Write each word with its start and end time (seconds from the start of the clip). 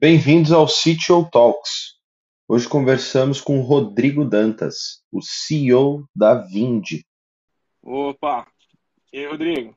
Bem-vindos 0.00 0.52
ao 0.52 0.66
CTO 0.66 1.28
Talks. 1.30 1.98
Hoje 2.46 2.68
conversamos 2.68 3.40
com 3.40 3.60
Rodrigo 3.60 4.24
Dantas, 4.24 5.04
o 5.12 5.20
CEO 5.20 6.08
da 6.14 6.34
Vind. 6.34 7.02
Opa! 7.82 8.46
E 9.12 9.18
aí, 9.18 9.26
Rodrigo? 9.26 9.76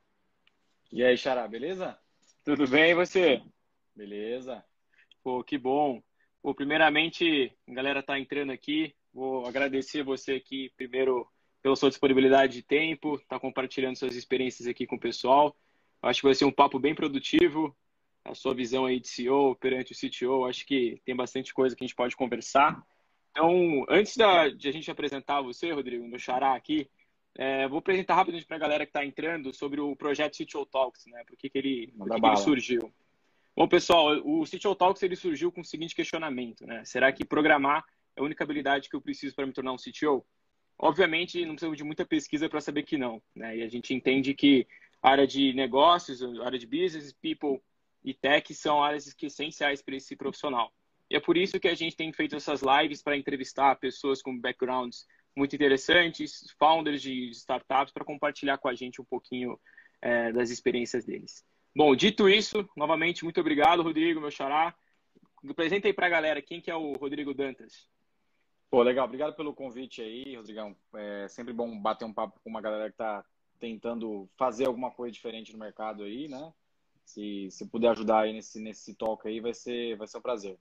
E 0.92 1.04
aí, 1.04 1.18
Xará, 1.18 1.48
beleza? 1.48 1.98
Tudo 2.46 2.68
bem 2.68 2.92
e 2.92 2.94
você? 2.94 3.42
Beleza. 3.96 4.64
Pô, 5.24 5.44
que 5.44 5.58
bom. 5.58 6.02
Pô, 6.42 6.54
primeiramente, 6.54 7.52
a 7.68 7.74
galera 7.74 8.04
tá 8.04 8.20
entrando 8.20 8.52
aqui. 8.52 8.96
Vou 9.14 9.46
agradecer 9.46 10.04
você 10.04 10.34
aqui, 10.34 10.72
primeiro, 10.78 11.28
pela 11.62 11.76
sua 11.76 11.90
disponibilidade 11.90 12.54
de 12.54 12.64
tempo, 12.64 13.20
tá 13.28 13.40
compartilhando 13.40 13.96
suas 13.96 14.16
experiências 14.16 14.68
aqui 14.68 14.86
com 14.88 14.96
o 14.96 15.00
pessoal. 15.00 15.56
Acho 16.02 16.22
que 16.22 16.28
vai 16.28 16.36
ser 16.36 16.46
um 16.46 16.52
papo 16.52 16.80
bem 16.80 16.96
produtivo. 16.96 17.76
A 18.24 18.34
sua 18.36 18.54
visão 18.54 18.86
aí 18.86 19.00
de 19.00 19.08
CEO 19.08 19.56
perante 19.56 19.94
o 19.94 19.96
CTO, 19.96 20.46
acho 20.46 20.66
que 20.66 21.02
tem 21.06 21.16
bastante 21.16 21.54
coisa 21.54 21.76
que 21.76 21.84
a 21.84 21.88
gente 21.88 21.96
pode 21.96 22.16
conversar. 22.16 22.84
Então, 23.32 23.86
antes 23.90 24.16
da, 24.16 24.50
de 24.50 24.68
a 24.68 24.72
gente 24.72 24.92
apresentar 24.92 25.42
você, 25.42 25.72
Rodrigo, 25.72 26.08
no 26.08 26.20
Xará 26.20 26.54
aqui, 26.54 26.90
é, 27.36 27.68
vou 27.68 27.80
apresentar 27.80 28.16
rapidamente 28.16 28.46
para 28.46 28.58
a 28.58 28.60
galera 28.60 28.86
que 28.86 28.90
está 28.90 29.06
entrando 29.06 29.54
sobre 29.54 29.80
o 29.80 29.96
projeto 29.96 30.38
CTO 30.38 30.66
Talks, 30.66 31.06
né? 31.08 31.24
Por 31.26 31.38
que, 31.38 31.50
que, 31.50 31.58
ele, 31.58 31.94
por 31.98 32.10
que, 32.10 32.20
que 32.20 32.26
ele 32.28 32.38
surgiu. 32.38 32.94
Bom, 33.56 33.68
pessoal, 33.68 34.18
o 34.24 34.44
CTO 34.44 34.76
Talks 34.76 35.02
ele 35.04 35.16
surgiu 35.16 35.52
com 35.52 35.62
o 35.62 35.66
seguinte 35.66 35.96
questionamento, 35.96 36.66
né? 36.66 36.84
Será 36.86 37.12
que 37.12 37.26
programar 37.26 37.86
é 38.16 38.22
a 38.22 38.24
única 38.24 38.44
habilidade 38.44 38.90
que 38.90 38.96
eu 38.96 39.02
preciso 39.02 39.34
para 39.36 39.46
me 39.46 39.54
tornar 39.54 39.72
um 39.72 39.78
CTO? 39.78 40.26
Obviamente, 40.82 41.46
não 41.46 41.54
precisa 41.54 41.76
de 41.76 41.84
muita 41.84 42.04
pesquisa 42.04 42.50
para 42.50 42.60
saber 42.60 42.82
que 42.82 42.98
não, 42.98 43.22
né? 43.36 43.58
E 43.58 43.62
a 43.62 43.70
gente 43.70 43.94
entende 43.94 44.34
que 44.34 44.68
área 45.00 45.28
de 45.28 45.54
negócios, 45.54 46.24
área 46.42 46.58
de 46.58 46.66
business, 46.66 47.14
people 47.14 47.62
e 48.04 48.16
tech 48.16 48.52
são 48.56 48.84
áreas 48.84 49.14
que 49.14 49.28
essenciais 49.28 49.84
para 49.84 49.96
esse 49.96 50.16
profissional. 50.16 50.74
E 51.08 51.16
é 51.16 51.20
por 51.20 51.38
isso 51.38 51.60
que 51.60 51.68
a 51.68 51.76
gente 51.76 51.96
tem 51.96 52.12
feito 52.12 52.36
essas 52.36 52.64
lives 52.64 53.04
para 53.04 53.16
entrevistar 53.16 53.76
pessoas 53.76 54.24
com 54.24 54.36
backgrounds 54.36 55.06
muito 55.36 55.56
interessantes, 55.56 56.52
founders 56.58 57.00
de 57.00 57.30
startups, 57.30 57.94
para 57.94 58.04
compartilhar 58.04 58.58
com 58.58 58.68
a 58.68 58.74
gente 58.74 59.00
um 59.00 59.06
pouquinho 59.06 59.60
é, 60.02 60.32
das 60.32 60.50
experiências 60.50 61.06
deles. 61.06 61.46
Bom, 61.76 61.96
dito 61.96 62.28
isso, 62.28 62.68
novamente, 62.76 63.24
muito 63.24 63.40
obrigado, 63.40 63.84
Rodrigo, 63.84 64.20
meu 64.20 64.32
xará. 64.32 64.74
Apresenta 65.48 65.88
aí 65.88 65.94
para 65.94 66.08
a 66.08 66.10
galera 66.10 66.42
quem 66.42 66.60
que 66.60 66.72
é 66.72 66.76
o 66.76 66.94
Rodrigo 66.94 67.36
Dantas. 67.36 67.88
Pô, 68.72 68.82
legal. 68.82 69.04
Obrigado 69.04 69.36
pelo 69.36 69.54
convite 69.54 70.02
aí, 70.02 70.34
Rodrigão. 70.34 70.74
É 70.96 71.28
sempre 71.28 71.52
bom 71.52 71.78
bater 71.78 72.06
um 72.06 72.14
papo 72.14 72.40
com 72.42 72.50
uma 72.50 72.62
galera 72.62 72.86
que 72.86 72.94
está 72.94 73.22
tentando 73.60 74.30
fazer 74.38 74.66
alguma 74.66 74.90
coisa 74.90 75.12
diferente 75.12 75.52
no 75.52 75.60
mercado 75.60 76.04
aí, 76.04 76.30
né? 76.30 76.54
Se, 77.04 77.50
se 77.52 77.68
puder 77.68 77.90
ajudar 77.90 78.22
aí 78.22 78.32
nesse, 78.32 78.62
nesse 78.62 78.96
talk 78.96 79.28
aí, 79.28 79.42
vai 79.42 79.54
ser, 79.54 79.98
vai 79.98 80.08
ser 80.08 80.20
um 80.20 80.22
prazer. 80.22 80.58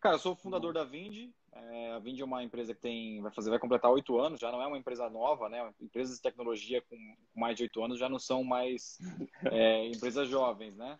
Cara, 0.00 0.14
eu 0.14 0.18
sou 0.18 0.32
o 0.32 0.36
fundador 0.36 0.72
da 0.72 0.84
Vind. 0.84 1.32
É, 1.52 1.92
a 1.92 1.98
Vind 1.98 2.18
é 2.18 2.24
uma 2.24 2.42
empresa 2.42 2.74
que 2.74 2.80
tem, 2.80 3.20
vai 3.20 3.30
fazer, 3.30 3.50
vai 3.50 3.58
completar 3.58 3.90
oito 3.90 4.18
anos, 4.18 4.40
já 4.40 4.50
não 4.50 4.62
é 4.62 4.66
uma 4.66 4.78
empresa 4.78 5.10
nova, 5.10 5.50
né? 5.50 5.70
Empresas 5.82 6.16
de 6.16 6.22
tecnologia 6.22 6.80
com 6.80 6.96
mais 7.36 7.58
de 7.58 7.64
oito 7.64 7.84
anos 7.84 7.98
já 7.98 8.08
não 8.08 8.18
são 8.18 8.42
mais 8.42 8.98
é, 9.52 9.86
empresas 9.88 10.26
jovens, 10.30 10.74
né? 10.76 10.98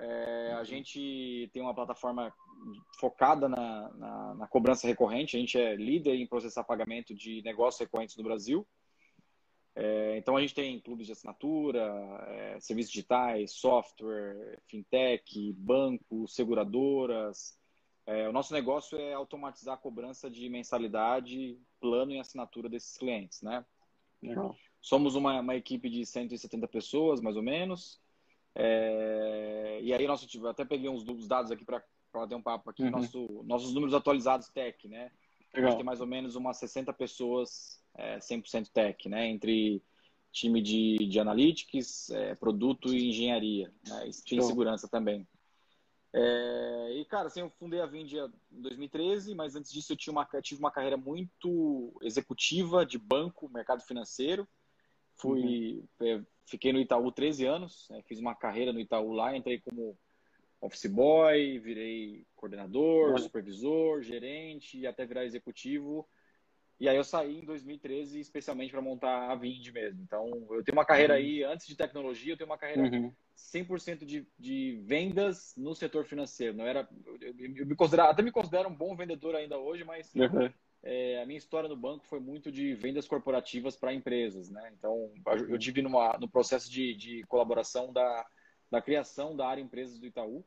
É, 0.00 0.52
a 0.58 0.64
gente 0.64 1.48
tem 1.52 1.62
uma 1.62 1.74
plataforma 1.74 2.32
focada 2.98 3.48
na, 3.48 3.90
na, 3.94 4.34
na, 4.34 4.46
cobrança 4.46 4.86
recorrente. 4.86 5.36
A 5.36 5.40
gente 5.40 5.58
é 5.58 5.76
líder 5.76 6.14
em 6.14 6.26
processar 6.26 6.64
pagamento 6.64 7.14
de 7.14 7.42
negócios 7.42 7.80
recorrentes 7.80 8.16
no 8.16 8.24
Brasil. 8.24 8.66
É, 9.74 10.16
então 10.16 10.36
a 10.36 10.40
gente 10.40 10.54
tem 10.54 10.80
clubes 10.80 11.06
de 11.06 11.12
assinatura, 11.12 11.84
é, 12.28 12.60
serviços 12.60 12.92
digitais, 12.92 13.52
software, 13.52 14.58
fintech, 14.66 15.52
bancos, 15.52 16.34
seguradoras, 16.34 17.60
é, 18.10 18.28
o 18.28 18.32
nosso 18.32 18.52
negócio 18.52 18.98
é 18.98 19.12
automatizar 19.12 19.74
a 19.74 19.80
cobrança 19.80 20.28
de 20.28 20.48
mensalidade, 20.48 21.56
plano 21.80 22.10
e 22.10 22.18
assinatura 22.18 22.68
desses 22.68 22.96
clientes, 22.96 23.40
né? 23.40 23.64
Legal. 24.20 24.56
Somos 24.80 25.14
uma, 25.14 25.40
uma 25.40 25.54
equipe 25.54 25.88
de 25.88 26.04
170 26.04 26.66
pessoas, 26.66 27.20
mais 27.20 27.36
ou 27.36 27.42
menos. 27.42 27.99
É, 28.54 29.80
e 29.82 29.92
aí, 29.92 30.06
nosso, 30.06 30.26
até 30.46 30.64
peguei 30.64 30.88
uns, 30.88 31.06
uns 31.08 31.28
dados 31.28 31.50
aqui 31.50 31.64
para 31.64 31.82
ter 32.28 32.34
um 32.34 32.42
papo 32.42 32.70
aqui. 32.70 32.82
Uhum. 32.82 32.90
Nosso, 32.90 33.42
nossos 33.44 33.72
números 33.72 33.94
atualizados 33.94 34.48
tech, 34.48 34.88
né? 34.88 35.10
Legal. 35.54 35.68
A 35.68 35.70
gente 35.70 35.78
tem 35.78 35.86
mais 35.86 36.00
ou 36.00 36.06
menos 36.06 36.36
umas 36.36 36.56
60 36.58 36.92
pessoas 36.92 37.82
é, 37.96 38.18
100% 38.18 38.68
tech, 38.72 39.08
né? 39.08 39.28
Entre 39.28 39.82
time 40.32 40.62
de, 40.62 40.96
de 40.98 41.18
analytics, 41.18 42.10
é, 42.10 42.34
produto 42.34 42.94
e 42.94 43.08
engenharia. 43.08 43.72
Né? 43.86 44.08
E 44.08 44.22
tem 44.22 44.40
segurança 44.40 44.88
também. 44.88 45.26
É, 46.12 46.92
e, 46.96 47.04
cara, 47.04 47.28
assim, 47.28 47.40
eu 47.40 47.50
fundei 47.50 47.80
a 47.80 47.86
Vindia 47.86 48.30
em 48.50 48.60
2013, 48.60 49.34
mas 49.34 49.54
antes 49.54 49.72
disso 49.72 49.92
eu, 49.92 49.96
tinha 49.96 50.12
uma, 50.12 50.28
eu 50.32 50.42
tive 50.42 50.60
uma 50.60 50.70
carreira 50.70 50.96
muito 50.96 51.96
executiva 52.02 52.84
de 52.84 52.98
banco, 52.98 53.48
mercado 53.48 53.82
financeiro. 53.82 54.48
Fui, 55.16 55.84
uhum. 56.00 56.26
Fiquei 56.50 56.72
no 56.72 56.80
Itaú 56.80 57.12
13 57.12 57.46
anos, 57.46 57.86
né, 57.88 58.02
fiz 58.02 58.18
uma 58.18 58.34
carreira 58.34 58.72
no 58.72 58.80
Itaú 58.80 59.12
lá, 59.12 59.36
entrei 59.36 59.60
como 59.60 59.96
office 60.60 60.86
boy, 60.86 61.58
virei 61.58 62.26
coordenador, 62.34 63.18
supervisor, 63.20 64.02
gerente 64.02 64.78
e 64.78 64.86
até 64.86 65.06
virar 65.06 65.24
executivo. 65.24 66.06
E 66.78 66.88
aí 66.88 66.96
eu 66.96 67.04
saí 67.04 67.40
em 67.40 67.44
2013 67.44 68.20
especialmente 68.20 68.70
para 68.70 68.82
montar 68.82 69.30
a 69.30 69.34
Vind 69.34 69.70
mesmo. 69.70 70.02
Então, 70.02 70.26
eu 70.50 70.64
tenho 70.64 70.76
uma 70.76 70.84
carreira 70.84 71.14
uhum. 71.14 71.20
aí, 71.20 71.44
antes 71.44 71.66
de 71.66 71.76
tecnologia, 71.76 72.32
eu 72.32 72.36
tenho 72.36 72.48
uma 72.48 72.58
carreira 72.58 72.82
uhum. 72.82 73.12
100% 73.36 74.04
de, 74.04 74.26
de 74.38 74.80
vendas 74.84 75.54
no 75.56 75.74
setor 75.74 76.04
financeiro. 76.04 76.56
Não 76.56 76.66
era, 76.66 76.88
eu, 77.20 77.34
eu 77.56 77.66
me 77.66 77.76
considero, 77.76 78.08
até 78.08 78.22
me 78.22 78.32
considero 78.32 78.68
um 78.68 78.74
bom 78.74 78.96
vendedor 78.96 79.34
ainda 79.34 79.58
hoje, 79.58 79.84
mas 79.84 80.12
uhum. 80.14 80.50
É, 80.82 81.20
a 81.22 81.26
minha 81.26 81.38
história 81.38 81.68
no 81.68 81.76
banco 81.76 82.06
foi 82.06 82.20
muito 82.20 82.50
de 82.50 82.74
vendas 82.74 83.06
corporativas 83.06 83.76
para 83.76 83.92
empresas, 83.92 84.50
né? 84.50 84.72
Então, 84.76 85.12
eu 85.48 85.58
tive 85.58 85.82
numa, 85.82 86.16
no 86.18 86.28
processo 86.28 86.70
de, 86.70 86.94
de 86.94 87.22
colaboração 87.24 87.92
da, 87.92 88.26
da 88.70 88.80
criação 88.80 89.36
da 89.36 89.46
área 89.46 89.60
empresas 89.60 89.98
do 89.98 90.06
Itaú. 90.06 90.44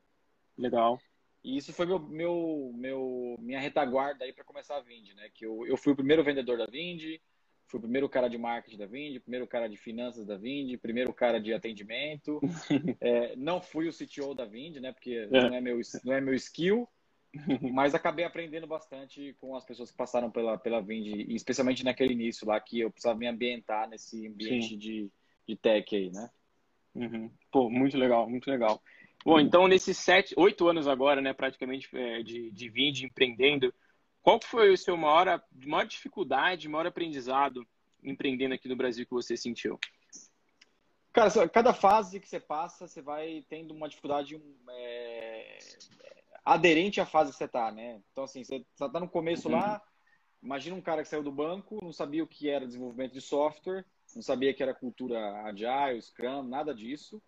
Legal. 0.58 1.00
E 1.44 1.58
isso 1.58 1.74
foi 1.74 1.86
meu, 1.86 2.00
meu, 2.00 2.72
meu 2.74 3.36
minha 3.40 3.60
retaguarda 3.60 4.24
aí 4.24 4.32
para 4.32 4.46
começar 4.46 4.78
a 4.78 4.82
Vind, 4.82 5.10
né? 5.14 5.30
Que 5.34 5.46
eu, 5.46 5.68
eu 5.68 5.78
fui 5.78 5.94
o 5.94 5.96
primeiro 5.96 6.24
vendedor 6.24 6.58
da 6.58 6.66
Vind, 6.66 7.20
fui 7.68 7.78
o 7.78 7.82
primeiro 7.82 8.08
cara 8.08 8.30
de 8.30 8.38
marketing 8.38 8.78
da 8.78 8.86
Vind, 8.88 9.20
primeiro 9.20 9.46
cara 9.46 9.68
de 9.68 9.76
finanças 9.76 10.26
da 10.26 10.38
Vind, 10.38 10.78
primeiro 10.80 11.14
cara 11.14 11.40
de 11.40 11.54
atendimento. 11.54 12.40
é, 13.02 13.36
não 13.36 13.62
fui 13.62 13.90
o 13.90 13.94
CTO 13.94 14.34
da 14.34 14.46
Vind, 14.46 14.78
né? 14.78 14.94
Porque 14.94 15.16
é. 15.16 15.28
não 15.28 15.54
é 15.54 15.62
meu 15.62 15.80
não 16.06 16.14
é 16.14 16.22
meu 16.22 16.34
skill, 16.34 16.88
mas 17.74 17.96
acabei 17.96 18.26
aprendendo 18.26 18.68
bastante 18.68 19.36
com 19.40 19.56
as 19.56 19.66
pessoas 19.66 19.90
que 19.90 19.98
passaram 19.98 20.30
pela 20.30 20.58
pela 20.58 20.82
Vind, 20.82 21.08
e 21.08 21.36
especialmente 21.36 21.84
naquele 21.84 22.14
início 22.14 22.48
lá 22.48 22.60
que 22.60 22.80
eu 22.80 22.92
precisava 22.92 23.18
me 23.18 23.28
ambientar 23.28 23.90
nesse 23.90 24.28
ambiente 24.28 24.76
de, 24.78 25.10
de 25.48 25.56
tech 25.56 25.96
aí, 25.96 26.12
né? 26.12 26.30
Uhum. 26.94 27.32
Pô, 27.52 27.70
muito 27.70 27.98
legal, 27.98 28.30
muito 28.30 28.50
legal. 28.50 28.82
Bom, 29.26 29.40
então 29.40 29.68
nesses 29.68 29.98
sete, 29.98 30.34
oito 30.38 30.68
anos 30.68 30.88
agora, 30.88 31.22
né, 31.22 31.34
praticamente 31.34 31.90
é, 31.94 32.22
de, 32.22 32.52
de 32.52 32.70
Vind, 32.70 33.02
empreendendo, 33.02 33.74
qual 34.22 34.40
foi 34.42 34.72
o 34.72 34.78
seu 34.78 34.96
maior, 34.96 35.42
maior 35.66 35.86
dificuldade, 35.86 36.68
maior 36.68 36.88
aprendizado 36.88 37.66
empreendendo 38.04 38.54
aqui 38.54 38.68
no 38.68 38.76
Brasil 38.76 39.06
que 39.06 39.14
você 39.14 39.38
sentiu? 39.38 39.80
Cara, 41.14 41.48
cada 41.48 41.74
fase 41.74 42.20
que 42.20 42.28
você 42.28 42.40
passa, 42.40 42.88
você 42.88 43.02
vai 43.02 43.46
tendo 43.48 43.74
uma 43.74 43.88
dificuldade 43.88 44.42
é, 44.70 45.58
aderente 46.44 47.00
à 47.00 47.06
fase 47.06 47.32
que 47.32 47.38
você 47.38 47.46
está, 47.46 47.72
né? 47.72 48.02
Então, 48.12 48.24
assim, 48.24 48.44
você 48.44 48.66
está 48.74 49.00
no 49.00 49.10
começo 49.10 49.48
uhum. 49.48 49.56
lá, 49.56 49.82
imagina 50.42 50.76
um 50.76 50.82
cara 50.82 51.02
que 51.02 51.10
saiu 51.10 51.24
do 51.24 51.32
banco, 51.32 51.80
não 51.84 51.94
sabia 51.94 52.24
o 52.24 52.28
que 52.28 52.50
era 52.50 52.66
desenvolvimento 52.66 53.14
de 53.14 53.22
software, 53.22 53.86
não 54.16 54.22
sabia 54.22 54.54
que 54.54 54.62
era 54.62 54.74
cultura 54.74 55.44
agile, 55.44 56.02
Scrum, 56.02 56.44
nada 56.44 56.74
disso 56.74 57.22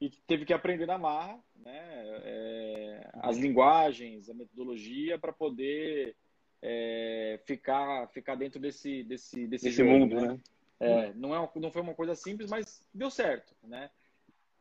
e 0.00 0.10
teve 0.26 0.44
que 0.44 0.52
aprender 0.52 0.86
na 0.86 0.98
marra 0.98 1.38
né, 1.54 2.20
é, 2.22 3.10
as 3.14 3.38
linguagens, 3.38 4.28
a 4.28 4.34
metodologia 4.34 5.18
para 5.18 5.32
poder 5.32 6.14
é, 6.60 7.40
ficar, 7.46 8.08
ficar 8.08 8.34
dentro 8.34 8.60
desse, 8.60 9.02
desse, 9.04 9.46
desse, 9.46 9.70
jogo, 9.70 9.90
mundo. 9.90 10.16
Né? 10.16 10.28
né? 10.28 10.40
É, 10.78 11.14
não, 11.14 11.34
é 11.34 11.38
uma, 11.38 11.50
não 11.56 11.70
foi 11.70 11.80
uma 11.80 11.94
coisa 11.94 12.14
simples, 12.14 12.50
mas 12.50 12.86
deu 12.92 13.10
certo. 13.10 13.54
Né? 13.62 13.90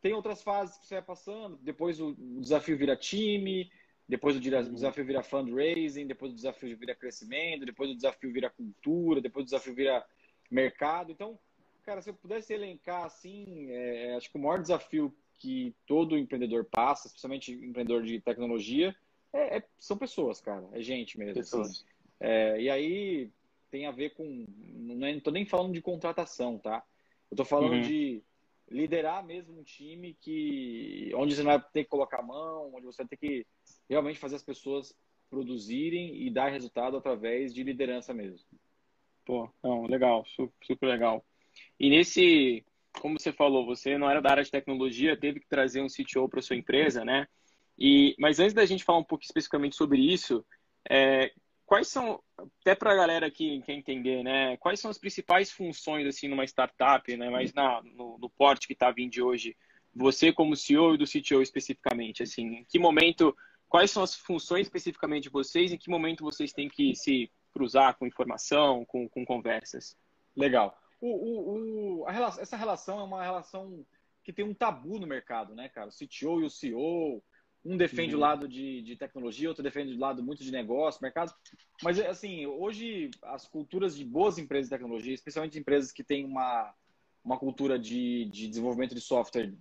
Tem 0.01 0.13
outras 0.13 0.41
fases 0.41 0.77
que 0.77 0.87
você 0.87 0.95
vai 0.95 1.03
passando, 1.03 1.57
depois 1.57 1.99
o, 1.99 2.09
o 2.11 2.39
desafio 2.39 2.77
vira 2.77 2.95
time, 2.95 3.69
depois 4.07 4.35
o 4.35 4.39
desafio 4.39 5.05
vira 5.05 5.23
fundraising, 5.23 6.05
depois 6.05 6.31
o 6.31 6.35
desafio 6.35 6.77
vira 6.77 6.95
crescimento, 6.95 7.65
depois 7.65 7.89
o 7.89 7.95
desafio 7.95 8.31
vira 8.31 8.49
cultura, 8.49 9.19
depois 9.19 9.43
o 9.43 9.45
desafio 9.45 9.73
vira 9.73 10.05
mercado. 10.49 11.11
Então, 11.11 11.39
cara, 11.83 12.01
se 12.01 12.09
eu 12.09 12.13
pudesse 12.13 12.53
elencar 12.53 13.05
assim, 13.05 13.67
é, 13.71 14.15
acho 14.15 14.31
que 14.31 14.37
o 14.37 14.41
maior 14.41 14.61
desafio 14.61 15.13
que 15.39 15.75
todo 15.87 16.17
empreendedor 16.17 16.65
passa, 16.65 17.07
especialmente 17.07 17.51
empreendedor 17.51 18.03
de 18.03 18.19
tecnologia, 18.21 18.95
é, 19.33 19.57
é, 19.57 19.63
são 19.79 19.97
pessoas, 19.97 20.39
cara. 20.39 20.67
É 20.71 20.81
gente 20.81 21.17
mesmo. 21.17 21.41
Assim. 21.41 21.83
É, 22.19 22.61
e 22.61 22.69
aí 22.69 23.31
tem 23.71 23.85
a 23.85 23.91
ver 23.91 24.11
com. 24.11 24.45
Não 24.57 25.07
estou 25.09 25.33
nem 25.33 25.45
falando 25.45 25.73
de 25.73 25.81
contratação, 25.81 26.57
tá? 26.57 26.83
Eu 27.29 27.35
estou 27.35 27.45
falando 27.45 27.73
uhum. 27.73 27.81
de 27.81 28.23
liderar 28.69 29.25
mesmo 29.25 29.59
um 29.59 29.63
time 29.63 30.15
que 30.19 31.11
onde 31.15 31.35
você 31.35 31.43
não 31.43 31.51
vai 31.51 31.61
ter 31.71 31.83
que 31.83 31.89
colocar 31.89 32.19
a 32.19 32.25
mão, 32.25 32.73
onde 32.73 32.85
você 32.85 33.03
vai 33.03 33.07
ter 33.07 33.17
que 33.17 33.45
realmente 33.89 34.19
fazer 34.19 34.35
as 34.35 34.43
pessoas 34.43 34.93
produzirem 35.29 36.23
e 36.23 36.29
dar 36.29 36.49
resultado 36.49 36.97
através 36.97 37.53
de 37.53 37.63
liderança 37.63 38.13
mesmo. 38.13 38.45
Pô, 39.25 39.49
não, 39.63 39.85
legal, 39.85 40.23
super 40.61 40.87
legal. 40.87 41.25
E 41.79 41.89
nesse, 41.89 42.63
como 42.99 43.19
você 43.19 43.31
falou, 43.31 43.65
você 43.65 43.97
não 43.97 44.09
era 44.09 44.21
da 44.21 44.31
área 44.31 44.43
de 44.43 44.51
tecnologia, 44.51 45.19
teve 45.19 45.39
que 45.39 45.47
trazer 45.47 45.81
um 45.81 45.89
CTO 45.89 46.29
para 46.29 46.41
sua 46.41 46.55
empresa, 46.55 47.03
né? 47.03 47.27
E, 47.77 48.15
mas 48.19 48.39
antes 48.39 48.53
da 48.53 48.65
gente 48.65 48.83
falar 48.83 48.99
um 48.99 49.03
pouco 49.03 49.23
especificamente 49.23 49.75
sobre 49.75 49.99
isso, 49.99 50.45
é, 50.89 51.31
quais 51.65 51.87
são, 51.87 52.21
até 52.61 52.75
para 52.75 52.91
a 52.91 52.95
galera 52.95 53.31
que 53.31 53.61
quer 53.61 53.73
entender, 53.73 54.23
né? 54.23 54.57
Quais 54.57 54.79
são 54.79 54.91
as 54.91 54.97
principais 54.97 55.51
funções 55.51 56.07
assim 56.07 56.27
numa 56.27 56.45
startup, 56.45 57.15
né? 57.17 57.29
Mas 57.29 57.53
na, 57.53 57.81
no, 57.81 58.17
no 58.17 58.29
porte 58.29 58.67
que 58.67 58.73
está 58.73 58.91
vindo 58.91 59.25
hoje, 59.25 59.55
você 59.93 60.31
como 60.31 60.55
CEO 60.55 60.95
e 60.95 60.97
do 60.97 61.05
CTO 61.05 61.41
especificamente, 61.41 62.21
assim, 62.21 62.57
em 62.57 62.65
que 62.65 62.77
momento, 62.77 63.35
quais 63.67 63.89
são 63.89 64.03
as 64.03 64.15
funções 64.15 64.67
especificamente 64.67 65.23
de 65.23 65.29
vocês? 65.29 65.71
Em 65.71 65.77
que 65.77 65.89
momento 65.89 66.23
vocês 66.23 66.53
têm 66.53 66.69
que 66.69 66.93
se 66.95 67.31
cruzar 67.53 67.97
com 67.97 68.05
informação, 68.05 68.85
com, 68.85 69.07
com 69.07 69.25
conversas? 69.25 69.97
Legal. 70.35 70.77
O, 70.99 71.07
o, 71.07 72.01
o, 72.01 72.03
relação, 72.05 72.41
essa 72.41 72.57
relação 72.57 72.99
é 72.99 73.03
uma 73.03 73.23
relação 73.23 73.85
que 74.23 74.33
tem 74.33 74.43
um 74.43 74.53
tabu 74.53 74.99
no 74.99 75.07
mercado, 75.07 75.55
né, 75.55 75.69
cara? 75.69 75.89
O 75.89 75.91
CTO 75.91 76.41
e 76.41 76.45
o 76.45 76.49
CEO, 76.49 77.23
um 77.65 77.75
defende 77.75 78.13
uhum. 78.13 78.19
o 78.19 78.21
lado 78.21 78.47
de, 78.47 78.83
de 78.83 78.95
tecnologia, 78.95 79.49
outro 79.49 79.63
defende 79.63 79.95
o 79.95 79.99
lado 79.99 80.21
muito 80.21 80.43
de 80.43 80.51
negócio, 80.51 81.01
mercado. 81.01 81.33
Mas, 81.81 81.99
assim, 81.99 82.45
hoje 82.45 83.09
as 83.23 83.47
culturas 83.47 83.97
de 83.97 84.05
boas 84.05 84.37
empresas 84.37 84.69
de 84.69 84.75
tecnologia, 84.75 85.13
especialmente 85.13 85.57
empresas 85.57 85.91
que 85.91 86.03
têm 86.03 86.23
uma, 86.23 86.71
uma 87.23 87.39
cultura 87.39 87.79
de, 87.79 88.25
de 88.25 88.47
desenvolvimento 88.47 88.93
de 88.93 89.01
software 89.01 89.51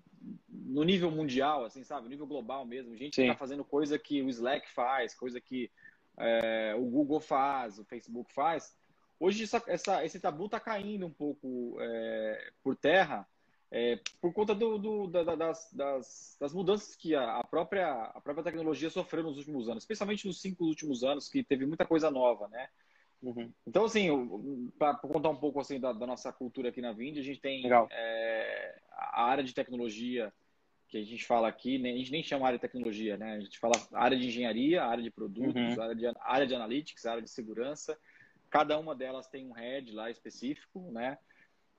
no 0.51 0.85
nível 0.85 1.11
mundial, 1.11 1.65
assim, 1.65 1.83
sabe? 1.83 2.05
No 2.05 2.11
nível 2.11 2.27
global 2.27 2.67
mesmo. 2.67 2.95
Gente 2.95 3.17
Sim. 3.17 3.23
que 3.23 3.29
está 3.29 3.39
fazendo 3.39 3.65
coisa 3.65 3.99
que 3.99 4.21
o 4.23 4.29
Slack 4.29 4.71
faz, 4.71 5.15
coisa 5.15 5.41
que 5.41 5.71
é, 6.19 6.75
o 6.77 6.85
Google 6.85 7.21
faz, 7.21 7.79
o 7.79 7.85
Facebook 7.85 8.33
faz. 8.35 8.77
Hoje 9.19 9.45
essa, 9.45 9.63
essa, 9.67 10.05
esse 10.05 10.21
tabu 10.21 10.45
está 10.45 10.61
caindo 10.61 11.07
um 11.07 11.11
pouco 11.11 11.77
é, 11.81 12.53
por 12.63 12.77
terra 12.77 13.27
é, 13.77 13.99
por 14.21 14.33
conta 14.33 14.55
do, 14.55 14.79
do, 14.79 15.09
da, 15.09 15.35
das, 15.35 15.69
das, 15.73 16.37
das, 16.41 16.55
mudanças 16.55 16.95
que 16.95 17.13
a, 17.13 17.39
a, 17.39 17.45
própria, 17.45 17.91
a 17.91 18.21
própria 18.21 18.45
tecnologia 18.45 18.89
sofreu 18.89 19.25
nos 19.25 19.37
últimos 19.37 19.69
anos, 19.69 19.83
especialmente 19.83 20.29
nos 20.29 20.41
cinco 20.41 20.65
últimos 20.65 21.03
anos, 21.03 21.29
que 21.29 21.43
teve 21.43 21.67
muita 21.67 21.85
coisa 21.85 22.09
nova, 22.09 22.47
né? 22.47 22.69
Uhum. 23.21 23.53
Então, 23.67 23.85
assim, 23.85 24.71
para 24.79 24.95
contar 24.95 25.31
um 25.31 25.37
pouco 25.37 25.59
assim 25.59 25.81
da, 25.81 25.93
da, 25.93 26.07
nossa 26.07 26.33
cultura 26.33 26.69
aqui 26.69 26.81
na 26.81 26.93
Vind, 26.93 27.19
a 27.19 27.23
gente 27.23 27.41
tem 27.41 27.65
é, 27.91 28.79
a 28.93 29.25
área 29.25 29.43
de 29.43 29.53
tecnologia 29.53 30.33
que 30.87 30.97
a 30.97 31.05
gente 31.05 31.27
fala 31.27 31.49
aqui, 31.49 31.77
né? 31.77 31.91
a 31.91 31.97
gente 31.97 32.13
nem 32.13 32.23
chama 32.23 32.47
área 32.47 32.59
de 32.59 32.63
tecnologia, 32.63 33.17
né? 33.17 33.33
A 33.33 33.41
gente 33.41 33.59
fala 33.59 33.75
área 33.93 34.17
de 34.17 34.29
engenharia, 34.29 34.85
área 34.85 35.03
de 35.03 35.11
produtos, 35.11 35.77
uhum. 35.77 35.83
área, 35.83 35.97
de, 35.97 36.07
área 36.21 36.47
de 36.47 36.55
analytics, 36.55 37.07
área 37.07 37.23
de 37.23 37.31
segurança. 37.31 37.99
Cada 38.49 38.79
uma 38.79 38.95
delas 38.95 39.27
tem 39.27 39.45
um 39.45 39.53
head 39.53 39.91
lá 39.91 40.09
específico, 40.13 40.93
né? 40.93 41.19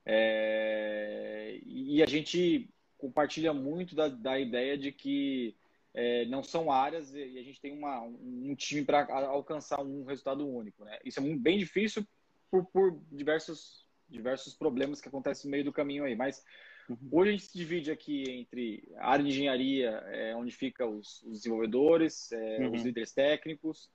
É, 0.05 1.59
e 1.65 2.03
a 2.03 2.05
gente 2.05 2.69
compartilha 2.97 3.53
muito 3.53 3.95
da, 3.95 4.07
da 4.07 4.39
ideia 4.39 4.77
de 4.77 4.91
que 4.91 5.55
é, 5.93 6.25
não 6.25 6.43
são 6.43 6.71
áreas 6.71 7.13
e 7.15 7.39
a 7.39 7.43
gente 7.43 7.61
tem 7.61 7.71
uma, 7.71 8.01
um 8.01 8.53
time 8.55 8.83
para 8.83 9.07
alcançar 9.27 9.81
um 9.81 10.03
resultado 10.03 10.47
único. 10.47 10.83
Né? 10.83 10.99
Isso 11.05 11.19
é 11.19 11.35
bem 11.35 11.57
difícil 11.57 12.05
por, 12.51 12.65
por, 12.65 13.01
diversos, 13.11 13.85
diversos 14.09 14.53
problemas 14.53 14.99
que 14.99 15.07
acontecem 15.07 15.45
no 15.45 15.51
meio 15.51 15.63
do 15.63 15.73
caminho 15.73 16.03
aí. 16.03 16.15
Mas 16.15 16.43
uhum. 16.89 16.97
hoje 17.11 17.29
a 17.29 17.31
gente 17.33 17.45
se 17.45 17.57
divide 17.57 17.91
aqui 17.91 18.29
entre 18.29 18.91
a 18.97 19.09
área 19.09 19.23
de 19.23 19.31
engenharia, 19.31 19.91
é, 20.07 20.35
onde 20.35 20.51
ficam 20.51 20.97
os, 20.97 21.23
os 21.23 21.37
desenvolvedores, 21.37 22.31
é, 22.33 22.59
uhum. 22.59 22.73
os 22.73 22.83
líderes 22.83 23.13
técnicos, 23.13 23.89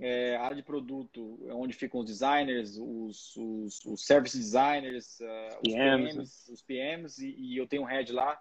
é, 0.00 0.36
área 0.36 0.56
de 0.56 0.62
produto, 0.62 1.38
é 1.46 1.54
onde 1.54 1.72
ficam 1.72 2.00
os 2.00 2.06
designers, 2.06 2.76
os, 2.76 3.36
os, 3.36 3.84
os 3.84 4.04
service 4.04 4.36
designers, 4.36 5.18
uh, 5.20 5.58
os 5.66 5.72
PMs, 5.72 6.14
PMs, 6.14 6.48
os 6.48 6.62
PMs 6.62 7.18
e, 7.18 7.34
e, 7.36 7.56
eu 7.56 7.66
tenho 7.66 7.82
um 7.82 7.86
head 7.86 8.12
lá. 8.12 8.40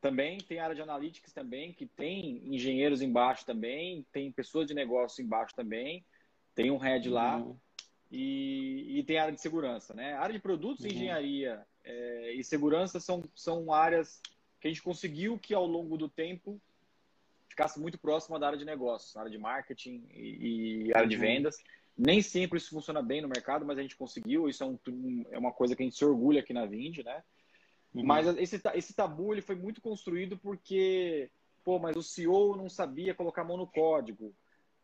Também 0.00 0.38
tem 0.38 0.60
área 0.60 0.74
de 0.74 0.82
analytics 0.82 1.32
também, 1.32 1.72
que 1.72 1.86
tem 1.86 2.54
engenheiros 2.54 3.02
embaixo 3.02 3.44
também, 3.44 4.06
tem 4.12 4.30
pessoas 4.30 4.66
de 4.66 4.74
negócio 4.74 5.24
embaixo 5.24 5.54
também, 5.54 6.04
tem 6.54 6.70
um 6.70 6.76
head 6.76 7.08
lá. 7.08 7.38
Uhum. 7.38 7.58
E, 8.10 8.98
e, 8.98 9.04
tem 9.04 9.18
área 9.18 9.34
de 9.34 9.40
segurança, 9.40 9.92
né? 9.92 10.14
A 10.14 10.20
área 10.20 10.32
de 10.32 10.40
produtos, 10.40 10.84
uhum. 10.84 10.90
engenharia 10.90 11.66
é, 11.84 12.32
e 12.32 12.44
segurança 12.44 13.00
são, 13.00 13.22
são 13.34 13.72
áreas 13.72 14.20
que 14.60 14.66
a 14.66 14.70
gente 14.70 14.82
conseguiu 14.82 15.38
que 15.38 15.52
ao 15.52 15.66
longo 15.66 15.96
do 15.96 16.08
tempo 16.08 16.60
ficasse 17.58 17.80
muito 17.80 17.98
próxima 17.98 18.38
da 18.38 18.46
área 18.46 18.58
de 18.58 18.64
negócios, 18.64 19.16
área 19.16 19.30
de 19.30 19.36
marketing 19.36 20.06
e, 20.14 20.86
e 20.86 20.94
área 20.94 21.08
de 21.08 21.16
vendas. 21.16 21.56
Nem 21.96 22.22
sempre 22.22 22.58
isso 22.58 22.70
funciona 22.70 23.02
bem 23.02 23.20
no 23.20 23.28
mercado, 23.28 23.66
mas 23.66 23.76
a 23.76 23.82
gente 23.82 23.96
conseguiu. 23.96 24.48
Isso 24.48 24.62
é, 24.62 24.66
um, 24.66 25.24
é 25.32 25.38
uma 25.38 25.50
coisa 25.50 25.74
que 25.74 25.82
a 25.82 25.84
gente 25.84 25.96
se 25.96 26.04
orgulha 26.04 26.38
aqui 26.38 26.52
na 26.52 26.64
Vind, 26.64 26.98
né? 26.98 27.24
Uhum. 27.92 28.04
Mas 28.04 28.28
esse, 28.38 28.60
esse 28.74 28.94
tabu 28.94 29.34
ele 29.34 29.42
foi 29.42 29.56
muito 29.56 29.80
construído 29.80 30.38
porque, 30.38 31.28
pô, 31.64 31.80
mas 31.80 31.96
o 31.96 32.02
CEO 32.02 32.56
não 32.56 32.68
sabia 32.68 33.12
colocar 33.12 33.42
a 33.42 33.44
mão 33.44 33.56
no 33.56 33.66
código. 33.66 34.32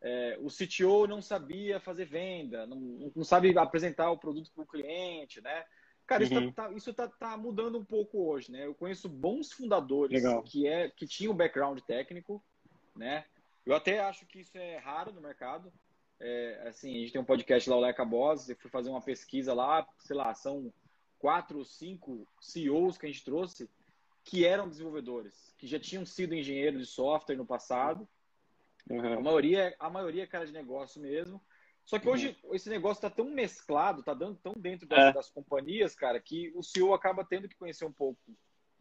É, 0.01 0.37
o 0.41 0.49
CTO 0.49 1.07
não 1.07 1.21
sabia 1.21 1.79
fazer 1.79 2.05
venda, 2.05 2.67
não, 2.67 3.11
não 3.15 3.23
sabe 3.23 3.57
apresentar 3.57 4.11
o 4.11 4.17
produto 4.17 4.51
para 4.53 4.63
o 4.63 4.67
cliente, 4.67 5.39
né? 5.39 5.63
Cara, 6.05 6.23
isso, 6.23 6.33
tá, 6.33 6.39
uhum. 6.41 6.51
tá, 6.51 6.71
isso 6.73 6.93
tá, 6.93 7.07
tá, 7.07 7.37
mudando 7.37 7.79
um 7.79 7.85
pouco 7.85 8.29
hoje, 8.29 8.51
né? 8.51 8.65
Eu 8.65 8.75
conheço 8.75 9.07
bons 9.07 9.51
fundadores 9.53 10.21
Legal. 10.21 10.43
que, 10.43 10.67
é, 10.67 10.89
que 10.89 11.07
tinham 11.07 11.33
background 11.33 11.79
técnico, 11.79 12.43
né? 12.95 13.25
Eu 13.65 13.75
até 13.75 13.99
acho 13.99 14.25
que 14.25 14.39
isso 14.39 14.57
é 14.57 14.77
raro 14.77 15.11
no 15.11 15.21
mercado. 15.21 15.71
É, 16.19 16.67
assim, 16.67 16.95
a 16.95 16.99
gente 16.99 17.11
tem 17.11 17.21
um 17.21 17.25
podcast 17.25 17.69
lá, 17.69 17.75
o 17.75 17.81
Leca 17.81 18.05
Boss, 18.05 18.47
eu 18.47 18.55
fui 18.55 18.69
fazer 18.69 18.89
uma 18.89 19.01
pesquisa 19.01 19.53
lá, 19.53 19.85
sei 19.99 20.15
lá, 20.15 20.33
são 20.33 20.71
quatro 21.17 21.57
ou 21.57 21.65
cinco 21.65 22.27
CEOs 22.39 22.97
que 22.97 23.05
a 23.05 23.09
gente 23.09 23.25
trouxe 23.25 23.69
que 24.23 24.45
eram 24.45 24.69
desenvolvedores, 24.69 25.53
que 25.57 25.67
já 25.67 25.79
tinham 25.79 26.05
sido 26.05 26.33
engenheiros 26.33 26.79
de 26.79 26.85
software 26.87 27.35
no 27.35 27.45
passado. 27.45 28.07
Uhum. 28.89 29.13
A 29.13 29.21
maioria, 29.21 29.75
a 29.79 29.89
maioria 29.89 30.23
é 30.23 30.27
cara 30.27 30.45
de 30.45 30.53
negócio 30.53 31.01
mesmo. 31.01 31.41
Só 31.83 31.99
que 31.99 32.09
hoje 32.09 32.35
uhum. 32.43 32.55
esse 32.55 32.69
negócio 32.69 32.99
está 32.99 33.09
tão 33.09 33.29
mesclado, 33.29 33.99
está 33.99 34.13
dando 34.13 34.37
tão 34.37 34.53
dentro 34.53 34.87
das, 34.87 34.99
é. 34.99 35.13
das, 35.13 35.29
companhias, 35.29 35.93
cara, 35.95 36.19
que 36.19 36.51
o 36.55 36.63
CEO 36.63 36.93
acaba 36.93 37.23
tendo 37.23 37.47
que 37.47 37.55
conhecer 37.55 37.85
um 37.85 37.91
pouco 37.91 38.19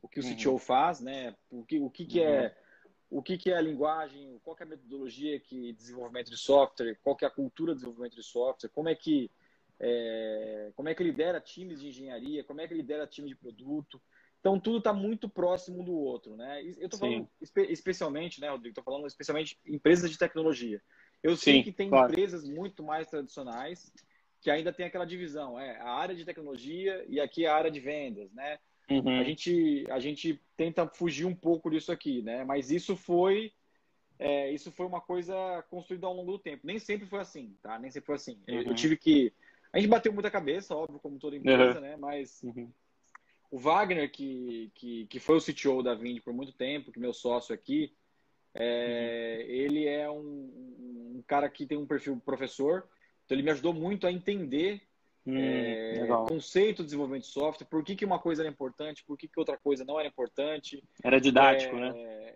o 0.01 0.09
que 0.09 0.21
o 0.21 0.23
CTO 0.23 0.53
uhum. 0.53 0.59
faz, 0.59 1.01
né? 1.01 1.35
O 1.51 1.65
que, 1.65 1.79
o 1.79 1.91
que, 1.91 2.07
que 2.07 2.23
é 2.23 2.45
uhum 2.45 2.64
o 3.11 3.23
que, 3.23 3.39
que 3.39 3.51
é 3.51 3.57
a 3.57 3.61
linguagem, 3.61 4.41
qual 4.43 4.57
é 4.59 4.63
a 4.63 4.67
metodologia 4.67 5.39
que 5.39 5.73
desenvolvimento 5.73 6.31
de 6.31 6.37
software, 6.37 6.99
qual 7.03 7.17
é 7.23 7.27
a 7.27 7.31
cultura 7.31 7.73
de 7.73 7.77
desenvolvimento 7.77 8.17
de 8.17 8.23
software, 8.23 8.71
como 8.71 8.89
é 8.89 8.95
que 8.95 9.31
é, 9.79 10.73
como 10.77 10.89
é 10.89 10.95
que 10.95 11.03
lidera 11.03 11.41
times 11.41 11.81
de 11.81 11.89
engenharia, 11.89 12.45
como 12.45 12.61
é 12.61 12.69
que 12.69 12.75
lidera 12.75 13.07
time 13.07 13.29
de 13.29 13.35
produto. 13.35 14.01
Então 14.41 14.61
tudo 14.61 14.79
está 14.79 14.93
muito 14.93 15.29
próximo 15.29 15.83
do 15.83 15.95
outro, 15.95 16.37
né? 16.37 16.63
Eu 16.63 16.85
estou 16.87 17.01
falando 17.01 17.29
espe 17.41 17.63
especialmente, 17.63 18.41
né, 18.41 18.51
Rodrigo? 18.51 18.71
Estou 18.71 18.85
falando 18.85 19.07
especialmente 19.07 19.59
empresas 19.67 20.11
de 20.11 20.19
tecnologia. 20.19 20.83
Eu 21.23 21.37
sei 21.37 21.55
Sim, 21.55 21.63
que 21.63 21.73
tem 21.73 21.89
claro. 21.89 22.13
empresas 22.13 22.45
muito 22.45 22.83
mais 22.83 23.09
tradicionais 23.09 23.93
que 24.41 24.51
ainda 24.51 24.71
tem 24.71 24.85
aquela 24.85 25.07
divisão, 25.07 25.59
é 25.59 25.79
a 25.81 25.89
área 25.89 26.15
de 26.15 26.23
tecnologia 26.23 27.03
e 27.09 27.19
aqui 27.19 27.47
a 27.47 27.55
área 27.57 27.71
de 27.71 27.81
vendas, 27.81 28.31
né? 28.35 28.59
Uhum. 28.91 29.21
A, 29.21 29.25
gente, 29.25 29.87
a 29.91 29.99
gente 29.99 30.41
tenta 30.57 30.87
fugir 30.87 31.25
um 31.25 31.35
pouco 31.35 31.71
disso 31.71 31.91
aqui, 31.91 32.23
né? 32.23 32.45
Mas 32.45 32.71
isso 32.71 32.97
foi 32.97 33.53
é, 34.19 34.51
isso 34.53 34.71
foi 34.71 34.87
uma 34.87 35.01
coisa 35.01 35.35
construída 35.69 36.07
ao 36.07 36.15
longo 36.15 36.33
do 36.33 36.39
tempo. 36.39 36.67
Nem 36.67 36.79
sempre 36.79 37.07
foi 37.07 37.21
assim, 37.21 37.57
tá? 37.63 37.79
Nem 37.79 37.91
sempre 37.91 38.07
foi 38.07 38.15
assim. 38.15 38.39
Uhum. 38.49 38.63
Eu, 38.63 38.75
tive 38.75 38.97
que. 38.97 39.33
A 39.73 39.79
gente 39.79 39.89
bateu 39.89 40.13
muita 40.13 40.31
cabeça, 40.31 40.75
óbvio, 40.75 41.01
como 41.01 41.19
toda 41.19 41.37
empresa, 41.37 41.75
uhum. 41.75 41.81
né? 41.81 41.97
Mas 41.97 42.43
uhum. 42.45 42.71
o 43.51 43.59
Wagner, 43.59 44.11
que, 44.11 44.71
que, 44.75 45.07
que 45.07 45.19
foi 45.19 45.37
o 45.37 45.41
CTO 45.41 45.83
da 45.83 45.95
Vind 45.95 46.21
por 46.21 46.33
muito 46.33 46.53
tempo, 46.53 46.93
que 46.93 46.99
é 46.99 47.03
meu 47.03 47.13
sócio 47.13 47.53
aqui, 47.53 47.93
é, 48.55 49.41
uhum. 49.41 49.51
ele 49.51 49.87
é 49.87 50.09
um, 50.09 51.17
um 51.17 51.25
cara 51.27 51.49
que 51.49 51.67
tem 51.67 51.77
um 51.77 51.87
perfil 51.87 52.21
professor, 52.25 52.89
então 53.25 53.35
ele 53.35 53.43
me 53.43 53.51
ajudou 53.51 53.75
muito 53.75 54.07
a 54.07 54.13
entender 54.13 54.81
Hum, 55.27 55.39
é, 55.39 56.07
conceito 56.29 56.79
de 56.79 56.85
desenvolvimento 56.85 57.23
de 57.23 57.31
software, 57.31 57.67
por 57.67 57.83
que, 57.83 57.97
que 57.97 58.05
uma 58.05 58.19
coisa 58.19 58.43
era 58.43 58.51
importante, 58.51 59.03
por 59.07 59.17
que, 59.17 59.27
que 59.27 59.39
outra 59.39 59.57
coisa 59.57 59.83
não 59.83 59.99
era 59.99 60.07
importante. 60.07 60.85
Era 61.03 61.19
didático, 61.19 61.75
é, 61.77 61.81
né? 61.81 61.93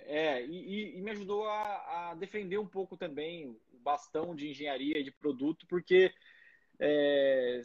É, 0.06 0.46
e, 0.46 0.96
e, 0.96 1.02
me 1.02 1.10
ajudou 1.10 1.46
a, 1.46 2.10
a, 2.10 2.14
defender 2.14 2.56
um 2.58 2.66
pouco 2.66 2.96
também 2.96 3.46
o 3.46 3.78
bastão 3.82 4.34
de 4.34 4.48
engenharia 4.48 4.98
e 4.98 5.04
de 5.04 5.10
produto, 5.10 5.66
porque 5.68 6.10
é, 6.80 7.60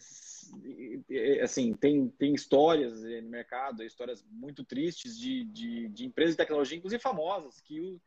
assim, 1.42 1.74
tem, 1.74 2.10
tem 2.10 2.34
histórias 2.34 3.02
no 3.02 3.30
mercado, 3.30 3.82
histórias 3.82 4.26
muito 4.30 4.66
tristes 4.66 5.18
de, 5.18 5.46
de, 5.46 5.88
de 5.88 6.06
empresas 6.06 6.34
de 6.34 6.38
tecnologia, 6.38 6.78
inclusive 6.78 7.02
famosas, 7.02 7.62
que, 7.62 8.02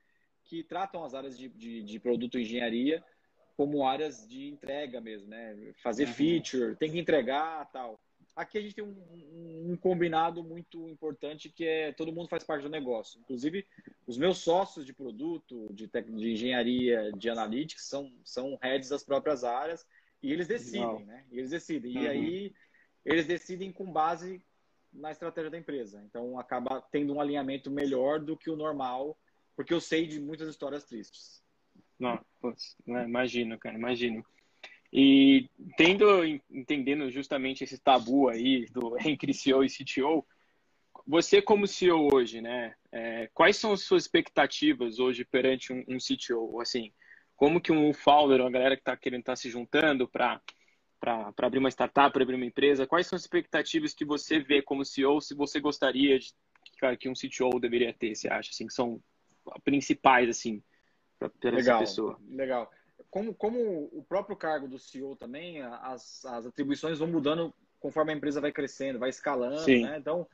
que 0.45 0.63
tratam 0.65 1.03
as 1.03 1.15
áreas 1.15 1.39
de, 1.39 1.49
de, 1.49 1.83
de 1.83 1.99
produto 1.99 2.39
e 2.39 2.43
engenharia 2.43 3.03
como 3.57 3.87
áreas 3.87 4.27
de 4.29 4.49
entrega 4.49 5.01
mesmo, 5.01 5.29
né? 5.29 5.73
Fazer 5.83 6.07
uhum. 6.07 6.13
feature, 6.13 6.77
tem 6.77 6.91
que 6.91 6.99
entregar 6.99 7.65
tal. 7.73 7.99
aqui 8.35 8.59
a 8.59 8.61
gente 8.61 8.75
tem 8.75 8.85
um, 8.85 9.73
um, 9.73 9.77
combinado 9.77 10.45
muito 10.45 10.89
importante 10.91 11.49
que 11.49 11.65
é 11.65 11.93
todo 11.93 12.13
mundo 12.13 12.29
faz 12.29 12.45
parte 12.45 12.63
do 12.63 12.69
negócio. 12.69 13.19
Inclusive, 13.21 13.67
os 14.07 14.19
meus 14.19 14.39
sócios 14.39 14.85
de 14.85 14.93
produto, 14.93 15.73
de, 15.73 15.89
de 15.89 16.33
engenharia, 16.33 17.11
de 17.17 17.31
analytics, 17.31 17.89
são, 17.89 18.13
são 18.23 18.59
heads 18.63 18.91
das 18.91 19.03
próprias 19.03 19.43
áreas 19.43 19.87
e 20.23 20.33
eles 20.33 20.47
decidem, 20.47 21.07
né? 21.07 21.25
E 21.31 21.39
eles 21.39 21.51
decidem. 21.51 21.97
Uhum. 21.97 22.03
E 22.03 22.09
aí, 22.09 22.55
eles 23.05 23.27
decidem 23.27 23.73
com 23.73 23.91
base 23.91 24.43
na 24.93 25.11
estratégia 25.11 25.51
da 25.51 25.59
empresa. 25.59 26.03
Então, 26.05 26.39
acaba 26.39 26.83
tendo 26.93 27.15
um 27.15 27.21
alinhamento 27.21 27.71
melhor 27.71 28.21
do 28.21 28.37
que 28.37 28.51
o 28.51 28.57
normal, 28.57 29.19
porque 29.55 29.73
eu 29.73 29.81
sei 29.81 30.07
de 30.07 30.21
muitas 30.21 30.49
histórias 30.49 30.85
tristes. 30.85 31.46
Não, 31.99 32.19
né, 32.87 33.05
imagino, 33.05 33.59
cara, 33.59 33.77
imagino. 33.77 34.25
E 34.93 35.49
tendo, 35.77 36.25
entendendo 36.51 37.11
justamente 37.11 37.65
esse 37.65 37.79
tabu 37.79 38.29
aí 38.29 38.67
do 38.67 38.97
entre 39.05 39.33
CEO 39.35 39.65
e 39.65 39.69
CTO, 39.69 40.27
você 41.07 41.41
como 41.41 41.67
CEO 41.67 42.09
hoje, 42.13 42.41
né? 42.41 42.75
É, 42.91 43.29
quais 43.33 43.57
são 43.57 43.73
as 43.73 43.83
suas 43.83 44.05
expectativas 44.05 44.99
hoje 44.99 45.25
perante 45.25 45.73
um, 45.73 45.85
um 45.89 45.99
CTO? 45.99 46.61
Assim, 46.61 46.93
como 47.37 47.61
que 47.61 47.73
um 47.73 47.93
founder, 47.93 48.41
uma 48.41 48.51
galera 48.51 48.77
que 48.77 48.83
está 48.83 48.97
querendo 48.97 49.21
estar 49.21 49.33
tá 49.33 49.37
se 49.37 49.51
juntando 49.51 50.09
para 50.09 50.41
para 50.99 51.33
abrir 51.43 51.59
uma 51.59 51.69
startup, 51.69 52.13
para 52.13 52.23
abrir 52.23 52.35
uma 52.35 52.47
empresa, 52.47 52.87
quais 52.87 53.07
são 53.07 53.17
as 53.17 53.23
expectativas 53.23 53.95
que 53.95 54.05
você 54.05 54.41
vê 54.41 54.63
como 54.63 54.85
CEO, 54.85 55.21
se 55.21 55.35
você 55.35 55.61
gostaria 55.61 56.19
de 56.19 56.33
que 56.99 57.09
um 57.09 57.13
CTO 57.13 57.61
deveria 57.61 57.93
ter, 57.93 58.15
você 58.15 58.29
acha, 58.29 58.51
assim, 58.51 58.67
que 58.67 58.73
são 58.73 59.01
principais, 59.63 60.29
assim, 60.29 60.63
para 61.19 61.59
essa 61.59 61.79
pessoa? 61.79 62.21
Legal 62.29 62.71
como, 63.11 63.35
como 63.35 63.89
o 63.93 64.05
próprio 64.07 64.37
cargo 64.37 64.69
do 64.69 64.79
CEO 64.79 65.17
também, 65.17 65.63
as, 65.63 66.25
as 66.25 66.47
atribuições 66.47 66.99
vão 66.99 67.09
mudando 67.09 67.55
conforme 67.81 68.13
a 68.13 68.17
empresa 68.17 68.41
vai 68.41 68.53
crescendo, 68.53 68.99
vai 68.99 69.11
escalando, 69.11 69.61
Sim. 69.61 69.85
né? 69.85 69.97
Então, 69.99 70.27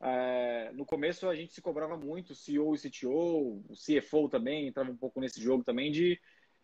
é, 0.00 0.70
no 0.72 0.84
começo 0.84 1.28
a 1.28 1.34
gente 1.34 1.52
se 1.52 1.62
cobrava 1.62 1.96
muito, 1.96 2.34
CEO 2.34 2.74
e 2.74 2.78
CTO, 2.78 3.62
o 3.68 3.74
CFO 3.74 4.28
também 4.28 4.68
entrava 4.68 4.90
um 4.90 4.96
pouco 4.96 5.20
nesse 5.20 5.40
jogo 5.40 5.64
também 5.64 5.90
de, 5.90 6.20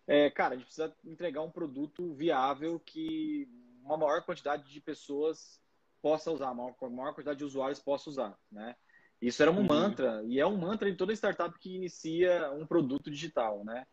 é, 0.07 0.31
cara, 0.31 0.55
a 0.55 0.57
gente 0.57 0.67
precisa 0.67 0.95
entregar 1.05 1.43
um 1.43 1.51
produto 1.51 2.13
viável 2.15 2.79
que 2.81 3.49
uma 3.83 3.97
maior 3.97 4.23
quantidade 4.25 4.71
de 4.71 4.81
pessoas 4.81 5.61
possa 6.03 6.31
usar, 6.31 6.53
uma 6.53 6.75
maior 6.91 7.15
quantidade 7.15 7.39
de 7.39 7.45
usuários 7.45 7.81
possa 7.81 8.09
usar, 8.09 8.39
né? 8.51 8.77
Isso 9.21 9.43
era 9.43 9.51
um 9.51 9.59
uhum. 9.59 9.67
mantra, 9.67 10.23
e 10.27 10.41
é 10.41 10.47
um 10.47 10.57
mantra 10.57 10.91
de 10.91 10.97
toda 10.97 11.13
startup 11.13 11.59
que 11.59 11.75
inicia 11.77 12.51
um 12.53 12.67
produto 12.67 13.11
digital, 13.11 13.65
né? 13.65 13.87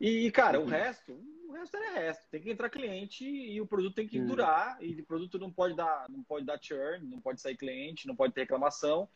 E, 0.00 0.30
cara, 0.30 0.58
uhum. 0.58 0.66
o 0.66 0.68
resto, 0.68 1.12
o 1.48 1.52
resto 1.52 1.76
é 1.76 1.90
resto. 1.94 2.22
Tem 2.30 2.40
que 2.40 2.50
entrar 2.50 2.70
cliente 2.70 3.24
e 3.24 3.60
o 3.60 3.66
produto 3.66 3.94
tem 3.94 4.06
que 4.06 4.18
uhum. 4.18 4.26
durar. 4.26 4.76
E 4.80 5.00
o 5.00 5.06
produto 5.06 5.38
não 5.38 5.50
pode 5.50 5.74
dar, 5.74 6.06
não 6.08 6.22
pode 6.22 6.44
dar 6.44 6.58
churn, 6.60 7.04
não 7.06 7.20
pode 7.20 7.40
sair 7.40 7.56
cliente, 7.56 8.06
não 8.06 8.14
pode 8.14 8.32
ter 8.32 8.42
reclamação. 8.42 9.08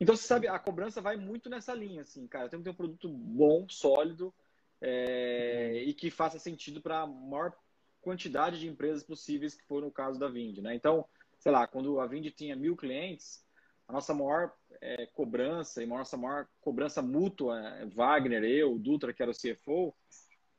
Então, 0.00 0.16
você 0.16 0.26
sabe, 0.26 0.48
a 0.48 0.58
cobrança 0.58 1.00
vai 1.00 1.16
muito 1.16 1.48
nessa 1.48 1.74
linha, 1.74 2.02
assim, 2.02 2.26
cara. 2.26 2.48
Tem 2.48 2.58
que 2.58 2.64
ter 2.64 2.70
um 2.70 2.74
produto 2.74 3.08
bom, 3.08 3.66
sólido 3.68 4.32
é, 4.80 5.70
uhum. 5.72 5.88
e 5.88 5.94
que 5.94 6.10
faça 6.10 6.38
sentido 6.38 6.80
para 6.80 7.00
a 7.00 7.06
maior 7.06 7.54
quantidade 8.00 8.60
de 8.60 8.68
empresas 8.68 9.02
possíveis, 9.02 9.54
que 9.54 9.64
foi 9.64 9.80
no 9.80 9.90
caso 9.90 10.18
da 10.18 10.28
Vind, 10.28 10.58
né? 10.58 10.74
Então, 10.74 11.04
sei 11.38 11.50
lá, 11.52 11.66
quando 11.66 11.98
a 12.00 12.06
Vind 12.06 12.26
tinha 12.30 12.54
mil 12.54 12.76
clientes, 12.76 13.44
a 13.88 13.92
nossa 13.92 14.12
maior 14.12 14.52
é, 14.80 15.06
cobrança 15.06 15.82
e 15.82 15.84
a 15.84 15.88
nossa 15.88 16.16
maior 16.16 16.46
cobrança 16.60 17.00
mútua, 17.00 17.60
Wagner, 17.94 18.44
eu, 18.44 18.78
Dutra, 18.78 19.12
que 19.12 19.22
era 19.22 19.30
o 19.30 19.34
CFO, 19.34 19.94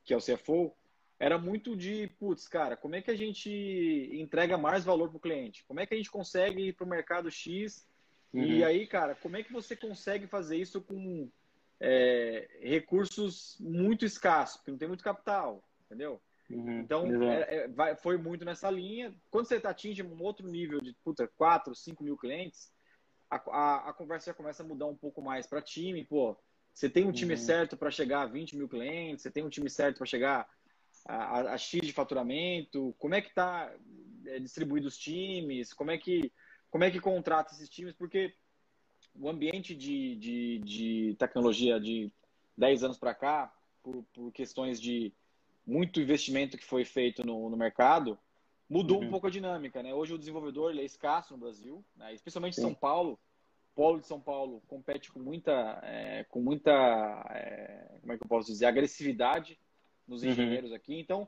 que 0.04 0.14
é 0.14 0.18
o 0.18 0.22
CFO, 0.22 0.74
era 1.20 1.38
muito 1.38 1.76
de, 1.76 2.08
putz, 2.20 2.48
cara, 2.48 2.78
como 2.78 2.96
é 2.96 3.02
que 3.02 3.12
a 3.12 3.16
gente 3.16 3.50
entrega 4.14 4.58
mais 4.58 4.86
valor 4.86 5.10
para 5.10 5.18
o 5.18 5.22
cliente? 5.22 5.66
Como 5.66 5.80
é 5.80 5.86
que 5.86 5.94
a 5.94 5.98
gente 5.98 6.12
consegue 6.12 6.68
ir 6.68 6.74
para 6.74 6.86
o 6.86 6.90
mercado 6.90 7.30
X? 7.30 7.88
Uhum. 8.34 8.44
E 8.44 8.64
aí, 8.64 8.86
cara, 8.86 9.16
como 9.16 9.36
é 9.36 9.44
que 9.44 9.52
você 9.52 9.76
consegue 9.76 10.28
fazer 10.28 10.58
isso 10.58 10.80
com 10.80 11.30
é, 11.80 12.48
recursos 12.62 13.58
muito 13.60 14.06
escassos, 14.06 14.58
porque 14.58 14.72
não 14.72 14.78
tem 14.78 14.88
muito 14.88 15.04
capital, 15.04 15.64
entendeu? 15.86 16.22
Uhum. 16.50 16.80
Então, 16.80 17.24
é, 17.24 17.56
é, 17.56 17.68
vai, 17.68 17.96
foi 17.96 18.18
muito 18.18 18.46
nessa 18.46 18.70
linha. 18.70 19.14
Quando 19.30 19.48
você 19.48 19.56
atinge 19.56 20.04
um 20.04 20.22
outro 20.22 20.48
nível 20.48 20.80
de, 20.80 20.94
puta, 21.04 21.28
4, 21.36 21.76
5 21.76 22.04
mil 22.04 22.16
clientes, 22.16 22.72
a, 23.30 23.36
a, 23.36 23.90
a 23.90 23.94
conversa 23.94 24.28
já 24.28 24.34
começa 24.34 24.64
a 24.64 24.66
mudar 24.66 24.88
um 24.88 24.96
pouco 24.96 25.22
mais 25.22 25.46
para 25.46 25.62
time. 25.62 26.04
Pô, 26.04 26.38
você 26.74 26.90
tem 26.90 27.06
um 27.06 27.12
time 27.12 27.34
uhum. 27.34 27.40
certo 27.40 27.76
para 27.76 27.92
chegar 27.92 28.22
a 28.22 28.26
20 28.26 28.56
mil 28.56 28.70
clientes, 28.70 29.24
você 29.24 29.32
tem 29.32 29.44
um 29.44 29.50
time 29.50 29.70
certo 29.70 29.98
para 29.98 30.06
chegar 30.06 30.48
a, 31.06 31.16
a, 31.16 31.54
a, 31.54 31.58
X 31.58 31.82
de 31.82 31.94
faturamento, 31.94 32.96
como 33.00 33.16
é 33.16 33.22
que 33.22 33.30
está 33.30 33.74
é, 34.26 34.40
distribuído 34.40 34.88
os 34.88 34.98
times, 34.98 35.74
como 35.74 35.92
é 35.92 35.98
que 35.98 36.32
como 36.70 36.84
é 36.84 36.92
que 36.92 37.00
contrata 37.00 37.54
esses 37.54 37.70
times, 37.70 37.96
porque 37.96 38.34
o 39.16 39.30
ambiente 39.30 39.74
de, 39.74 40.16
de, 40.18 40.60
de 40.60 41.16
tecnologia 41.18 41.80
de 41.80 42.12
10 42.58 42.84
anos 42.84 42.98
para 42.98 43.16
cá, 43.16 43.54
por, 43.82 44.04
por, 44.14 44.32
questões 44.32 44.80
de 44.80 45.14
muito 45.66 46.02
investimento 46.02 46.58
que 46.58 46.66
foi 46.66 46.86
feito 46.86 47.26
no, 47.26 47.50
no 47.50 47.58
mercado, 47.58 48.20
mudou 48.70 49.00
uhum. 49.00 49.08
um 49.08 49.10
pouco 49.10 49.28
a 49.28 49.30
dinâmica, 49.30 49.82
né? 49.82 49.94
Hoje 49.94 50.14
o 50.14 50.18
desenvolvedor 50.18 50.72
ele 50.72 50.82
é 50.82 50.86
escasso 50.86 51.34
no 51.34 51.40
Brasil, 51.40 51.84
né? 51.96 52.14
especialmente 52.14 52.58
em 52.58 52.62
São 52.62 52.74
Paulo. 52.74 53.20
O 53.72 53.76
polo 53.76 54.00
de 54.00 54.08
São 54.08 54.20
Paulo 54.20 54.62
compete 54.68 55.12
com 55.12 55.20
muita, 55.20 55.80
é, 55.84 56.26
com 56.30 56.42
muita, 56.42 56.72
é, 57.30 58.00
como 58.02 58.14
é 58.14 58.18
que 58.18 58.24
eu 58.24 58.28
posso 58.28 58.48
dizer, 58.48 58.66
agressividade 58.66 59.60
nos 60.08 60.24
uhum. 60.24 60.30
engenheiros 60.30 60.72
uhum. 60.72 60.76
aqui. 60.76 61.00
Então, 61.00 61.28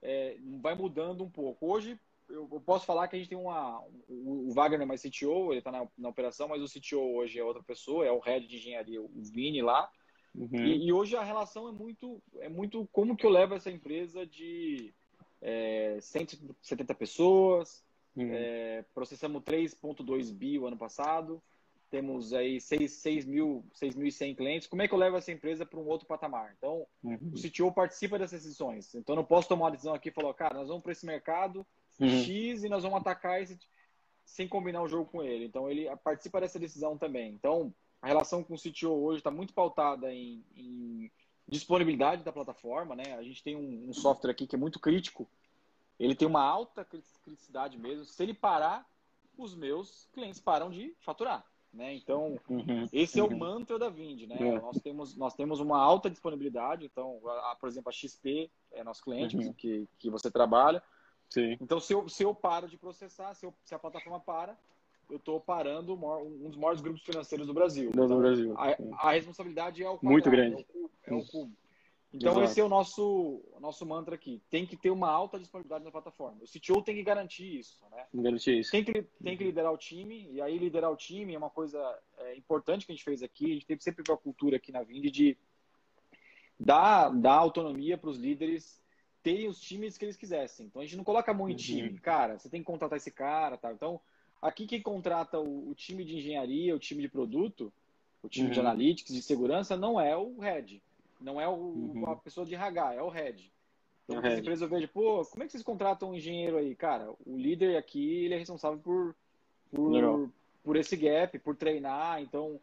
é, 0.00 0.36
vai 0.60 0.74
mudando 0.74 1.24
um 1.24 1.30
pouco. 1.30 1.66
Hoje 1.66 1.98
eu, 2.28 2.48
eu, 2.50 2.60
posso 2.60 2.86
falar 2.86 3.08
que 3.08 3.16
a 3.16 3.18
gente 3.18 3.28
tem 3.28 3.38
uma, 3.38 3.82
o, 4.08 4.52
Wagner 4.52 4.82
é 4.82 4.86
mais 4.86 5.02
CTO, 5.02 5.52
ele 5.52 5.58
está 5.58 5.72
na, 5.72 5.86
na, 5.98 6.08
operação, 6.08 6.48
mas 6.48 6.62
o 6.62 6.72
CTO 6.72 7.16
hoje 7.16 7.38
é 7.38 7.44
outra 7.44 7.62
pessoa, 7.62 8.06
é 8.06 8.12
o 8.12 8.20
head 8.20 8.46
de 8.46 8.56
engenharia, 8.56 9.02
o 9.02 9.10
Vini 9.16 9.60
lá. 9.60 9.90
Uhum. 10.34 10.64
E, 10.64 10.86
e, 10.86 10.92
hoje 10.92 11.16
a 11.16 11.24
relação 11.24 11.68
é 11.68 11.72
muito, 11.72 12.22
é 12.38 12.48
muito 12.48 12.88
como 12.92 13.16
que 13.16 13.26
eu 13.26 13.30
levo 13.30 13.54
essa 13.54 13.70
empresa 13.70 14.24
de 14.24 14.94
é, 15.40 15.98
170 16.00 16.94
pessoas, 16.94 17.82
uhum. 18.16 18.30
é, 18.32 18.84
processamos 18.94 19.42
3,2 19.42 20.32
bi 20.32 20.58
o 20.58 20.66
ano 20.66 20.76
passado, 20.76 21.42
temos 21.90 22.32
aí 22.32 22.58
6.100 22.58 24.36
clientes. 24.36 24.68
Como 24.68 24.80
é 24.80 24.86
que 24.86 24.94
eu 24.94 24.98
levo 24.98 25.16
essa 25.16 25.32
empresa 25.32 25.66
para 25.66 25.80
um 25.80 25.88
outro 25.88 26.06
patamar? 26.06 26.54
Então, 26.56 26.86
uhum. 27.02 27.32
o 27.34 27.40
CTO 27.40 27.72
participa 27.72 28.18
dessas 28.18 28.42
decisões. 28.42 28.94
Então, 28.94 29.16
não 29.16 29.24
posso 29.24 29.48
tomar 29.48 29.64
uma 29.64 29.70
decisão 29.72 29.92
aqui 29.92 30.08
e 30.08 30.12
falar, 30.12 30.32
cara, 30.34 30.54
nós 30.54 30.68
vamos 30.68 30.82
para 30.82 30.92
esse 30.92 31.04
mercado 31.04 31.66
uhum. 31.98 32.22
X 32.22 32.62
e 32.62 32.68
nós 32.68 32.84
vamos 32.84 33.00
atacar 33.00 33.42
esse 33.42 33.58
sem 34.24 34.46
combinar 34.46 34.82
o 34.82 34.88
jogo 34.88 35.10
com 35.10 35.22
ele. 35.22 35.46
Então, 35.46 35.68
ele 35.68 35.88
participa 36.04 36.40
dessa 36.40 36.58
decisão 36.58 36.96
também. 36.96 37.32
Então, 37.32 37.74
a 38.00 38.06
relação 38.06 38.44
com 38.44 38.54
o 38.54 38.58
CTO 38.58 38.92
hoje 38.92 39.18
está 39.18 39.30
muito 39.30 39.52
pautada 39.52 40.12
em, 40.14 40.44
em 40.54 41.10
disponibilidade 41.50 42.22
da 42.22 42.32
plataforma, 42.32 42.94
né? 42.94 43.14
A 43.18 43.22
gente 43.22 43.42
tem 43.42 43.56
um, 43.56 43.88
um, 43.88 43.92
software 43.92 44.30
aqui 44.30 44.46
que 44.46 44.54
é 44.54 44.58
muito 44.58 44.78
crítico. 44.78 45.28
Ele 45.98 46.14
tem 46.14 46.26
uma 46.26 46.42
alta 46.42 46.86
criticidade 47.22 47.76
mesmo. 47.76 48.04
Se 48.04 48.22
ele 48.22 48.32
parar, 48.32 48.88
os 49.36 49.54
meus 49.54 50.08
clientes 50.12 50.40
param 50.40 50.70
de 50.70 50.94
faturar, 51.00 51.44
né? 51.72 51.94
Então, 51.94 52.38
uhum, 52.48 52.88
esse 52.92 53.20
uhum. 53.20 53.26
é 53.26 53.34
o 53.34 53.38
mantra 53.38 53.78
da 53.78 53.88
Vind, 53.88 54.22
né? 54.28 54.36
Uhum. 54.40 54.60
Nós 54.60 54.80
temos 54.80 55.16
nós 55.16 55.34
temos 55.34 55.60
uma 55.60 55.78
alta 55.78 56.08
disponibilidade. 56.08 56.86
Então, 56.86 57.20
a, 57.26 57.52
a, 57.52 57.56
por 57.56 57.68
exemplo, 57.68 57.90
a 57.90 57.92
XP 57.92 58.50
é 58.72 58.84
nosso 58.84 59.02
cliente 59.02 59.36
uhum. 59.36 59.52
que, 59.52 59.88
que 59.98 60.08
você 60.08 60.30
trabalha. 60.30 60.82
Sim. 61.28 61.56
Então, 61.60 61.78
se 61.80 61.92
eu, 61.92 62.08
se 62.08 62.22
eu 62.22 62.34
paro 62.34 62.68
de 62.68 62.76
processar, 62.76 63.34
se, 63.34 63.46
eu, 63.46 63.54
se 63.64 63.74
a 63.74 63.78
plataforma 63.78 64.20
para, 64.20 64.56
eu 65.10 65.16
estou 65.16 65.40
parando 65.40 65.94
um 65.94 66.48
dos 66.48 66.56
maiores 66.56 66.80
grupos 66.80 67.02
financeiros 67.02 67.46
do 67.46 67.54
Brasil. 67.54 67.90
Do 67.90 68.04
então, 68.04 68.18
Brasil. 68.18 68.54
A, 68.56 69.08
a, 69.08 69.12
responsabilidade 69.12 69.82
é 69.82 69.88
o 69.88 69.94
quadrado, 69.94 70.12
muito 70.12 70.30
grande. 70.30 70.66
É 71.04 71.12
o, 71.12 71.18
é 71.18 71.24
cubo. 71.24 71.52
Então 72.12 72.32
Exato. 72.32 72.44
esse 72.44 72.60
é 72.60 72.64
o 72.64 72.68
nosso 72.68 73.40
nosso 73.60 73.86
mantra 73.86 74.16
aqui. 74.16 74.42
Tem 74.50 74.66
que 74.66 74.76
ter 74.76 74.90
uma 74.90 75.08
alta 75.08 75.38
disponibilidade 75.38 75.84
na 75.84 75.92
plataforma. 75.92 76.40
O 76.42 76.46
CTO 76.46 76.82
tem 76.82 76.96
que 76.96 77.04
garantir 77.04 77.58
isso, 77.60 77.80
né? 77.90 78.04
Garantir 78.12 78.58
isso. 78.58 78.70
Tem 78.72 78.82
que 78.82 79.02
tem 79.22 79.36
que 79.36 79.44
liderar 79.44 79.72
o 79.72 79.78
time 79.78 80.28
e 80.32 80.42
aí 80.42 80.58
liderar 80.58 80.90
o 80.90 80.96
time 80.96 81.34
é 81.34 81.38
uma 81.38 81.50
coisa 81.50 81.78
é, 82.18 82.36
importante 82.36 82.84
que 82.84 82.92
a 82.92 82.94
gente 82.94 83.04
fez 83.04 83.22
aqui. 83.22 83.46
A 83.46 83.54
gente 83.54 83.66
teve 83.66 83.82
sempre 83.82 84.02
a 84.12 84.16
cultura 84.16 84.56
aqui 84.56 84.72
na 84.72 84.82
Vind 84.82 85.04
de 85.10 85.38
dar, 86.58 87.10
dar 87.10 87.34
autonomia 87.34 87.96
para 87.96 88.10
os 88.10 88.18
líderes 88.18 88.80
terem 89.22 89.48
os 89.48 89.60
times 89.60 89.96
que 89.96 90.04
eles 90.04 90.16
quisessem. 90.16 90.66
Então 90.66 90.82
a 90.82 90.84
gente 90.84 90.96
não 90.96 91.04
coloca 91.04 91.32
mão 91.32 91.48
em 91.48 91.52
uhum. 91.52 91.56
time, 91.56 92.00
cara. 92.00 92.38
Você 92.38 92.48
tem 92.48 92.60
que 92.60 92.66
contratar 92.66 92.96
esse 92.96 93.12
cara, 93.12 93.56
tá? 93.56 93.72
Então 93.72 94.00
Aqui 94.40 94.66
quem 94.66 94.80
contrata 94.80 95.38
o, 95.38 95.70
o, 95.70 95.74
time 95.74 96.04
de 96.04 96.16
engenharia, 96.16 96.74
o 96.74 96.78
time 96.78 97.02
de 97.02 97.08
produto, 97.08 97.72
o 98.22 98.28
time 98.28 98.48
uhum. 98.48 98.52
de 98.52 98.60
analytics, 98.60 99.14
de 99.14 99.22
segurança, 99.22 99.76
não 99.76 100.00
é 100.00 100.16
o 100.16 100.38
head. 100.38 100.82
Não 101.20 101.40
é 101.40 101.46
o, 101.46 101.52
uhum. 101.52 102.06
a 102.06 102.16
pessoa 102.16 102.46
de 102.46 102.54
RH, 102.54 102.94
é 102.94 103.02
o 103.02 103.10
head. 103.10 103.52
Então, 104.04 104.24
é 104.24 104.32
as 104.32 104.38
empresas 104.38 104.62
eu 104.62 104.68
vejo, 104.68 104.88
pô, 104.88 105.24
como 105.26 105.42
é 105.42 105.46
que 105.46 105.52
vocês 105.52 105.62
contratam 105.62 106.10
um 106.10 106.14
engenheiro 106.14 106.56
aí? 106.56 106.74
Cara, 106.74 107.12
o 107.26 107.36
líder 107.36 107.76
aqui, 107.76 108.24
ele 108.24 108.34
é 108.34 108.38
responsável 108.38 108.78
por, 108.78 109.14
por, 109.70 110.30
por 110.64 110.76
esse 110.76 110.96
gap, 110.96 111.38
por 111.38 111.54
treinar. 111.54 112.22
Então, 112.22 112.58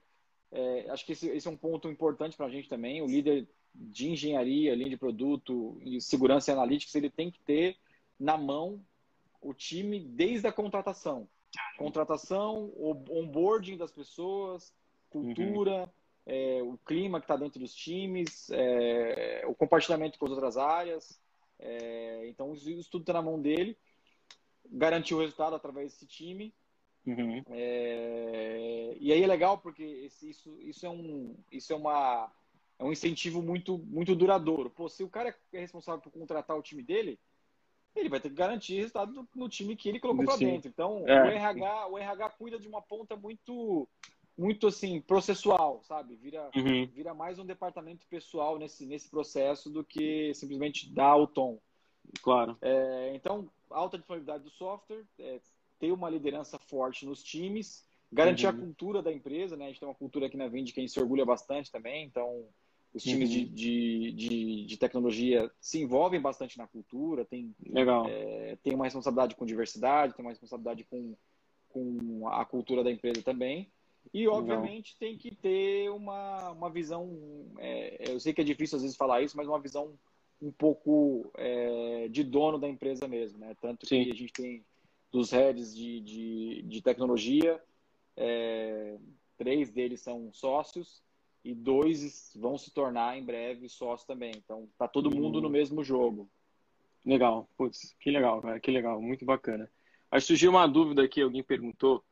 é, 0.52 0.90
acho 0.90 1.06
que 1.06 1.12
esse, 1.12 1.30
esse, 1.30 1.48
é 1.48 1.52
um 1.52 1.58
ponto 1.58 1.90
importante 1.90 2.36
para 2.36 2.48
a 2.48 2.50
gente 2.50 2.68
também. 2.68 3.02
O 3.02 3.08
líder 3.08 3.48
de 3.74 4.10
engenharia, 4.10 4.76
linha 4.76 4.90
de 4.90 4.98
produto, 4.98 5.80
segurança 6.00 6.52
e 6.52 6.54
analytics, 6.54 6.96
ele 6.96 7.10
tem 7.10 7.30
que 7.30 7.40
ter 7.42 7.78
na 8.20 8.38
mão 8.38 8.82
o 9.42 9.54
time 9.54 10.00
desde 10.00 10.48
a 10.48 10.52
contratação. 10.52 11.28
Contratação, 11.78 12.72
onboarding 13.10 13.78
das 13.78 13.92
pessoas, 13.92 14.74
cultura, 15.10 15.84
uhum. 15.84 15.90
é, 16.26 16.62
o 16.64 16.78
clima 16.78 17.20
que 17.20 17.26
está 17.26 17.36
dentro 17.36 17.60
dos 17.60 17.74
times, 17.74 18.50
é, 18.52 19.44
o 19.48 19.56
compartilhamento 19.56 20.18
com 20.18 20.26
as 20.26 20.32
outras 20.32 20.58
áreas. 20.58 21.20
É, 21.60 22.28
então, 22.28 22.54
isso 22.54 22.90
tudo 22.90 23.02
está 23.02 23.14
na 23.14 23.22
mão 23.22 23.40
dele. 23.40 23.78
Garantir 24.70 25.14
o 25.16 25.20
resultado 25.20 25.56
através 25.56 25.92
desse 25.92 26.06
time. 26.06 26.54
Uhum. 27.06 27.42
É, 27.52 28.98
e 29.00 29.14
aí 29.14 29.24
é 29.24 29.28
legal 29.28 29.58
porque 29.58 29.84
esse, 29.84 30.30
isso, 30.30 30.58
isso, 30.60 30.86
é 30.86 30.90
um, 30.90 31.38
isso 31.50 31.72
é, 31.72 31.76
uma, 31.76 32.30
é 32.78 32.84
um 32.84 32.92
incentivo 32.92 33.42
muito, 33.42 33.78
muito 33.78 34.14
duradouro. 34.14 34.70
Pô, 34.70 34.90
se 34.90 35.04
o 35.04 35.10
cara 35.10 35.34
é 35.54 35.60
responsável 35.60 36.02
por 36.02 36.12
contratar 36.12 36.58
o 36.58 36.62
time 36.62 36.84
dele, 36.84 37.18
ele 38.00 38.10
vai 38.10 38.20
ter 38.20 38.30
que 38.30 38.36
garantir 38.36 38.76
resultado 38.76 39.12
no, 39.14 39.28
no 39.36 39.50
time 39.50 39.76
que 39.76 39.90
ele 39.90 40.00
colocou 40.00 40.26
para 40.26 40.38
dentro. 40.38 40.70
Então, 40.70 41.04
é. 41.08 41.24
o, 41.24 41.28
RH, 41.28 41.88
o 41.88 41.98
RH 41.98 42.30
cuida 42.32 42.60
de 42.60 42.68
uma 42.68 42.82
ponta 42.82 43.16
muito 43.16 43.88
muito 44.38 44.68
assim 44.68 45.02
processual, 45.02 45.82
sabe? 45.84 46.16
Vira 46.16 46.50
uhum. 46.56 46.86
vira 46.94 47.14
mais 47.14 47.40
um 47.40 47.46
departamento 47.46 48.06
pessoal 48.08 48.60
nesse 48.60 48.86
nesse 48.86 49.10
processo 49.10 49.70
do 49.70 49.84
que 49.84 50.32
simplesmente 50.36 50.94
dar 50.94 51.16
o 51.16 51.26
tom. 51.26 51.60
Claro. 52.22 52.56
É, 52.62 53.16
então, 53.16 53.50
alta 53.70 53.98
disponibilidade 53.98 54.44
do 54.44 54.50
software, 54.52 55.04
é, 55.20 55.40
ter 55.80 55.92
uma 55.92 56.10
liderança 56.10 56.58
forte 56.58 57.06
nos 57.06 57.24
times, 57.24 57.86
garantir 58.12 58.46
uhum. 58.46 58.52
a 58.52 58.58
cultura 58.58 59.02
da 59.02 59.12
empresa, 59.12 59.58
né? 59.58 59.66
A 59.66 59.68
gente 59.70 59.80
tem 59.80 59.88
uma 59.88 59.96
cultura 59.96 60.28
aqui 60.28 60.38
na 60.38 60.48
Vind 60.48 60.72
que 60.72 60.80
a 60.80 60.84
gente 60.84 60.94
se 60.94 61.00
orgulha 61.00 61.26
bastante 61.26 61.72
também, 61.72 62.06
então 62.06 62.46
os 62.94 63.04
times 63.04 63.30
uhum. 63.30 63.36
de, 63.36 63.46
de, 63.46 64.12
de, 64.14 64.66
de, 64.66 64.78
tecnologia 64.78 65.52
se 65.60 65.82
envolvem 65.82 66.20
bastante 66.20 66.58
na 66.58 66.68
cultura, 66.68 67.26
tem, 67.26 67.54
Legal. 67.70 68.06
É, 68.08 68.58
tem 68.64 68.74
uma 68.74 68.86
responsabilidade 68.86 69.36
com 69.36 69.46
diversidade, 69.46 70.14
tem 70.14 70.26
uma 70.26 70.32
responsabilidade 70.32 70.84
com, 70.86 71.16
com 71.70 72.28
a 72.28 72.44
cultura 72.46 72.84
da 72.84 72.92
empresa 72.92 73.22
também. 73.22 73.72
E, 74.14 74.28
obviamente, 74.28 74.96
Legal. 75.00 75.00
tem 75.00 75.18
que 75.18 75.36
ter 75.36 75.90
uma, 75.90 76.52
uma 76.52 76.70
visão. 76.70 77.10
É, 77.60 78.12
eu 78.12 78.20
sei 78.20 78.34
que 78.34 78.42
é 78.42 78.44
difícil 78.44 78.78
às 78.78 78.82
vezes 78.82 78.98
falar 78.98 79.22
isso, 79.22 79.36
mas 79.36 79.48
uma 79.48 79.60
visão 79.60 79.94
um 80.42 80.52
pouco 80.52 81.30
é, 81.36 82.08
de 82.10 82.24
dono 82.24 82.58
da 82.58 82.68
empresa 82.68 83.08
mesmo. 83.08 83.38
Né? 83.40 83.56
Tanto 83.60 83.86
Sim. 83.86 84.06
que 84.06 84.12
a 84.12 84.16
gente 84.16 84.34
tem 84.34 84.66
dos 85.12 85.32
heads 85.32 85.76
de, 85.76 86.00
de, 86.02 86.62
de 86.64 86.82
tecnologia, 86.82 87.62
é, 88.16 88.98
três 89.38 89.70
deles 89.70 90.02
são 90.02 90.32
sócios 90.34 91.02
e 91.48 91.56
dois 91.56 92.34
vão 92.36 92.58
se 92.58 92.72
tornar 92.72 93.18
em 93.18 93.24
breve 93.24 93.70
sócios 93.70 94.06
também. 94.06 94.34
Então, 94.36 94.68
tá 94.78 94.86
todo 94.86 95.10
mundo 95.10 95.40
no 95.40 95.50
mesmo 95.50 95.82
jogo. 95.82 96.30
Legal, 97.06 97.50
putz, 97.56 97.96
que 98.02 98.12
legal, 98.12 98.42
cara, 98.42 98.60
que 98.60 98.70
legal, 98.70 99.02
muito 99.02 99.24
bacana. 99.24 99.72
Aí 100.12 100.20
surgiu 100.20 100.50
uma 100.50 100.68
dúvida 100.68 101.04
aqui, 101.04 101.22
alguém 101.22 101.42
perguntou, 101.42 102.04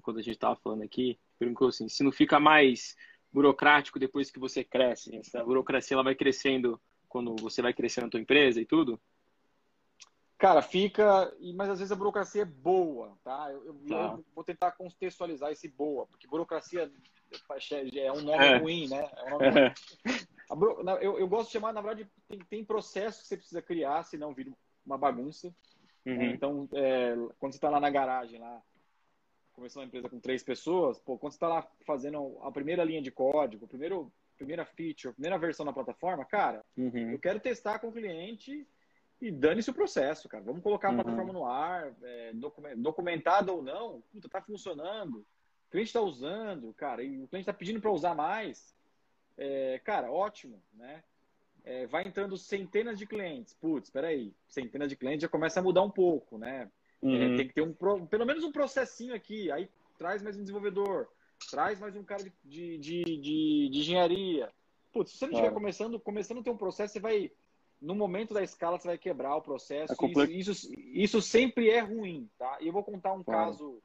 quando 0.00 0.18
a 0.18 0.22
gente 0.22 0.36
estava 0.36 0.54
falando 0.54 0.82
aqui, 0.82 1.18
perguntou 1.36 1.68
assim, 1.68 1.88
se 1.88 2.04
não 2.04 2.12
fica 2.12 2.38
mais 2.38 2.96
burocrático 3.32 3.98
depois 3.98 4.30
que 4.30 4.38
você 4.38 4.62
cresce, 4.62 5.16
essa 5.16 5.42
burocracia 5.42 5.96
ela 5.96 6.04
vai 6.04 6.14
crescendo 6.14 6.80
quando 7.08 7.34
você 7.34 7.60
vai 7.60 7.74
crescendo 7.74 8.04
na 8.04 8.10
tua 8.10 8.20
empresa 8.20 8.60
e 8.60 8.64
tudo? 8.64 9.00
Cara, 10.44 10.60
fica, 10.60 11.34
mas 11.54 11.70
às 11.70 11.78
vezes 11.78 11.90
a 11.90 11.96
burocracia 11.96 12.42
é 12.42 12.44
boa, 12.44 13.16
tá? 13.24 13.50
Eu, 13.50 13.64
eu, 13.64 13.74
tá. 13.88 13.94
eu 14.18 14.24
vou 14.34 14.44
tentar 14.44 14.72
contextualizar 14.72 15.50
esse 15.50 15.66
boa, 15.66 16.06
porque 16.06 16.26
burocracia 16.26 16.92
é 17.96 18.12
um 18.12 18.20
nome 18.20 18.44
é. 18.44 18.58
ruim, 18.58 18.86
né? 18.86 19.10
É 19.16 19.24
um 19.24 19.30
nome 19.30 19.46
é. 19.46 19.50
ruim. 19.50 19.72
Eu, 21.00 21.18
eu, 21.18 21.26
gosto 21.26 21.46
de 21.46 21.54
chamar, 21.54 21.72
na 21.72 21.80
verdade, 21.80 22.08
tem, 22.28 22.38
tem 22.38 22.64
processo 22.64 23.22
que 23.22 23.26
você 23.26 23.36
precisa 23.38 23.62
criar, 23.62 24.02
senão 24.04 24.34
vira 24.34 24.52
uma 24.84 24.98
bagunça. 24.98 25.48
Uhum. 26.04 26.16
Né? 26.18 26.26
Então, 26.26 26.68
é, 26.74 27.14
quando 27.38 27.52
você 27.52 27.56
está 27.56 27.70
lá 27.70 27.80
na 27.80 27.88
garagem, 27.88 28.38
lá, 28.38 28.62
começando 29.54 29.82
uma 29.82 29.86
empresa 29.86 30.08
com 30.10 30.20
três 30.20 30.42
pessoas, 30.42 30.98
pô, 30.98 31.16
quando 31.16 31.32
você 31.32 31.36
está 31.36 31.48
lá 31.48 31.66
fazendo 31.86 32.38
a 32.42 32.52
primeira 32.52 32.84
linha 32.84 33.00
de 33.00 33.10
código, 33.10 33.66
primeiro, 33.66 34.12
primeira 34.36 34.66
feature, 34.66 35.14
primeira 35.14 35.38
versão 35.38 35.64
da 35.64 35.72
plataforma, 35.72 36.26
cara, 36.26 36.62
uhum. 36.76 37.12
eu 37.12 37.18
quero 37.18 37.40
testar 37.40 37.78
com 37.78 37.88
o 37.88 37.92
cliente 37.92 38.68
e 39.26 39.30
dane-se 39.30 39.70
o 39.70 39.74
processo, 39.74 40.28
cara. 40.28 40.44
Vamos 40.44 40.62
colocar 40.62 40.88
a 40.88 40.90
uhum. 40.90 40.96
plataforma 40.96 41.32
no 41.32 41.46
ar, 41.46 41.92
é, 42.02 42.32
documentado 42.76 43.52
ou 43.52 43.62
não, 43.62 44.02
puta, 44.12 44.28
tá 44.28 44.40
funcionando 44.40 45.24
cliente 45.74 45.88
está 45.88 46.00
usando, 46.00 46.72
cara, 46.74 47.02
e 47.02 47.20
o 47.20 47.26
cliente 47.26 47.40
está 47.40 47.52
pedindo 47.52 47.80
para 47.80 47.90
usar 47.90 48.14
mais, 48.14 48.72
é, 49.36 49.80
cara, 49.80 50.08
ótimo, 50.08 50.62
né? 50.72 51.02
É, 51.64 51.84
vai 51.86 52.06
entrando 52.06 52.36
centenas 52.36 52.96
de 52.96 53.06
clientes. 53.06 53.54
Putz, 53.54 53.88
espera 53.88 54.06
aí, 54.06 54.32
centenas 54.46 54.88
de 54.88 54.94
clientes 54.94 55.22
já 55.22 55.28
começa 55.28 55.58
a 55.58 55.62
mudar 55.62 55.82
um 55.82 55.90
pouco, 55.90 56.38
né? 56.38 56.70
É, 57.02 57.06
uhum. 57.06 57.36
Tem 57.36 57.48
que 57.48 57.54
ter 57.54 57.62
um, 57.62 57.74
pelo 58.06 58.24
menos 58.24 58.44
um 58.44 58.52
processinho 58.52 59.14
aqui. 59.14 59.50
Aí 59.50 59.68
traz 59.98 60.22
mais 60.22 60.36
um 60.36 60.42
desenvolvedor, 60.42 61.08
traz 61.50 61.80
mais 61.80 61.96
um 61.96 62.04
cara 62.04 62.22
de, 62.22 62.32
de, 62.44 62.78
de, 62.78 63.02
de, 63.02 63.68
de 63.70 63.78
engenharia. 63.80 64.52
Putz, 64.92 65.10
se 65.10 65.18
você 65.18 65.26
não 65.26 65.32
estiver 65.32 65.52
começando, 65.52 65.98
começando 65.98 66.38
a 66.38 66.42
ter 66.44 66.50
um 66.50 66.56
processo, 66.56 66.92
você 66.92 67.00
vai, 67.00 67.32
no 67.80 67.94
momento 67.94 68.32
da 68.32 68.42
escala, 68.42 68.78
você 68.78 68.88
vai 68.88 68.98
quebrar 68.98 69.36
o 69.36 69.42
processo. 69.42 69.92
É 69.92 70.24
isso, 70.24 70.52
isso, 70.52 70.72
isso, 70.74 71.22
sempre 71.22 71.70
é 71.70 71.80
ruim, 71.80 72.28
tá? 72.38 72.58
E 72.60 72.66
eu 72.66 72.72
vou 72.72 72.82
contar 72.82 73.12
um 73.12 73.22
claro. 73.22 73.50
caso 73.50 73.82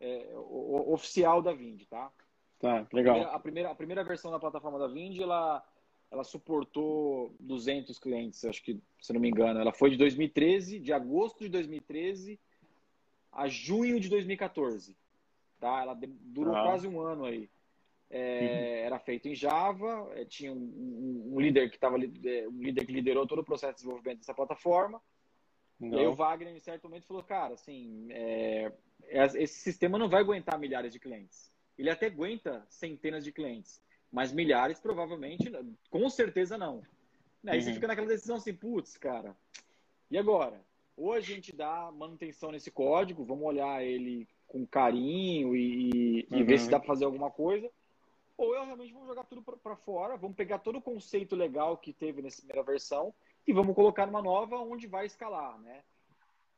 é, 0.00 0.30
o, 0.34 0.90
o, 0.90 0.92
oficial 0.92 1.40
da 1.40 1.52
Vind, 1.52 1.82
tá? 1.84 2.10
Tá, 2.58 2.86
legal. 2.92 3.16
A 3.16 3.18
primeira, 3.18 3.30
a 3.30 3.38
primeira, 3.38 3.70
a 3.70 3.74
primeira, 3.74 4.04
versão 4.04 4.30
da 4.30 4.38
plataforma 4.38 4.78
da 4.78 4.88
Vind, 4.88 5.18
ela, 5.18 5.64
ela 6.10 6.24
suportou 6.24 7.34
200 7.38 7.98
clientes, 7.98 8.44
acho 8.44 8.62
que, 8.62 8.80
se 9.00 9.12
não 9.12 9.20
me 9.20 9.28
engano. 9.28 9.60
Ela 9.60 9.72
foi 9.72 9.90
de 9.90 9.96
2013, 9.96 10.78
de 10.78 10.92
agosto 10.92 11.44
de 11.44 11.50
2013 11.50 12.40
a 13.32 13.48
junho 13.48 14.00
de 14.00 14.08
2014. 14.08 14.96
Tá? 15.60 15.82
Ela 15.82 15.98
durou 15.98 16.54
ah. 16.54 16.62
quase 16.62 16.88
um 16.88 17.00
ano 17.00 17.24
aí. 17.24 17.48
É, 18.08 18.80
uhum. 18.80 18.86
Era 18.86 18.98
feito 18.98 19.28
em 19.28 19.34
Java, 19.34 20.10
é, 20.14 20.24
tinha 20.24 20.52
um, 20.52 20.56
um, 20.56 21.34
um 21.34 21.40
líder 21.40 21.68
que 21.68 21.76
estava 21.76 21.96
é, 21.96 22.48
um 22.48 22.62
líder 22.62 22.86
que 22.86 22.92
liderou 22.92 23.26
todo 23.26 23.40
o 23.40 23.44
processo 23.44 23.72
de 23.72 23.78
desenvolvimento 23.78 24.18
dessa 24.18 24.34
plataforma. 24.34 25.00
Não. 25.78 25.98
E 25.98 26.00
aí 26.00 26.06
o 26.06 26.14
Wagner, 26.14 26.54
em 26.54 26.60
certo 26.60 26.84
momento, 26.84 27.06
falou, 27.06 27.22
cara, 27.22 27.54
assim, 27.54 28.06
é, 28.10 28.72
é, 29.04 29.24
esse 29.24 29.60
sistema 29.60 29.98
não 29.98 30.08
vai 30.08 30.20
aguentar 30.20 30.58
milhares 30.58 30.92
de 30.92 31.00
clientes. 31.00 31.52
Ele 31.76 31.90
até 31.90 32.06
aguenta 32.06 32.64
centenas 32.70 33.24
de 33.24 33.32
clientes, 33.32 33.82
mas 34.10 34.32
milhares 34.32 34.80
provavelmente, 34.80 35.50
com 35.90 36.08
certeza 36.08 36.56
não. 36.56 36.82
Aí 37.46 37.58
uhum. 37.58 37.64
você 37.64 37.74
fica 37.74 37.86
naquela 37.86 38.06
decisão 38.06 38.36
assim, 38.36 38.54
putz, 38.54 38.96
cara, 38.96 39.36
e 40.10 40.16
agora? 40.16 40.64
Ou 40.96 41.12
a 41.12 41.20
gente 41.20 41.54
dá 41.54 41.92
manutenção 41.92 42.50
nesse 42.50 42.70
código, 42.70 43.24
vamos 43.24 43.44
olhar 43.44 43.84
ele 43.84 44.26
com 44.46 44.66
carinho 44.66 45.54
e, 45.54 46.26
uhum. 46.30 46.38
e 46.38 46.42
ver 46.44 46.58
se 46.58 46.70
dá 46.70 46.78
para 46.78 46.86
fazer 46.86 47.04
alguma 47.04 47.30
coisa, 47.30 47.70
ou 48.36 48.54
eu 48.54 48.64
realmente 48.64 48.92
vou 48.92 49.06
jogar 49.06 49.24
tudo 49.24 49.42
para 49.42 49.76
fora, 49.76 50.16
vamos 50.16 50.36
pegar 50.36 50.58
todo 50.58 50.76
o 50.76 50.82
conceito 50.82 51.34
legal 51.34 51.76
que 51.78 51.92
teve 51.92 52.20
nessa 52.20 52.38
primeira 52.38 52.62
versão 52.62 53.14
e 53.46 53.52
vamos 53.52 53.74
colocar 53.74 54.06
numa 54.06 54.22
nova 54.22 54.56
onde 54.56 54.86
vai 54.86 55.06
escalar, 55.06 55.58
né? 55.60 55.82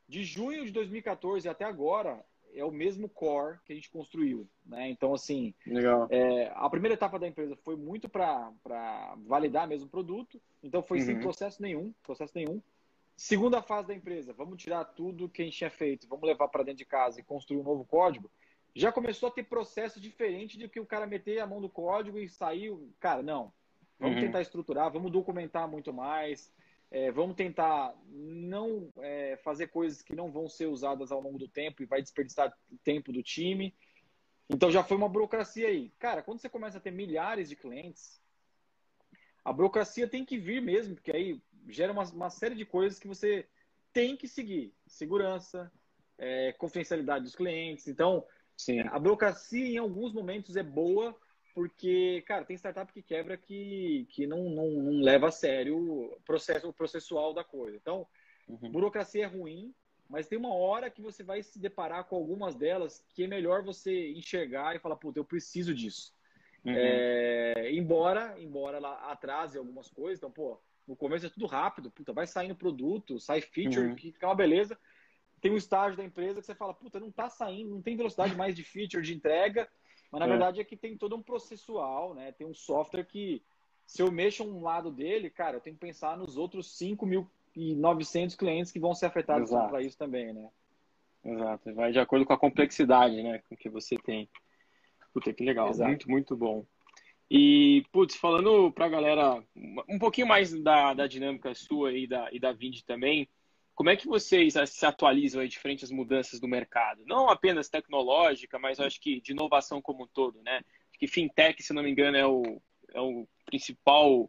De 0.08 0.24
junho 0.24 0.64
de 0.64 0.72
2014 0.72 1.48
até 1.48 1.64
agora 1.64 2.24
é 2.54 2.64
o 2.64 2.70
mesmo 2.70 3.08
core 3.08 3.58
que 3.64 3.72
a 3.72 3.76
gente 3.76 3.90
construiu, 3.90 4.48
né? 4.64 4.88
Então 4.88 5.14
assim, 5.14 5.54
é, 6.10 6.50
a 6.54 6.68
primeira 6.68 6.94
etapa 6.94 7.18
da 7.18 7.28
empresa 7.28 7.54
foi 7.56 7.76
muito 7.76 8.08
para 8.08 9.14
validar 9.26 9.68
mesmo 9.68 9.86
o 9.86 9.90
produto, 9.90 10.40
então 10.62 10.82
foi 10.82 10.98
uhum. 10.98 11.04
sem 11.04 11.20
processo 11.20 11.62
nenhum, 11.62 11.94
processo 12.02 12.32
nenhum. 12.34 12.60
Segunda 13.16 13.60
fase 13.60 13.88
da 13.88 13.94
empresa, 13.94 14.32
vamos 14.32 14.62
tirar 14.62 14.84
tudo 14.84 15.28
que 15.28 15.42
a 15.42 15.44
gente 15.44 15.58
tinha 15.58 15.70
feito, 15.70 16.08
vamos 16.08 16.26
levar 16.26 16.48
para 16.48 16.62
dentro 16.62 16.78
de 16.78 16.84
casa 16.84 17.20
e 17.20 17.24
construir 17.24 17.58
um 17.58 17.64
novo 17.64 17.84
código. 17.84 18.30
Já 18.78 18.92
começou 18.92 19.28
a 19.28 19.32
ter 19.32 19.42
processo 19.42 20.00
diferente 20.00 20.56
de 20.56 20.68
que 20.68 20.78
o 20.78 20.86
cara 20.86 21.04
meter 21.04 21.40
a 21.40 21.46
mão 21.48 21.60
no 21.60 21.68
código 21.68 22.16
e 22.16 22.28
saiu, 22.28 22.94
cara, 23.00 23.24
não. 23.24 23.52
Vamos 23.98 24.18
uhum. 24.18 24.22
tentar 24.22 24.40
estruturar, 24.40 24.88
vamos 24.92 25.10
documentar 25.10 25.66
muito 25.66 25.92
mais, 25.92 26.54
é, 26.88 27.10
vamos 27.10 27.34
tentar 27.34 27.92
não 28.06 28.88
é, 28.98 29.36
fazer 29.38 29.66
coisas 29.66 30.00
que 30.00 30.14
não 30.14 30.30
vão 30.30 30.48
ser 30.48 30.66
usadas 30.66 31.10
ao 31.10 31.20
longo 31.20 31.40
do 31.40 31.48
tempo 31.48 31.82
e 31.82 31.86
vai 31.86 32.00
desperdiçar 32.00 32.56
tempo 32.84 33.12
do 33.12 33.20
time. 33.20 33.74
Então 34.48 34.70
já 34.70 34.84
foi 34.84 34.96
uma 34.96 35.08
burocracia 35.08 35.66
aí. 35.66 35.90
Cara, 35.98 36.22
quando 36.22 36.38
você 36.38 36.48
começa 36.48 36.78
a 36.78 36.80
ter 36.80 36.92
milhares 36.92 37.48
de 37.48 37.56
clientes, 37.56 38.22
a 39.44 39.52
burocracia 39.52 40.06
tem 40.06 40.24
que 40.24 40.38
vir 40.38 40.62
mesmo, 40.62 40.94
porque 40.94 41.10
aí 41.10 41.42
gera 41.66 41.90
uma, 41.90 42.04
uma 42.04 42.30
série 42.30 42.54
de 42.54 42.64
coisas 42.64 43.00
que 43.00 43.08
você 43.08 43.44
tem 43.92 44.16
que 44.16 44.28
seguir. 44.28 44.72
Segurança, 44.86 45.68
é, 46.16 46.52
confidencialidade 46.52 47.24
dos 47.24 47.34
clientes. 47.34 47.88
Então, 47.88 48.24
Sim. 48.58 48.80
a 48.80 48.98
burocracia 48.98 49.66
em 49.66 49.78
alguns 49.78 50.12
momentos 50.12 50.56
é 50.56 50.62
boa 50.62 51.16
porque, 51.54 52.22
cara, 52.26 52.44
tem 52.44 52.56
startup 52.56 52.92
que 52.92 53.02
quebra 53.02 53.36
que, 53.36 54.06
que 54.10 54.26
não, 54.26 54.50
não, 54.50 54.70
não 54.70 55.00
leva 55.00 55.28
a 55.28 55.30
sério 55.32 55.76
o 55.76 56.20
processo 56.24 56.68
o 56.68 56.72
processual 56.72 57.32
da 57.32 57.42
coisa. 57.42 57.76
Então, 57.76 58.06
uhum. 58.48 58.70
burocracia 58.70 59.24
é 59.24 59.26
ruim, 59.26 59.74
mas 60.08 60.28
tem 60.28 60.38
uma 60.38 60.54
hora 60.54 60.90
que 60.90 61.02
você 61.02 61.22
vai 61.22 61.42
se 61.42 61.58
deparar 61.58 62.04
com 62.04 62.16
algumas 62.16 62.54
delas 62.54 63.04
que 63.08 63.24
é 63.24 63.26
melhor 63.26 63.64
você 63.64 64.10
enxergar 64.12 64.76
e 64.76 64.78
falar, 64.78 64.96
puta, 64.96 65.18
eu 65.18 65.24
preciso 65.24 65.74
disso. 65.74 66.12
Uhum. 66.64 66.74
É, 66.76 67.72
embora, 67.72 68.40
embora 68.40 68.76
ela 68.76 69.10
atrase 69.10 69.58
algumas 69.58 69.88
coisas, 69.88 70.18
então, 70.18 70.30
pô, 70.30 70.60
no 70.86 70.96
começo 70.96 71.26
é 71.26 71.30
tudo 71.30 71.46
rápido, 71.46 71.90
puta, 71.90 72.12
vai 72.12 72.26
saindo 72.26 72.54
produto, 72.54 73.20
sai 73.20 73.40
feature, 73.40 73.88
uhum. 73.88 73.94
que 73.94 74.12
fica 74.12 74.26
uma 74.26 74.34
beleza. 74.34 74.78
Tem 75.40 75.52
um 75.52 75.56
estágio 75.56 75.96
da 75.96 76.04
empresa 76.04 76.40
que 76.40 76.46
você 76.46 76.54
fala, 76.54 76.74
puta, 76.74 77.00
não 77.00 77.10
tá 77.10 77.28
saindo, 77.28 77.70
não 77.70 77.82
tem 77.82 77.96
velocidade 77.96 78.36
mais 78.36 78.54
de 78.54 78.62
feature, 78.62 79.02
de 79.02 79.14
entrega, 79.14 79.68
mas 80.10 80.20
na 80.20 80.26
é. 80.26 80.28
verdade 80.28 80.60
é 80.60 80.64
que 80.64 80.76
tem 80.76 80.96
todo 80.96 81.16
um 81.16 81.22
processual, 81.22 82.14
né? 82.14 82.32
Tem 82.32 82.46
um 82.46 82.54
software 82.54 83.04
que, 83.04 83.42
se 83.86 84.02
eu 84.02 84.10
mexo 84.10 84.44
um 84.44 84.62
lado 84.62 84.90
dele, 84.90 85.30
cara, 85.30 85.56
eu 85.56 85.60
tenho 85.60 85.76
que 85.76 85.86
pensar 85.86 86.16
nos 86.16 86.36
outros 86.36 86.78
5.900 86.78 88.36
clientes 88.36 88.72
que 88.72 88.80
vão 88.80 88.94
ser 88.94 89.06
afetados 89.06 89.50
para 89.50 89.82
isso 89.82 89.96
também, 89.96 90.32
né? 90.32 90.48
Exato, 91.24 91.74
vai 91.74 91.92
de 91.92 91.98
acordo 91.98 92.24
com 92.24 92.32
a 92.32 92.38
complexidade, 92.38 93.22
né, 93.22 93.42
com 93.48 93.56
que 93.56 93.68
você 93.68 93.96
tem. 93.96 94.28
Puta, 95.12 95.32
que 95.32 95.44
legal, 95.44 95.68
Exato. 95.68 95.88
muito, 95.88 96.10
muito 96.10 96.36
bom. 96.36 96.64
E, 97.30 97.84
putz, 97.92 98.16
falando 98.16 98.72
pra 98.72 98.88
galera 98.88 99.42
um 99.88 99.98
pouquinho 99.98 100.26
mais 100.26 100.52
da, 100.62 100.94
da 100.94 101.06
dinâmica 101.06 101.54
sua 101.54 101.92
e 101.92 102.06
da, 102.06 102.28
e 102.32 102.38
da 102.38 102.52
Vind 102.52 102.80
também, 102.86 103.28
como 103.78 103.90
é 103.90 103.96
que 103.96 104.08
vocês 104.08 104.54
se 104.66 104.84
atualizam 104.84 105.40
aí 105.40 105.46
de 105.46 105.56
frente 105.56 105.84
às 105.84 105.90
mudanças 105.92 106.40
do 106.40 106.48
mercado? 106.48 107.04
Não 107.06 107.30
apenas 107.30 107.68
tecnológica, 107.68 108.58
mas 108.58 108.80
acho 108.80 109.00
que 109.00 109.20
de 109.20 109.30
inovação 109.30 109.80
como 109.80 110.02
um 110.02 110.06
todo, 110.08 110.42
né? 110.42 110.56
Acho 110.56 110.98
que 110.98 111.06
fintech, 111.06 111.62
se 111.62 111.72
não 111.72 111.84
me 111.84 111.90
engano, 111.92 112.16
é 112.16 112.26
o, 112.26 112.60
é 112.92 113.00
o 113.00 113.24
principal 113.46 114.28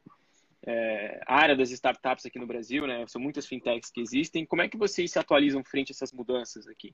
é, 0.62 1.20
área 1.26 1.56
das 1.56 1.72
startups 1.72 2.28
aqui 2.28 2.38
no 2.38 2.46
Brasil, 2.46 2.86
né? 2.86 3.04
São 3.08 3.20
muitas 3.20 3.48
fintechs 3.48 3.90
que 3.90 4.00
existem. 4.00 4.46
Como 4.46 4.62
é 4.62 4.70
que 4.70 4.78
vocês 4.78 5.12
se 5.12 5.18
atualizam 5.18 5.64
frente 5.64 5.92
a 5.92 5.94
essas 5.94 6.14
mudanças 6.14 6.68
aqui? 6.68 6.94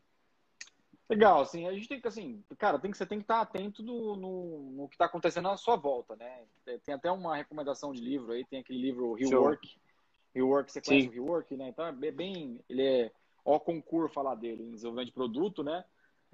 Legal, 1.10 1.42
assim, 1.42 1.68
a 1.68 1.74
gente 1.74 1.90
tem 1.90 2.00
que, 2.00 2.08
assim, 2.08 2.42
cara, 2.58 2.80
tem 2.80 2.90
que, 2.90 2.98
você 2.98 3.06
tem 3.06 3.18
que 3.18 3.26
estar 3.26 3.42
atento 3.42 3.84
no, 3.84 4.16
no, 4.16 4.72
no 4.72 4.88
que 4.88 4.96
está 4.96 5.08
acontecendo 5.08 5.50
à 5.50 5.58
sua 5.58 5.76
volta, 5.76 6.16
né? 6.16 6.46
Tem 6.86 6.96
até 6.96 7.12
uma 7.12 7.36
recomendação 7.36 7.92
de 7.92 8.00
livro 8.00 8.32
aí, 8.32 8.46
tem 8.46 8.62
aquele 8.62 8.80
livro 8.80 9.14
Rework, 9.14 9.78
Rework, 10.36 10.72
você 10.72 10.82
conhece 10.82 11.08
Sim. 11.08 11.10
o 11.10 11.14
Rework, 11.14 11.56
né? 11.56 11.70
Então 11.70 11.86
é 11.86 12.12
bem, 12.12 12.60
ele 12.70 12.84
é 12.84 13.12
ó 13.46 13.58
concurso 13.58 14.14
falar 14.14 14.36
dele, 14.36 14.64
em 14.64 14.72
desenvolvimento 14.72 15.08
de 15.08 15.14
produto, 15.14 15.64
né? 15.64 15.86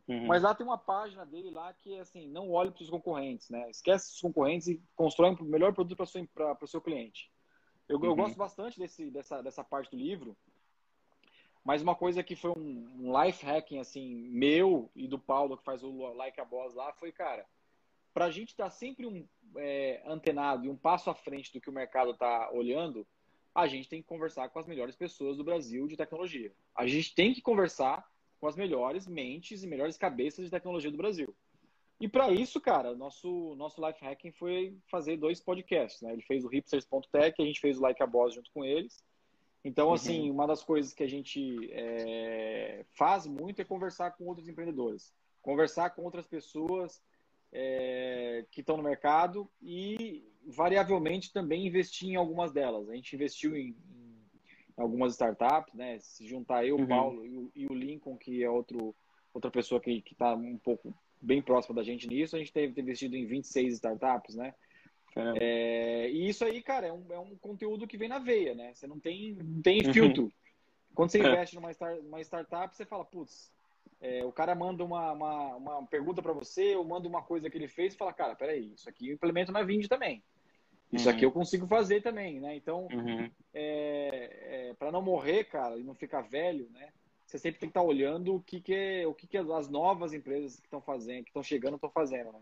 Uhum. 0.08 0.26
Mas 0.26 0.42
lá 0.42 0.56
tem 0.56 0.66
uma 0.66 0.78
página 0.78 1.26
dele 1.26 1.52
lá 1.52 1.74
que 1.74 1.94
é 1.94 2.00
assim, 2.00 2.28
não 2.28 2.50
olhe 2.52 2.72
para 2.72 2.82
os 2.82 2.90
concorrentes, 2.90 3.50
né? 3.50 3.70
Esquece 3.70 4.12
os 4.14 4.20
concorrentes 4.20 4.68
e 4.68 4.82
constrói 4.96 5.30
um 5.30 5.44
melhor 5.44 5.74
produto 5.74 5.98
para 6.34 6.58
o 6.60 6.68
seu 6.68 6.82
cliente. 6.82 7.32
Eu, 7.88 8.00
uhum. 8.00 8.06
eu, 8.06 8.16
gosto 8.16 8.36
bastante 8.36 8.80
desse, 8.80 9.12
dessa, 9.12 9.42
dessa 9.44 9.64
parte 9.64 9.92
do 9.92 9.98
livro, 9.98 10.36
mas 11.64 11.84
uma 11.84 11.94
coisa 11.94 12.24
que 12.24 12.36
foi 12.36 12.52
um, 12.52 12.90
um 13.00 13.24
life 13.24 13.46
hacking 13.46 13.78
assim 13.78 14.16
meu 14.30 14.90
e 14.96 15.08
do 15.08 15.20
Paulo 15.20 15.58
que 15.58 15.64
faz 15.64 15.84
o 15.84 15.92
Like 16.14 16.42
a 16.42 16.46
Boss 16.46 16.74
lá 16.74 16.92
foi, 16.94 17.12
cara, 17.12 17.46
para 18.14 18.26
a 18.26 18.32
gente 18.32 18.50
estar 18.50 18.66
tá 18.66 18.70
sempre 18.72 19.06
um 19.06 19.28
é, 19.58 20.02
antenado 20.06 20.66
e 20.66 20.70
um 20.70 20.76
passo 20.76 21.10
à 21.10 21.14
frente 21.14 21.54
do 21.54 21.62
que 21.62 21.70
o 21.70 21.74
mercado 21.74 22.12
está 22.12 22.50
olhando, 22.52 23.06
a 23.54 23.68
gente 23.68 23.90
tem 23.90 24.02
que 24.02 24.08
conversar 24.08 24.50
com 24.50 24.60
as 24.60 24.68
melhores 24.68 24.96
pessoas 24.96 25.38
do 25.38 25.44
Brasil 25.44 25.88
de 25.88 25.98
tecnologia. 25.98 26.52
A 26.76 26.88
gente 26.88 27.14
tem 27.14 27.34
que 27.34 27.42
conversar 27.42 28.06
com 28.40 28.48
as 28.48 28.56
melhores 28.56 29.08
mentes 29.08 29.64
e 29.64 29.68
melhores 29.68 29.98
cabeças 29.98 30.46
de 30.46 30.52
tecnologia 30.52 30.90
do 30.90 30.98
Brasil. 30.98 31.36
E 32.00 32.08
para 32.08 32.32
isso, 32.32 32.60
cara, 32.60 32.96
nosso 32.96 33.54
nosso 33.56 33.86
life 33.86 34.04
hacking 34.04 34.32
foi 34.32 34.76
fazer 34.90 35.18
dois 35.18 35.40
podcasts, 35.40 36.02
né? 36.02 36.14
Ele 36.14 36.24
fez 36.24 36.44
o 36.44 36.48
hipsters.tech, 36.48 37.40
a 37.40 37.46
gente 37.46 37.60
fez 37.60 37.78
o 37.78 37.82
Like 37.82 38.02
a 38.02 38.08
Boss 38.08 38.34
junto 38.34 38.50
com 38.52 38.66
eles. 38.66 39.04
Então, 39.64 39.90
uhum. 39.90 39.94
assim, 39.94 40.32
uma 40.32 40.48
das 40.48 40.64
coisas 40.64 40.94
que 40.94 41.04
a 41.04 41.08
gente 41.08 41.70
é, 41.72 42.84
faz 42.98 43.28
muito 43.28 43.62
é 43.62 43.66
conversar 43.66 44.12
com 44.12 44.26
outros 44.26 44.48
empreendedores, 44.48 45.14
conversar 45.44 45.92
com 45.92 46.02
outras 46.04 46.26
pessoas 46.26 47.00
é, 47.52 48.46
que 48.52 48.62
estão 48.62 48.78
no 48.78 48.84
mercado 48.84 49.50
e, 49.62 50.24
variavelmente, 50.48 51.34
também 51.34 51.68
investir 51.68 52.10
em 52.10 52.16
algumas 52.16 52.52
delas. 52.52 52.90
A 52.90 52.96
gente 52.96 53.16
investiu 53.16 53.56
em, 53.56 53.70
em 53.70 54.82
algumas 54.82 55.14
startups, 55.14 55.74
né? 55.74 56.00
Se 56.00 56.28
juntar 56.28 56.66
eu, 56.66 56.78
o 56.78 56.82
uhum. 56.82 56.88
Paulo 56.88 57.26
e 57.26 57.38
o, 57.38 57.52
e 57.56 57.68
o, 57.68 57.74
Lincoln, 57.74 58.18
que 58.18 58.44
é 58.44 58.50
outro, 58.50 58.96
outra 59.34 59.52
pessoa 59.52 59.82
que 59.82 60.04
está 60.10 60.34
um 60.34 60.58
pouco 60.58 60.94
bem 61.22 61.42
próxima 61.42 61.76
da 61.76 61.84
gente 61.84 62.08
nisso, 62.08 62.36
a 62.36 62.40
gente 62.40 62.54
teve 62.54 62.80
investido 62.82 63.16
em 63.16 63.26
26 63.26 63.74
startups, 63.74 64.36
né? 64.36 64.54
É, 65.16 66.10
e 66.10 66.30
isso 66.30 66.46
aí, 66.46 66.62
cara, 66.62 66.88
é 66.88 66.94
um, 66.94 67.06
é 67.12 67.20
um 67.20 67.36
conteúdo 67.36 67.86
que 67.86 67.98
vem 67.98 68.08
na 68.08 68.18
veia, 68.18 68.56
né? 68.56 68.74
Você 68.74 68.88
não 68.88 69.00
tem, 69.00 69.34
não 69.34 69.62
tem 69.62 69.86
uhum. 69.86 69.94
filtro. 69.94 70.34
Quando 70.96 71.12
você 71.12 71.20
é. 71.20 71.28
investe 71.28 71.56
numa 71.56 71.72
start, 71.72 72.00
uma 72.02 72.22
startup, 72.22 72.76
você 72.76 72.86
fala, 72.86 73.04
putz, 73.06 73.52
é, 74.02 74.26
o 74.26 74.32
cara 74.32 74.56
manda 74.56 74.84
uma, 74.84 75.12
uma, 75.12 75.56
uma 75.56 75.88
pergunta 75.88 76.22
para 76.22 76.34
você, 76.34 76.76
ou 76.76 76.84
manda 76.84 77.08
uma 77.08 77.22
coisa 77.22 77.50
que 77.50 77.58
ele 77.58 77.68
fez 77.68 77.94
e 77.94 77.98
fala, 77.98 78.12
cara, 78.12 78.36
peraí, 78.36 78.74
isso 78.74 78.90
aqui 78.90 79.10
eu 79.10 79.14
implemento 79.14 79.52
na 79.52 79.62
Vind 79.62 79.88
também. 79.88 80.24
Isso 80.92 81.08
uhum. 81.08 81.16
aqui 81.16 81.24
eu 81.24 81.32
consigo 81.32 81.68
fazer 81.68 82.02
também, 82.02 82.40
né? 82.40 82.56
Então, 82.56 82.88
uhum. 82.92 83.30
é, 83.54 84.70
é, 84.70 84.74
para 84.74 84.92
não 84.92 85.02
morrer, 85.02 85.46
cara, 85.46 85.78
e 85.78 85.84
não 85.84 85.94
ficar 85.94 86.22
velho, 86.22 86.68
né? 86.72 86.90
Você 87.26 87.38
sempre 87.38 87.60
tem 87.60 87.70
que 87.70 87.72
estar 87.72 87.82
tá 87.82 87.86
olhando 87.86 88.36
o 88.36 88.42
que, 88.42 88.60
que, 88.60 88.74
é, 88.74 89.08
o 89.08 89.14
que, 89.14 89.26
que 89.26 89.38
as 89.38 89.70
novas 89.70 90.14
empresas 90.14 90.60
que 90.60 90.66
estão 90.66 90.82
fazendo, 90.82 91.24
que 91.24 91.30
estão 91.30 91.44
chegando, 91.44 91.76
estão 91.76 91.90
fazendo, 91.90 92.34
né? 92.34 92.42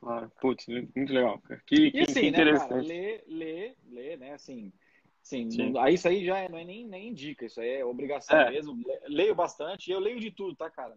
Claro, 0.00 0.32
putz, 0.40 0.66
muito 0.66 1.12
legal. 1.12 1.40
Que, 1.66 1.90
e 1.94 2.00
assim, 2.00 2.20
que 2.20 2.30
né, 2.32 2.58
cara, 2.58 2.76
lê, 2.82 3.22
lê, 3.26 3.74
lê, 3.88 4.16
né? 4.16 4.32
Assim, 4.32 4.72
Sim, 5.26 5.50
Sim. 5.50 5.76
Aí 5.78 5.94
isso 5.94 6.06
aí 6.06 6.24
já 6.24 6.38
é, 6.38 6.48
não 6.48 6.56
é 6.56 6.64
nem, 6.64 6.86
nem 6.86 7.08
indica, 7.08 7.44
isso 7.44 7.60
aí 7.60 7.68
é 7.68 7.84
obrigação 7.84 8.38
é. 8.38 8.48
mesmo. 8.48 8.80
Leio 9.08 9.34
bastante, 9.34 9.90
eu 9.90 9.98
leio 9.98 10.20
de 10.20 10.30
tudo, 10.30 10.54
tá, 10.54 10.70
cara? 10.70 10.96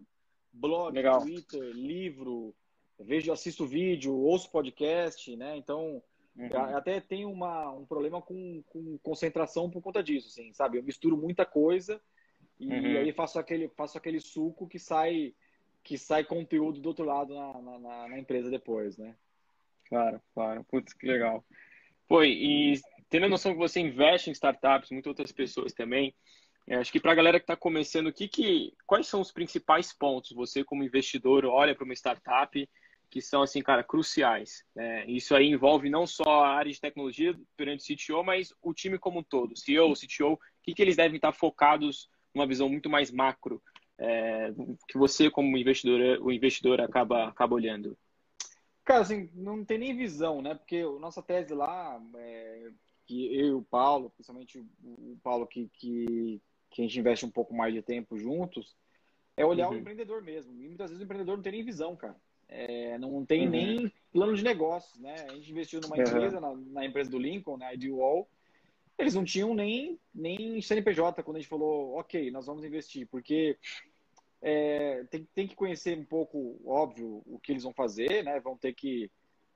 Blog, 0.52 0.94
Legal. 0.94 1.20
Twitter, 1.20 1.60
livro, 1.72 2.54
vejo, 2.96 3.32
assisto 3.32 3.66
vídeo, 3.66 4.14
ouço 4.16 4.48
podcast, 4.52 5.34
né? 5.34 5.56
Então, 5.56 6.00
uhum. 6.36 6.76
até 6.76 7.00
tenho 7.00 7.28
uma, 7.28 7.72
um 7.72 7.84
problema 7.84 8.22
com, 8.22 8.62
com 8.68 8.96
concentração 8.98 9.68
por 9.68 9.82
conta 9.82 10.00
disso, 10.00 10.28
assim, 10.28 10.52
sabe? 10.52 10.78
Eu 10.78 10.84
misturo 10.84 11.16
muita 11.16 11.44
coisa 11.44 12.00
e 12.60 12.68
uhum. 12.68 12.98
aí 12.98 13.12
faço 13.12 13.36
aquele, 13.36 13.68
faço 13.70 13.98
aquele 13.98 14.20
suco 14.20 14.68
que 14.68 14.78
sai 14.78 15.34
que 15.82 15.98
sai 15.98 16.22
conteúdo 16.22 16.80
do 16.80 16.88
outro 16.88 17.04
lado 17.04 17.34
na, 17.34 17.60
na, 17.80 18.08
na 18.10 18.18
empresa 18.18 18.48
depois, 18.48 18.96
né? 18.96 19.16
Claro, 19.88 20.22
claro. 20.32 20.62
Putz, 20.70 20.92
que 20.92 21.04
legal. 21.04 21.44
Foi, 22.06 22.28
e 22.28 22.74
tendo 23.10 23.26
a 23.26 23.28
noção 23.28 23.52
que 23.52 23.58
você 23.58 23.80
investe 23.80 24.30
em 24.30 24.32
startups, 24.32 24.90
muitas 24.90 25.10
outras 25.10 25.32
pessoas 25.32 25.74
também, 25.74 26.14
é, 26.66 26.76
acho 26.76 26.92
que 26.92 27.00
para 27.00 27.12
a 27.12 27.14
galera 27.16 27.40
que 27.40 27.44
está 27.44 27.56
começando, 27.56 28.06
o 28.06 28.12
que, 28.12 28.28
que, 28.28 28.72
quais 28.86 29.08
são 29.08 29.20
os 29.20 29.32
principais 29.32 29.92
pontos 29.92 30.30
você 30.30 30.62
como 30.62 30.84
investidor 30.84 31.44
olha 31.44 31.74
para 31.74 31.84
uma 31.84 31.94
startup 31.94 32.68
que 33.10 33.20
são 33.20 33.42
assim, 33.42 33.60
cara, 33.60 33.82
cruciais? 33.82 34.64
Né? 34.74 35.04
Isso 35.06 35.34
aí 35.34 35.48
envolve 35.48 35.90
não 35.90 36.06
só 36.06 36.44
a 36.44 36.54
área 36.54 36.70
de 36.70 36.80
tecnologia 36.80 37.36
perante 37.56 37.92
o 37.92 37.96
CTO, 37.96 38.22
mas 38.22 38.54
o 38.62 38.72
time 38.72 38.98
como 38.98 39.18
um 39.18 39.24
todo, 39.24 39.58
CEO, 39.58 39.94
CTO, 39.94 40.34
o 40.34 40.38
que, 40.62 40.72
que 40.72 40.80
eles 40.80 40.96
devem 40.96 41.16
estar 41.16 41.32
focados 41.32 42.08
numa 42.32 42.46
visão 42.46 42.68
muito 42.68 42.88
mais 42.88 43.10
macro 43.10 43.60
é, 43.98 44.52
que 44.88 44.96
você 44.96 45.28
como 45.28 45.58
investidor, 45.58 46.20
o 46.22 46.30
investidor 46.30 46.80
acaba, 46.80 47.28
acaba 47.28 47.54
olhando? 47.54 47.98
Cara, 48.84 49.00
assim, 49.02 49.30
não 49.34 49.64
tem 49.64 49.78
nem 49.78 49.96
visão, 49.96 50.40
né? 50.40 50.54
Porque 50.54 50.78
a 50.78 50.98
nossa 50.98 51.22
tese 51.22 51.52
lá, 51.52 52.00
é, 52.16 52.70
que 53.10 53.34
eu 53.36 53.46
e 53.46 53.52
o 53.52 53.62
Paulo, 53.62 54.10
principalmente 54.10 54.60
o 54.84 55.18
Paulo 55.20 55.44
que, 55.44 55.68
que, 55.72 56.40
que 56.70 56.80
a 56.80 56.84
gente 56.84 57.00
investe 57.00 57.26
um 57.26 57.30
pouco 57.30 57.52
mais 57.52 57.74
de 57.74 57.82
tempo 57.82 58.16
juntos, 58.16 58.76
é 59.36 59.44
olhar 59.44 59.68
uhum. 59.68 59.74
o 59.74 59.78
empreendedor 59.78 60.22
mesmo. 60.22 60.52
E 60.52 60.68
muitas 60.68 60.90
vezes 60.90 61.00
o 61.00 61.04
empreendedor 61.04 61.36
não 61.36 61.42
tem 61.42 61.52
nem 61.52 61.64
visão, 61.64 61.96
cara. 61.96 62.14
É, 62.48 62.96
não 62.98 63.24
tem 63.26 63.46
uhum. 63.46 63.50
nem 63.50 63.92
plano 64.12 64.36
de 64.36 64.44
negócios, 64.44 65.00
né? 65.00 65.26
A 65.28 65.34
gente 65.34 65.50
investiu 65.50 65.80
numa 65.80 65.96
uhum. 65.96 66.02
empresa, 66.02 66.40
na, 66.40 66.54
na, 66.54 66.86
empresa 66.86 67.10
do 67.10 67.18
Lincoln, 67.18 67.56
na 67.56 67.74
Ideal, 67.74 68.28
eles 68.96 69.14
não 69.14 69.24
tinham 69.24 69.54
nem, 69.54 69.98
nem 70.14 70.62
CNPJ 70.62 71.20
quando 71.24 71.38
a 71.38 71.40
gente 71.40 71.48
falou, 71.48 71.98
ok, 71.98 72.30
nós 72.30 72.46
vamos 72.46 72.64
investir, 72.64 73.08
porque 73.08 73.58
é, 74.40 75.02
tem, 75.10 75.26
tem 75.34 75.48
que 75.48 75.56
conhecer 75.56 75.98
um 75.98 76.04
pouco, 76.04 76.60
óbvio, 76.64 77.22
o 77.26 77.40
que 77.40 77.50
eles 77.50 77.64
vão 77.64 77.72
fazer, 77.72 78.22
né? 78.22 78.38
Vão 78.38 78.56
ter 78.56 78.72
que 78.72 79.10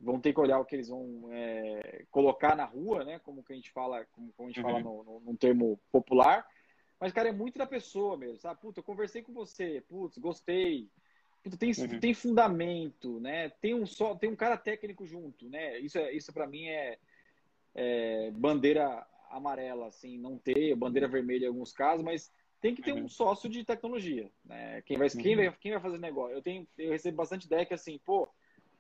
vão 0.05 0.21
ter 0.21 0.33
que 0.33 0.41
olhar 0.41 0.61
o 0.61 0.65
que 0.65 0.77
eles 0.77 0.89
vão 0.89 1.29
é, 1.33 2.05
colocar 2.11 2.55
na 2.55 2.65
rua, 2.65 3.05
né? 3.05 3.19
Como 3.21 3.43
que 3.43 3.53
a 3.53 3.57
gente 3.57 3.71
fala, 3.71 4.05
como, 4.13 4.33
como 4.33 4.49
a 4.49 4.53
gente 4.53 4.65
uhum. 4.65 4.71
fala 4.71 4.81
no, 4.83 5.05
no, 5.05 5.21
num 5.21 5.37
termo 5.37 5.81
popular. 5.91 6.47
Mas, 7.01 7.13
cara, 7.13 7.29
é 7.29 7.33
muito 7.33 7.59
da 7.59 7.67
pessoa 7.67 8.17
mesmo, 8.17 8.39
sabe? 8.39 8.61
Puta, 8.61 8.81
eu 8.81 8.85
conversei 8.85 9.23
com 9.23 9.33
você, 9.33 9.83
putz, 9.89 10.19
gostei. 10.19 10.89
Puta, 11.43 11.57
tem, 11.57 11.71
uhum. 11.71 12.01
tem 12.01 12.15
fundamento, 12.15 13.19
né? 13.21 13.49
Tem 13.61 13.75
um 13.75 13.87
só, 13.87 14.15
tem 14.15 14.31
um 14.31 14.37
cara 14.37 14.57
técnico 14.57 15.05
junto, 15.07 15.49
né? 15.49 15.79
Isso, 15.79 15.99
é, 15.99 16.13
isso 16.13 16.33
para 16.33 16.47
mim 16.47 16.67
é, 16.67 16.99
é, 17.75 18.31
bandeira 18.31 19.07
amarela, 19.31 19.87
assim, 19.89 20.17
não 20.17 20.39
ter 20.39 20.75
bandeira 20.77 21.09
vermelha 21.09 21.47
em 21.47 21.49
alguns 21.49 21.73
casos, 21.73 22.05
mas 22.05 22.33
tem 22.61 22.75
que 22.75 22.81
ter 22.81 22.93
uhum. 22.93 23.05
um 23.05 23.09
sócio 23.09 23.51
de 23.51 23.65
tecnologia, 23.65 24.31
né? 24.45 24.81
Quem 24.83 24.97
vai, 24.97 25.11
quem 25.11 25.37
vai, 25.37 25.53
quem 25.61 25.73
vai 25.73 25.81
fazer 25.81 25.99
negócio? 25.99 26.35
Eu 26.35 26.43
tenho, 26.43 26.67
eu 26.79 26.93
recebo 26.93 27.17
bastante 27.19 27.47
que 27.47 27.75
assim, 27.75 27.99
pô, 28.05 28.29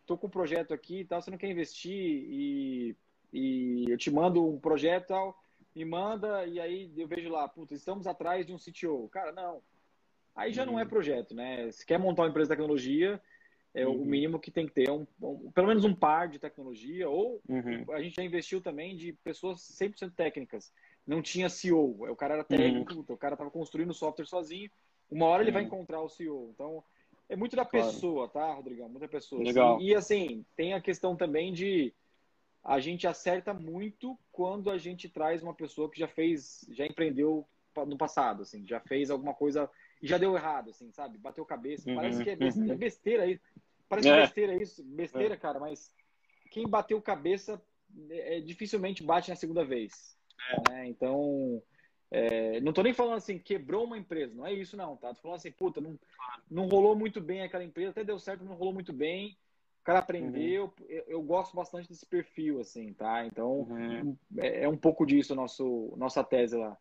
tô 0.06 0.16
com 0.16 0.26
um 0.26 0.30
projeto 0.30 0.72
aqui 0.72 1.00
e 1.00 1.04
tal, 1.04 1.20
você 1.20 1.30
não 1.30 1.38
quer 1.38 1.50
investir 1.50 1.92
e, 1.92 2.96
e 3.32 3.84
eu 3.88 3.96
te 3.96 4.10
mando 4.10 4.46
um 4.46 4.58
projeto 4.58 5.08
tal, 5.08 5.38
me 5.74 5.84
manda 5.84 6.46
e 6.46 6.60
aí 6.60 6.92
eu 6.96 7.06
vejo 7.06 7.28
lá, 7.28 7.48
puta, 7.48 7.74
estamos 7.74 8.06
atrás 8.06 8.46
de 8.46 8.52
um 8.52 8.58
CTO. 8.58 9.08
Cara, 9.08 9.32
não. 9.32 9.60
Aí 10.34 10.52
já 10.52 10.62
uhum. 10.62 10.72
não 10.72 10.78
é 10.78 10.82
uhum. 10.82 10.88
projeto, 10.88 11.34
né? 11.34 11.70
Se 11.70 11.86
quer 11.86 11.98
montar 11.98 12.22
uma 12.22 12.28
empresa 12.28 12.48
de 12.48 12.56
tecnologia, 12.56 13.20
é 13.72 13.86
uhum. 13.86 14.02
o 14.02 14.04
mínimo 14.04 14.38
que 14.38 14.50
tem 14.50 14.66
que 14.66 14.72
ter 14.72 14.90
um, 14.90 15.06
um, 15.20 15.50
pelo 15.50 15.68
menos 15.68 15.84
um 15.84 15.94
par 15.94 16.28
de 16.28 16.38
tecnologia 16.38 17.08
ou 17.08 17.40
uhum. 17.48 17.84
a 17.92 18.02
gente 18.02 18.16
já 18.16 18.22
investiu 18.22 18.60
também 18.60 18.96
de 18.96 19.12
pessoas 19.12 19.60
100% 19.60 20.12
técnicas. 20.14 20.72
Não 21.06 21.20
tinha 21.20 21.48
CEO, 21.48 22.10
o 22.10 22.16
cara 22.16 22.34
era 22.34 22.44
técnico, 22.44 22.94
uhum. 22.94 23.04
o 23.08 23.16
cara 23.16 23.34
estava 23.34 23.50
construindo 23.50 23.92
software 23.92 24.26
sozinho 24.26 24.70
uma 25.10 25.26
hora 25.26 25.42
ele 25.42 25.52
vai 25.52 25.62
encontrar 25.62 26.00
o 26.00 26.08
CEO. 26.08 26.50
Então, 26.52 26.82
é 27.28 27.37
muito 27.37 27.56
da 27.56 27.64
Claro. 27.64 27.87
pessoa, 27.87 28.28
tá, 28.28 28.52
Rodrigão? 28.52 28.88
Muita 28.88 29.08
pessoa. 29.08 29.42
Legal. 29.42 29.80
E, 29.80 29.88
e, 29.90 29.94
assim, 29.94 30.44
tem 30.56 30.74
a 30.74 30.80
questão 30.80 31.16
também 31.16 31.52
de 31.52 31.92
a 32.62 32.80
gente 32.80 33.06
acerta 33.06 33.52
muito 33.52 34.18
quando 34.32 34.70
a 34.70 34.78
gente 34.78 35.08
traz 35.08 35.42
uma 35.42 35.54
pessoa 35.54 35.90
que 35.90 35.98
já 35.98 36.08
fez, 36.08 36.66
já 36.70 36.87
empreendeu 36.87 37.46
no 37.87 37.96
passado, 37.98 38.42
assim, 38.42 38.66
já 38.66 38.80
fez 38.80 39.10
alguma 39.10 39.34
coisa 39.34 39.68
e 40.00 40.06
já 40.06 40.16
deu 40.16 40.34
errado, 40.37 40.70
assim, 40.70 40.90
sabe? 40.92 41.18
Bateu 41.18 41.44
cabeça. 41.44 41.88
Uhum, 41.88 41.96
Parece 41.96 42.22
que 42.24 42.30
é 42.30 42.37
besteira, 42.37 42.68
uhum. 42.68 42.74
é 42.74 42.78
besteira 42.78 43.26
isso. 43.26 43.42
Parece 43.88 44.08
É. 44.08 44.20
besteira 44.20 44.62
isso, 44.62 44.82
besteira, 44.84 45.37
cara, 45.37 45.58
mas 45.60 45.92
quem 46.50 46.66
bateu 46.66 47.00
cabeça 47.02 47.60
é, 48.10 48.40
dificilmente 48.40 49.02
bate 49.02 49.28
na 49.30 49.37
segunda 49.37 49.64
vez. 49.64 50.16
né? 50.70 50.87
Então, 50.88 51.62
é, 52.16 52.61
não 52.61 52.72
tô 52.72 52.81
nem 52.81 52.94
falando 52.94 53.16
assim, 53.16 53.40
quebrou 53.40 53.85
uma 53.85 53.98
empresa, 53.98 54.33
não 54.33 54.46
é 54.46 54.53
isso 54.53 54.77
não, 54.77 54.96
tá? 54.96 55.12
Tô 55.12 55.20
falando 55.20 55.38
assim, 55.38 55.50
puta, 55.50 55.81
não, 55.81 55.98
não 56.48 56.68
rolou 56.68 56.94
muito 56.94 57.20
bem 57.20 57.42
aquela 57.42 57.64
empresa, 57.64 57.90
até 57.90 58.05
deu 58.05 58.20
certo, 58.20 58.44
não 58.44 58.55
rolou 58.55 58.72
muito 58.72 58.92
bem, 58.92 59.37
o 59.81 59.85
cara 59.85 59.98
aprendeu, 59.98 60.72
eu, 60.88 61.05
eu 61.09 61.22
gosto 61.22 61.57
bastante 61.57 61.88
desse 61.88 62.07
perfil, 62.07 62.61
assim, 62.61 62.92
tá? 62.92 63.27
Então, 63.27 63.66
Uhum. 63.68 64.16
é, 64.38 64.62
é 64.62 64.68
um 64.68 64.77
pouco 64.77 65.05
disso 65.05 65.35
nosso, 65.35 65.92
nossa 65.96 66.22
tese 66.22 66.57
lá. 66.57 66.79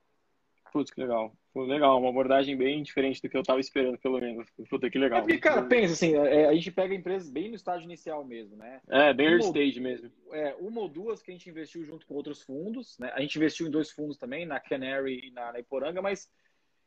Putz, 0.74 0.90
que 0.90 1.00
legal. 1.00 1.32
Pô, 1.54 1.66
legal, 1.66 2.00
uma 2.00 2.10
abordagem 2.10 2.58
bem 2.58 2.82
diferente 2.82 3.22
do 3.22 3.30
que 3.30 3.38
eu 3.38 3.44
tava 3.44 3.60
esperando, 3.60 3.96
pelo 4.00 4.20
menos. 4.20 4.50
Puta, 4.68 4.90
que 4.90 4.98
legal. 4.98 5.20
É 5.20 5.22
porque, 5.22 5.38
cara, 5.38 5.62
pensa 5.62 5.94
assim, 5.94 6.16
é, 6.16 6.48
a 6.48 6.54
gente 6.56 6.72
pega 6.72 6.96
empresas 6.96 7.30
bem 7.30 7.50
no 7.50 7.56
estágio 7.56 7.86
inicial 7.86 8.26
mesmo, 8.26 8.58
né? 8.58 8.82
É, 8.90 9.14
bem 9.14 9.28
early 9.28 9.44
stage 9.44 9.80
mesmo. 9.80 10.12
é, 10.32 10.56
uma 10.56 10.82
ou 10.82 10.90
duas 10.90 11.22
que 11.22 11.30
a 11.30 11.34
gente 11.34 11.48
investiu 11.48 11.86
junto 11.86 12.08
com 12.08 12.16
outros 12.16 12.42
fundos, 12.42 12.98
né? 12.98 13.12
A 13.14 13.22
gente 13.22 13.38
investiu 13.38 13.68
em 13.68 13.72
dois 13.72 13.92
fundos 13.92 14.18
também, 14.18 14.48
na 14.48 14.60
Canary 14.60 15.28
e 15.28 15.32
na, 15.32 15.52
na 15.54 15.60
Iporanga, 15.60 16.02
mas 16.02 16.28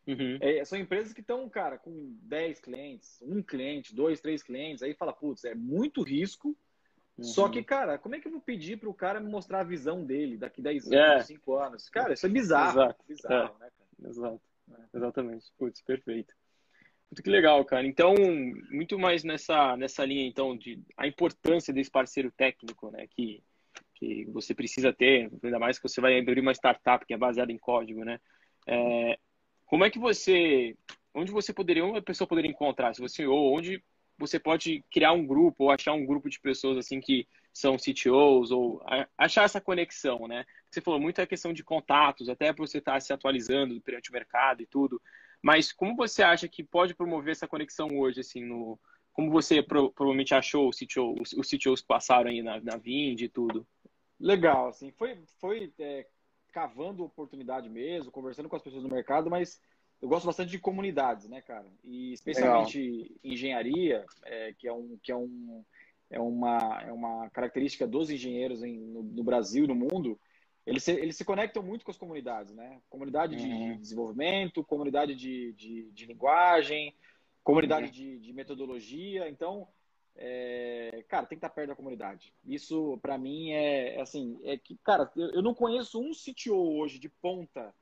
Uhum. 0.07 0.39
é, 0.41 0.65
são 0.65 0.79
empresas 0.79 1.13
que 1.13 1.21
estão, 1.21 1.49
cara, 1.49 1.79
com 1.79 2.17
10 2.23 2.61
clientes, 2.61 3.21
um 3.23 3.43
cliente, 3.43 3.95
dois, 3.95 4.21
três 4.21 4.41
clientes, 4.43 4.83
aí 4.83 4.95
fala, 4.95 5.13
putz, 5.13 5.45
é 5.45 5.55
muito 5.55 6.03
risco, 6.03 6.57
só 7.21 7.45
Uhum. 7.47 7.51
que, 7.51 7.63
cara, 7.63 7.99
como 7.99 8.15
é 8.15 8.21
que 8.21 8.27
eu 8.29 8.33
vou 8.33 8.41
pedir 8.41 8.79
para 8.79 8.89
o 8.91 8.95
cara 8.95 9.21
me 9.21 9.31
mostrar 9.31 9.61
a 9.61 9.65
visão 9.65 10.05
dele 10.05 10.37
daqui 10.37 10.61
10 10.61 10.91
É. 10.93 10.97
anos, 11.15 11.27
5 11.27 11.55
anos? 11.57 11.89
Cara, 11.89 12.13
isso 12.15 12.27
é 12.27 12.29
bizarro, 12.29 12.81
Exato. 12.81 13.05
bizarro, 13.09 13.59
né, 13.59 13.69
cara? 13.77 14.11
Exato. 14.11 14.41
É. 14.71 14.97
Exatamente. 14.97 15.47
Putz, 15.59 15.81
perfeito. 15.81 16.35
Muito 17.11 17.23
que 17.23 17.31
legal, 17.31 17.65
cara. 17.65 17.87
Então, 17.87 18.15
muito 18.71 18.99
mais 18.99 19.23
nessa, 19.25 19.77
nessa 19.77 20.05
linha, 20.05 20.27
então, 20.27 20.57
de 20.57 20.83
a 20.97 21.07
importância 21.07 21.73
desse 21.73 21.91
parceiro 21.91 22.31
técnico, 22.33 22.91
né, 22.91 23.07
que, 23.07 23.43
que 23.95 24.25
você 24.27 24.53
precisa 24.55 24.93
ter, 24.93 25.31
ainda 25.43 25.59
mais 25.59 25.79
que 25.79 25.89
você 25.89 26.01
vai 26.01 26.19
abrir 26.19 26.41
uma 26.41 26.53
startup 26.53 27.07
que 27.07 27.15
é 27.15 27.17
baseada 27.17 27.53
em 27.53 27.59
código, 27.59 28.05
né? 28.05 28.21
É, 28.67 29.19
como 29.65 29.85
é 29.85 29.91
que 29.91 29.99
você, 29.99 30.77
onde 31.15 31.31
você 31.31 31.53
poderia, 31.55 31.85
onde 31.85 31.99
a 31.99 32.03
pessoa 32.03 32.27
poderia 32.29 32.51
encontrar, 32.51 32.93
se 32.95 33.01
você, 33.01 33.25
ou 33.25 33.57
onde 33.57 33.83
você 34.19 34.39
pode 34.39 34.85
criar 34.91 35.13
um 35.13 35.27
grupo, 35.27 35.65
ou 35.65 35.71
achar 35.71 35.93
um 35.93 36.07
grupo 36.07 36.29
de 36.29 36.41
pessoas, 36.41 36.79
assim, 36.79 37.01
que 37.01 37.27
são 37.53 37.79
CTOs, 37.79 38.51
ou 38.51 38.83
achar 39.17 39.45
essa 39.45 39.61
conexão, 39.61 40.27
né? 40.29 40.45
Você 40.71 40.81
falou 40.81 41.01
muito 41.01 41.21
a 41.21 41.27
questão 41.27 41.53
de 41.53 41.65
contatos, 41.65 42.29
até 42.29 42.53
para 42.53 42.67
você 42.67 42.79
estar 42.79 43.01
se 43.01 43.13
atualizando 43.13 43.81
perante 43.81 44.11
o 44.11 44.13
mercado 44.13 44.63
e 44.63 44.67
tudo. 44.67 45.01
Mas 45.43 45.73
como 45.73 45.97
você 45.97 46.23
acha 46.23 46.49
que 46.49 46.63
pode 46.63 46.95
promover 46.95 47.33
essa 47.33 47.49
conexão 47.49 47.89
hoje, 47.99 48.21
assim, 48.21 48.45
no... 48.45 48.79
Como 49.13 49.31
você 49.31 49.63
pro- 49.63 49.91
provavelmente 49.93 50.35
achou 50.35 50.69
o 50.69 50.73
CTO, 50.73 51.15
os, 51.21 51.33
os 51.33 51.49
CTOs 51.49 51.81
que 51.81 51.87
passaram 51.87 52.31
aí 52.31 52.43
na, 52.43 52.61
na 52.61 52.77
Vind 52.77 53.23
e 53.23 53.29
tudo? 53.29 53.67
Legal, 54.21 54.69
assim, 54.69 54.91
foi, 54.93 55.19
foi 55.39 55.73
é, 55.79 56.07
cavando 56.53 57.05
oportunidade 57.05 57.69
mesmo, 57.69 58.11
conversando 58.11 58.49
com 58.49 58.57
as 58.57 58.63
pessoas 58.63 58.83
do 58.83 58.89
mercado, 58.89 59.31
mas 59.31 59.61
eu 60.01 60.09
gosto 60.09 60.27
bastante 60.27 60.51
de 60.51 60.59
comunidades, 60.59 61.29
né, 61.29 61.41
cara? 61.41 61.67
E 61.83 62.13
especialmente 62.13 63.11
engenharia, 63.25 64.05
é, 64.25 64.53
que 64.59 64.69
é 64.69 64.73
um 64.73 64.99
que 65.03 65.11
é 65.11 65.17
um 65.17 65.65
é 66.09 66.21
uma, 66.21 66.83
é 66.87 66.93
uma 66.93 67.29
característica 67.31 67.87
dos 67.87 68.11
engenheiros 68.11 68.63
em, 68.63 68.79
no, 68.79 69.03
no 69.03 69.25
Brasil 69.25 69.65
e 69.65 69.69
no 69.69 69.75
mundo. 69.75 70.19
Eles 70.65 70.85
se, 70.85 70.93
eles 70.93 71.17
se 71.17 71.25
conectam 71.25 71.63
muito 71.63 71.85
com 71.85 71.91
as 71.91 71.97
comunidades, 71.97 72.55
né? 72.55 72.81
Comunidade 72.89 73.37
de, 73.37 73.49
Uhum. 73.49 73.73
de 73.73 73.79
desenvolvimento, 73.79 74.65
comunidade 74.65 75.15
de, 75.15 75.53
de, 75.55 75.91
de 75.93 76.07
linguagem, 76.07 76.95
comunidade 77.43 77.87
Uhum. 77.87 77.93
de, 77.93 78.19
de 78.21 78.33
metodologia. 78.33 79.29
Então, 79.29 79.67
é, 80.17 81.05
cara, 81.09 81.27
tem 81.27 81.37
que 81.39 81.45
estar 81.45 81.55
perto 81.55 81.69
da 81.69 81.77
comunidade. 81.77 82.33
Isso, 82.45 82.99
para 83.03 83.19
mim, 83.19 83.51
é 83.51 84.01
assim, 84.01 84.39
é 84.45 84.57
que, 84.57 84.77
cara, 84.85 85.11
eu, 85.17 85.31
eu 85.31 85.43
não 85.43 85.55
conheço 85.55 86.01
um 86.01 86.13
CTO 86.13 86.79
hoje 86.79 86.99
de 86.99 87.09
ponta 87.09 87.75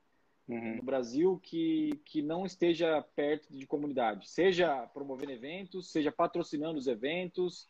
Uhum. 0.47 0.75
no 0.75 0.83
Brasil 0.83 1.39
que, 1.41 1.99
que 2.05 2.21
não 2.21 2.45
esteja 2.45 3.01
perto 3.15 3.51
de 3.51 3.65
comunidade. 3.65 4.29
Seja 4.29 4.85
promovendo 4.87 5.31
eventos, 5.31 5.91
seja 5.91 6.11
patrocinando 6.11 6.77
os 6.77 6.85
eventos, 6.87 7.67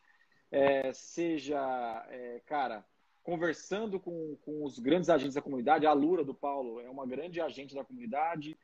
é, 0.50 0.92
seja, 0.92 2.06
é, 2.10 2.40
cara, 2.44 2.84
conversando 3.22 3.98
com, 3.98 4.36
com 4.42 4.62
os 4.62 4.78
grandes 4.78 5.08
agentes 5.08 5.34
da 5.34 5.42
comunidade. 5.42 5.86
A 5.86 5.92
Lura 5.92 6.22
do 6.22 6.34
Paulo 6.34 6.80
é 6.80 6.88
uma 6.90 7.06
grande 7.06 7.40
agente 7.40 7.74
da 7.74 7.84
comunidade. 7.84 8.56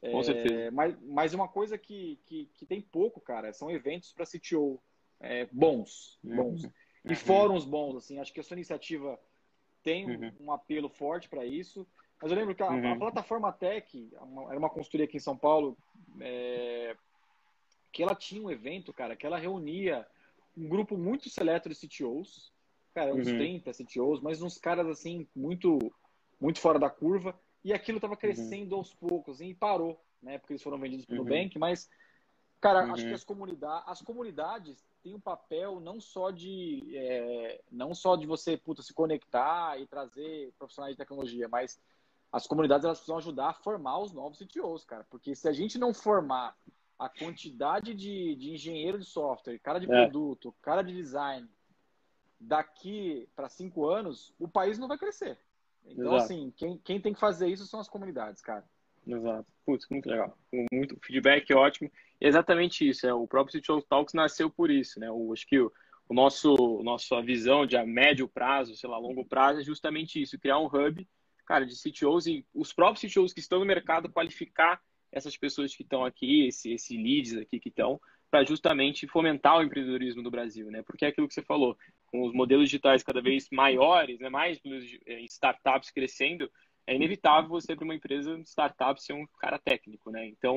Com 0.00 0.22
certeza. 0.22 0.70
Mas, 0.70 0.96
mas 1.02 1.34
uma 1.34 1.46
coisa 1.46 1.76
que, 1.76 2.18
que, 2.24 2.46
que 2.54 2.64
tem 2.64 2.80
pouco, 2.80 3.20
cara, 3.20 3.52
são 3.52 3.70
eventos 3.70 4.12
para 4.12 4.24
CTO 4.24 4.80
é, 5.20 5.46
bons, 5.52 6.18
bons. 6.24 6.64
Uhum. 6.64 6.70
E 7.04 7.14
fóruns 7.14 7.64
bons, 7.64 7.96
assim. 7.96 8.18
Acho 8.18 8.32
que 8.32 8.40
a 8.40 8.42
sua 8.42 8.54
iniciativa 8.54 9.18
tem 9.82 10.06
um, 10.06 10.20
Uhum. 10.20 10.32
um 10.40 10.52
apelo 10.52 10.88
forte 10.88 11.28
para 11.28 11.44
isso. 11.44 11.86
Mas 12.20 12.30
eu 12.30 12.36
lembro 12.36 12.54
que 12.54 12.62
a, 12.62 12.68
Uhum. 12.70 12.92
a 12.92 12.96
plataforma 12.96 13.52
Tech, 13.52 14.10
uma- 14.20 14.50
era 14.50 14.58
uma 14.58 14.68
consultoria 14.68 15.06
aqui 15.06 15.16
em 15.16 15.20
São 15.20 15.36
Paulo, 15.36 15.76
é, 16.20 16.96
que 17.92 18.02
ela 18.02 18.14
tinha 18.14 18.42
um 18.42 18.50
evento, 18.50 18.92
cara, 18.92 19.16
que 19.16 19.26
ela 19.26 19.38
reunia 19.38 20.06
um 20.56 20.68
grupo 20.68 20.98
muito 20.98 21.30
seleto 21.30 21.68
de 21.68 21.74
CTOs, 21.74 22.52
cara, 22.94 23.14
uns 23.14 23.30
Uhum. 23.30 23.38
30 23.38 23.72
CTOs, 23.72 24.20
mas 24.20 24.42
uns 24.42 24.58
caras, 24.58 24.86
assim, 24.86 25.26
muito, 25.34 25.78
muito 26.40 26.60
fora 26.60 26.78
da 26.78 26.90
curva, 26.90 27.38
e 27.64 27.72
aquilo 27.72 27.96
Uhum. 27.96 27.98
estava 27.98 28.16
crescendo 28.16 28.74
aos 28.74 28.92
poucos, 28.92 29.36
assim, 29.36 29.48
e 29.48 29.54
parou, 29.54 29.98
né, 30.22 30.38
porque 30.38 30.52
eles 30.52 30.62
foram 30.62 30.78
vendidos 30.78 31.06
pelo 31.06 31.20
Uhum. 31.20 31.24
Nubank, 31.24 31.58
mas, 31.58 31.88
cara, 32.60 32.84
Uhum. 32.84 32.92
acho 32.92 33.06
que 33.08 33.14
as, 33.14 33.24
comunidades, 33.24 33.84
as 33.88 34.02
comunidades 34.02 34.84
têm 35.02 35.14
um 35.14 35.20
papel 35.20 35.80
não 35.80 35.98
só 36.00 36.30
de, 36.30 36.82
é, 36.94 37.62
não 37.70 37.94
só 37.94 38.14
de 38.16 38.26
você, 38.26 38.58
puta, 38.58 38.82
se 38.82 38.92
conectar 38.92 39.80
e 39.80 39.86
trazer 39.86 40.52
profissionais 40.58 40.94
de 40.94 40.98
tecnologia, 40.98 41.48
mas 41.48 41.80
as 42.32 42.46
comunidades 42.46 42.84
elas 42.84 42.98
precisam 42.98 43.18
ajudar 43.18 43.50
a 43.50 43.54
formar 43.54 43.98
os 43.98 44.12
novos 44.12 44.38
CTOs, 44.38 44.84
cara. 44.84 45.04
Porque 45.10 45.34
se 45.34 45.48
a 45.48 45.52
gente 45.52 45.78
não 45.78 45.92
formar 45.92 46.56
a 46.98 47.08
quantidade 47.08 47.94
de, 47.94 48.36
de 48.36 48.50
engenheiro 48.52 48.98
de 48.98 49.04
software, 49.04 49.58
cara 49.58 49.78
de 49.78 49.86
É. 49.86 49.88
produto, 49.88 50.54
cara 50.60 50.82
de 50.82 50.94
design, 50.94 51.48
daqui 52.38 53.28
para 53.34 53.48
cinco 53.48 53.88
anos, 53.88 54.34
o 54.38 54.46
país 54.46 54.78
não 54.78 54.86
vai 54.86 54.98
crescer. 54.98 55.38
Então, 55.84 56.14
Exato. 56.14 56.16
assim, 56.16 56.52
quem, 56.56 56.78
quem 56.78 57.00
tem 57.00 57.12
que 57.12 57.20
fazer 57.20 57.48
isso 57.48 57.66
são 57.66 57.80
as 57.80 57.88
comunidades, 57.88 58.42
cara. 58.42 58.64
Exato. 59.06 59.46
Putz, 59.64 59.86
muito 59.88 60.08
legal. 60.08 60.36
Muito 60.72 60.96
feedback 61.02 61.52
ótimo. 61.54 61.90
Exatamente 62.20 62.88
isso. 62.88 63.06
É, 63.06 63.14
o 63.14 63.26
próprio 63.26 63.60
CTO 63.60 63.80
Talks 63.82 64.14
nasceu 64.14 64.50
por 64.50 64.70
isso, 64.70 65.00
né? 65.00 65.10
O, 65.10 65.32
acho 65.32 65.46
que 65.46 65.58
o, 65.58 65.72
o 66.08 66.14
nosso 66.14 66.82
nossa 66.82 67.20
visão 67.22 67.66
de 67.66 67.76
a 67.76 67.86
médio 67.86 68.28
prazo, 68.28 68.76
sei 68.76 68.88
lá, 68.90 68.98
longo 68.98 69.24
prazo 69.24 69.60
é 69.60 69.64
justamente 69.64 70.20
isso, 70.20 70.38
criar 70.38 70.58
um 70.58 70.66
hub, 70.66 71.08
cara, 71.50 71.66
de 71.66 71.74
CTOs 71.74 72.28
e 72.28 72.46
os 72.54 72.72
próprios 72.72 73.12
CTOs 73.12 73.32
que 73.32 73.40
estão 73.40 73.58
no 73.58 73.66
mercado 73.66 74.08
qualificar 74.08 74.80
essas 75.10 75.36
pessoas 75.36 75.74
que 75.74 75.82
estão 75.82 76.04
aqui, 76.04 76.46
esse, 76.46 76.72
esse 76.72 76.96
leads 76.96 77.36
aqui 77.36 77.58
que 77.58 77.70
estão, 77.70 78.00
para 78.30 78.44
justamente 78.44 79.08
fomentar 79.08 79.58
o 79.58 79.62
empreendedorismo 79.64 80.22
do 80.22 80.30
Brasil, 80.30 80.70
né? 80.70 80.84
Porque 80.84 81.04
é 81.04 81.08
aquilo 81.08 81.26
que 81.26 81.34
você 81.34 81.42
falou, 81.42 81.76
com 82.06 82.22
os 82.24 82.32
modelos 82.32 82.66
digitais 82.66 83.02
cada 83.02 83.20
vez 83.20 83.48
maiores, 83.50 84.20
né? 84.20 84.28
mais 84.28 84.60
eh, 85.04 85.22
startups 85.22 85.90
crescendo, 85.90 86.48
é 86.86 86.94
inevitável 86.94 87.50
você 87.50 87.74
para 87.74 87.84
uma 87.84 87.96
empresa 87.96 88.38
startup 88.44 89.02
ser 89.02 89.14
um 89.14 89.26
cara 89.40 89.58
técnico, 89.58 90.12
né? 90.12 90.28
Então, 90.28 90.56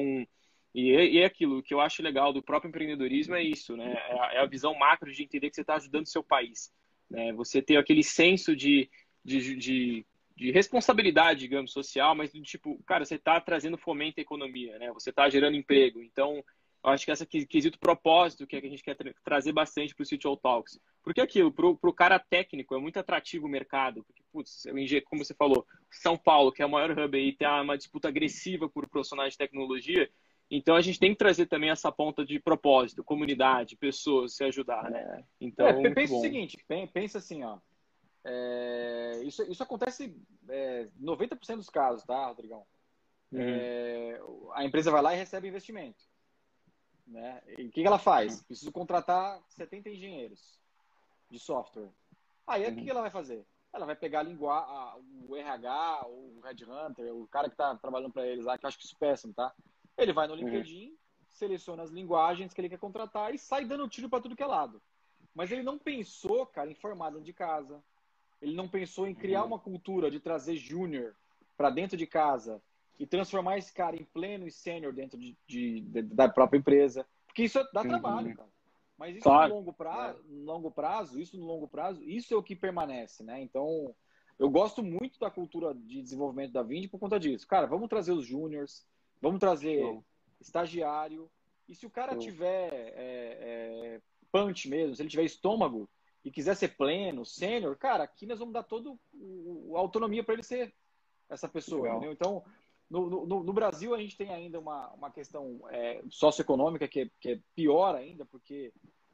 e 0.75 0.91
é, 0.91 1.07
e 1.07 1.17
é 1.21 1.25
aquilo 1.25 1.63
que 1.63 1.73
eu 1.73 1.81
acho 1.81 2.03
legal 2.03 2.31
do 2.31 2.43
próprio 2.43 2.69
empreendedorismo 2.69 3.33
é 3.33 3.41
isso, 3.41 3.75
né? 3.75 3.93
É 3.93 4.19
a, 4.19 4.33
é 4.33 4.39
a 4.41 4.45
visão 4.45 4.75
macro 4.77 5.11
de 5.11 5.23
entender 5.23 5.49
que 5.49 5.55
você 5.55 5.61
está 5.61 5.73
ajudando 5.73 6.05
o 6.05 6.09
seu 6.09 6.23
país, 6.23 6.71
né? 7.09 7.33
Você 7.33 7.63
ter 7.63 7.77
aquele 7.77 8.03
senso 8.03 8.55
de, 8.55 8.87
de, 9.25 9.55
de, 9.55 10.05
de 10.35 10.51
responsabilidade, 10.51 11.41
digamos, 11.41 11.71
social, 11.71 12.15
mas 12.15 12.31
do 12.31 12.41
tipo, 12.41 12.81
cara, 12.85 13.05
você 13.05 13.15
está 13.15 13.39
trazendo 13.39 13.77
fomento 13.77 14.19
à 14.19 14.21
economia, 14.21 14.77
né? 14.79 14.91
Você 14.93 15.09
está 15.11 15.29
gerando 15.29 15.55
emprego, 15.55 16.01
então 16.01 16.43
eu 16.83 16.89
acho 16.89 17.05
que 17.05 17.11
essa 17.11 17.25
quesito 17.25 17.79
propósito 17.79 18.45
que, 18.45 18.57
é 18.57 18.61
que 18.61 18.67
a 18.67 18.69
gente 18.69 18.83
quer 18.83 18.95
tra 18.95 19.13
trazer 19.23 19.53
bastante 19.53 19.95
para 19.95 20.03
o 20.03 20.07
CTO 20.07 20.35
Talks. 20.35 20.79
Porque 21.01 21.21
aquilo, 21.21 21.51
para 21.51 21.89
o 21.89 21.93
cara 21.93 22.19
técnico, 22.19 22.75
é 22.75 22.79
muito 22.79 22.97
atrativo 22.97 23.45
o 23.45 23.49
mercado. 23.49 24.03
Porque, 24.03 24.21
putz, 24.33 24.65
como 25.05 25.23
você 25.23 25.33
falou, 25.33 25.65
São 25.89 26.17
Paulo, 26.17 26.51
que 26.51 26.61
é 26.61 26.65
o 26.65 26.69
maior 26.69 26.91
hub 26.91 27.17
aí, 27.17 27.31
tem 27.31 27.47
uma 27.47 27.77
disputa 27.77 28.09
agressiva 28.09 28.67
por 28.67 28.89
profissionais 28.89 29.33
de 29.33 29.37
tecnologia. 29.37 30.09
Então 30.51 30.75
a 30.75 30.81
gente 30.81 30.99
tem 30.99 31.11
que 31.11 31.17
trazer 31.17 31.45
também 31.45 31.69
essa 31.69 31.91
ponta 31.91 32.25
de 32.25 32.37
propósito, 32.39 33.03
comunidade, 33.03 33.77
pessoas, 33.77 34.35
se 34.35 34.43
ajudar, 34.43 34.91
né? 34.91 35.23
Então, 35.39 35.65
é, 35.65 35.89
pensa 35.93 36.13
o 36.13 36.21
seguinte, 36.21 36.57
pensa 36.93 37.17
assim, 37.17 37.43
ó. 37.43 37.57
É, 38.25 39.21
isso, 39.23 39.43
isso 39.43 39.63
acontece 39.63 40.15
é, 40.49 40.87
90% 41.01 41.57
dos 41.57 41.69
casos, 41.69 42.03
tá, 42.05 42.27
Rodrigão? 42.27 42.65
uhum. 43.33 43.41
é, 43.41 44.21
a 44.53 44.63
empresa 44.63 44.91
vai 44.91 45.01
lá 45.01 45.13
e 45.13 45.17
recebe 45.17 45.47
investimento. 45.47 46.03
Né? 47.05 47.41
E 47.57 47.65
o 47.65 47.71
que, 47.71 47.81
que 47.81 47.87
ela 47.87 47.99
faz? 47.99 48.37
Uhum. 48.37 48.43
Preciso 48.43 48.71
contratar 48.71 49.41
70 49.49 49.89
engenheiros 49.89 50.59
de 51.29 51.39
software. 51.39 51.89
Aí, 52.47 52.65
uhum. 52.65 52.73
o 52.73 52.75
que 52.75 52.89
ela 52.89 53.01
vai 53.01 53.11
fazer? 53.11 53.45
Ela 53.73 53.85
vai 53.85 53.95
pegar 53.95 54.19
a 54.19 54.23
língua, 54.23 54.53
a, 54.53 54.97
o 55.27 55.35
RH, 55.35 56.07
o 56.07 56.41
Headhunter, 56.43 57.13
o 57.13 57.27
cara 57.27 57.49
que 57.49 57.55
está 57.55 57.75
trabalhando 57.75 58.13
para 58.13 58.27
eles 58.27 58.45
lá, 58.45 58.57
que 58.57 58.65
eu 58.65 58.67
acho 58.67 58.77
que 58.77 58.85
isso 58.85 58.95
é 58.95 58.99
péssimo, 58.99 59.33
tá? 59.33 59.53
Ele 59.97 60.13
vai 60.13 60.27
no 60.27 60.33
uhum. 60.33 60.39
LinkedIn, 60.39 60.95
seleciona 61.31 61.83
as 61.83 61.89
linguagens 61.89 62.53
que 62.53 62.61
ele 62.61 62.69
quer 62.69 62.77
contratar 62.77 63.33
e 63.33 63.39
sai 63.39 63.65
dando 63.65 63.89
tiro 63.89 64.09
para 64.09 64.21
tudo 64.21 64.35
que 64.35 64.43
é 64.43 64.45
lado. 64.45 64.81
Mas 65.33 65.51
ele 65.51 65.63
não 65.63 65.79
pensou, 65.79 66.45
cara, 66.45 66.69
em 66.69 66.75
formar 66.75 67.09
dentro 67.09 67.25
de 67.25 67.33
casa. 67.33 67.83
Ele 68.43 68.55
não 68.55 68.67
pensou 68.67 69.07
em 69.07 69.15
criar 69.15 69.41
uhum. 69.41 69.47
uma 69.47 69.59
cultura 69.59 70.11
de 70.11 70.19
trazer 70.19 70.57
júnior 70.57 71.15
para 71.55 71.69
dentro 71.69 71.95
de 71.95 72.05
casa 72.05 72.61
e 72.99 73.07
transformar 73.07 73.57
esse 73.57 73.73
cara 73.73 73.95
em 73.95 74.03
pleno 74.03 74.45
e 74.45 74.51
sênior 74.51 74.93
dentro 74.93 75.17
de, 75.17 75.35
de, 75.47 75.79
de, 75.79 76.01
da 76.01 76.27
própria 76.27 76.59
empresa. 76.59 77.07
Porque 77.25 77.43
isso 77.43 77.57
dá 77.73 77.81
uhum. 77.81 77.87
trabalho, 77.87 78.35
cara. 78.35 78.49
Mas 78.97 79.15
isso 79.15 79.23
claro. 79.23 79.49
no 79.49 79.55
longo 79.55 79.73
prazo, 79.73 80.23
no 80.27 80.43
longo 80.43 80.71
prazo, 80.71 81.19
isso 81.19 81.37
no 81.37 81.45
longo 81.45 81.67
prazo, 81.67 82.03
isso 82.03 82.33
é 82.33 82.37
o 82.37 82.43
que 82.43 82.55
permanece, 82.55 83.23
né? 83.23 83.41
Então, 83.41 83.95
eu 84.37 84.49
gosto 84.49 84.83
muito 84.83 85.17
da 85.19 85.31
cultura 85.31 85.73
de 85.73 86.01
desenvolvimento 86.01 86.51
da 86.51 86.61
Vind 86.61 86.89
por 86.89 86.99
conta 86.99 87.19
disso. 87.19 87.47
Cara, 87.47 87.65
vamos 87.65 87.89
trazer 87.89 88.11
os 88.11 88.25
júniors, 88.25 88.85
vamos 89.21 89.39
trazer 89.39 89.79
Show. 89.79 90.05
estagiário. 90.39 91.29
E 91.67 91.73
se 91.73 91.85
o 91.85 91.89
cara 91.89 92.11
Show. 92.11 92.21
tiver 92.21 92.69
é, 92.95 93.95
é, 93.95 94.01
punch 94.31 94.69
mesmo, 94.69 94.95
se 94.95 95.01
ele 95.01 95.09
tiver 95.09 95.23
estômago 95.23 95.89
e 96.23 96.31
quiser 96.31 96.55
ser 96.55 96.69
pleno, 96.69 97.25
sênior, 97.25 97.77
cara, 97.77 98.03
aqui 98.03 98.25
nós 98.25 98.39
vamos 98.39 98.53
dar 98.53 98.63
toda 98.63 98.89
a 98.91 99.79
autonomia 99.79 100.23
para 100.23 100.33
ele 100.33 100.43
ser 100.43 100.73
essa 101.29 101.47
pessoa, 101.47 101.89
entendeu? 101.89 102.11
Então, 102.11 102.43
no, 102.89 103.25
no, 103.25 103.43
no, 103.43 103.53
Brasil, 103.53 103.93
a 103.93 103.99
gente 103.99 104.15
tem 104.15 104.29
ainda 104.29 104.59
uma, 104.59 104.91
uma 104.91 105.11
questão 105.11 105.61
é, 105.69 106.01
socioeconômica 106.09 106.87
que 106.87 107.01
é, 107.01 107.09
que 107.19 107.29
é 107.31 107.39
pior 107.55 107.95
ainda, 107.95 108.25
porque 108.25 108.71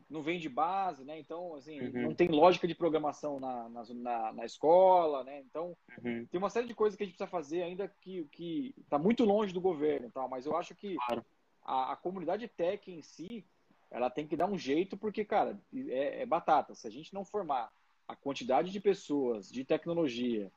não 0.09 0.23
vem 0.23 0.39
de 0.39 0.49
base, 0.49 1.05
né? 1.05 1.19
Então, 1.19 1.55
assim, 1.55 1.79
uhum. 1.79 2.01
não 2.01 2.15
tem 2.15 2.27
lógica 2.27 2.67
de 2.67 2.73
programação 2.73 3.39
na, 3.39 3.69
na, 3.69 4.33
na 4.33 4.45
escola, 4.45 5.23
né? 5.23 5.39
Então, 5.41 5.77
uhum. 6.03 6.25
tem 6.25 6.37
uma 6.37 6.49
série 6.49 6.67
de 6.67 6.73
coisas 6.73 6.97
que 6.97 7.03
a 7.03 7.05
gente 7.05 7.15
precisa 7.15 7.29
fazer 7.29 7.61
ainda 7.61 7.87
que 8.01 8.25
que 8.31 8.73
está 8.79 8.97
muito 8.97 9.23
longe 9.23 9.53
do 9.53 9.61
governo, 9.61 10.09
tal. 10.11 10.27
Mas 10.27 10.45
eu 10.45 10.57
acho 10.57 10.73
que 10.73 10.95
claro. 10.95 11.23
a, 11.63 11.93
a, 11.93 11.95
comunidade 11.95 12.47
tech 12.47 12.91
em 12.91 13.03
si, 13.03 13.45
ela 13.91 14.09
tem 14.09 14.27
que 14.27 14.37
dar 14.37 14.47
um 14.47 14.57
jeito, 14.57 14.95
porque, 14.95 15.25
cara, 15.25 15.59
é, 15.73 16.21
é 16.21 16.25
batata. 16.25 16.75
Se 16.75 16.87
a 16.87 16.91
gente 16.91 17.13
não 17.13 17.25
formar 17.25 17.71
a 18.07 18.15
quantidade 18.15 18.71
de 18.71 18.79
pessoas, 18.79 19.51
de 19.51 19.63
tecnologia, 19.63 20.51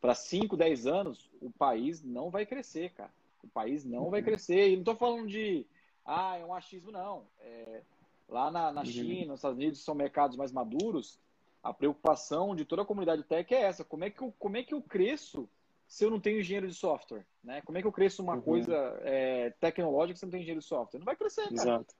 para 0.00 0.14
5, 0.14 0.56
10 0.56 0.86
anos, 0.86 1.30
o 1.40 1.50
país 1.50 2.02
não 2.02 2.30
vai 2.30 2.44
crescer, 2.44 2.90
cara. 2.90 3.10
O 3.42 3.48
país 3.48 3.84
não 3.84 4.10
vai 4.10 4.20
uhum. 4.20 4.26
crescer. 4.26 4.68
E 4.68 4.72
não 4.72 4.80
estou 4.80 4.96
falando 4.96 5.26
de, 5.26 5.66
ah, 6.04 6.36
é 6.36 6.44
um 6.44 6.52
achismo, 6.52 6.92
não. 6.92 7.24
É, 7.40 7.80
lá 8.28 8.50
na, 8.50 8.70
na 8.70 8.80
uhum. 8.82 8.86
China, 8.86 9.28
nos 9.28 9.38
Estados 9.38 9.56
Unidos, 9.56 9.82
são 9.82 9.94
mercados 9.94 10.36
mais 10.36 10.52
maduros. 10.52 11.18
A 11.62 11.72
preocupação 11.72 12.54
de 12.54 12.66
toda 12.66 12.82
a 12.82 12.84
comunidade 12.84 13.22
tech 13.22 13.54
é 13.54 13.62
essa. 13.62 13.82
Como 13.82 14.04
é 14.04 14.10
que 14.10 14.20
eu, 14.20 14.34
como 14.38 14.58
é 14.58 14.62
que 14.62 14.74
eu 14.74 14.82
cresço 14.82 15.48
se 15.86 16.04
eu 16.04 16.10
não 16.10 16.20
tenho 16.20 16.40
engenheiro 16.40 16.68
de 16.68 16.74
software? 16.74 17.24
Né? 17.42 17.62
Como 17.62 17.78
é 17.78 17.80
que 17.80 17.86
eu 17.86 17.92
cresço 17.92 18.22
uma 18.22 18.34
uhum. 18.34 18.42
coisa 18.42 18.74
é, 19.02 19.50
tecnológica 19.58 20.18
se 20.18 20.24
eu 20.24 20.26
não 20.26 20.32
tenho 20.32 20.42
engenheiro 20.42 20.60
de 20.60 20.66
software? 20.66 20.98
Não 20.98 21.06
vai 21.06 21.16
crescer, 21.16 21.44
cara. 21.44 21.54
Exato. 21.54 21.94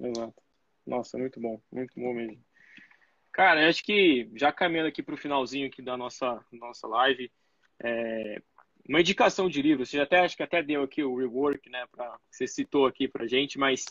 Exato. 0.00 0.42
Nossa, 0.86 1.18
muito 1.18 1.40
bom. 1.40 1.60
Muito 1.70 1.92
bom 1.98 2.12
mesmo. 2.14 2.42
Cara, 3.32 3.68
acho 3.68 3.84
que 3.84 4.28
já 4.34 4.52
caminhando 4.52 4.88
aqui 4.88 5.02
para 5.02 5.14
o 5.14 5.18
finalzinho 5.18 5.68
aqui 5.68 5.80
da 5.80 5.96
nossa, 5.96 6.44
nossa 6.52 6.86
live, 6.88 7.30
é, 7.82 8.42
uma 8.88 9.00
indicação 9.00 9.48
de 9.48 9.62
livro, 9.62 9.86
você 9.86 10.00
até 10.00 10.20
acho 10.20 10.36
que 10.36 10.42
até 10.42 10.62
deu 10.62 10.82
aqui 10.82 11.02
o 11.02 11.16
rework, 11.16 11.70
né, 11.70 11.86
para 11.92 12.18
você 12.30 12.46
citou 12.46 12.86
aqui 12.86 13.06
para 13.06 13.26
gente, 13.26 13.58
mas 13.58 13.84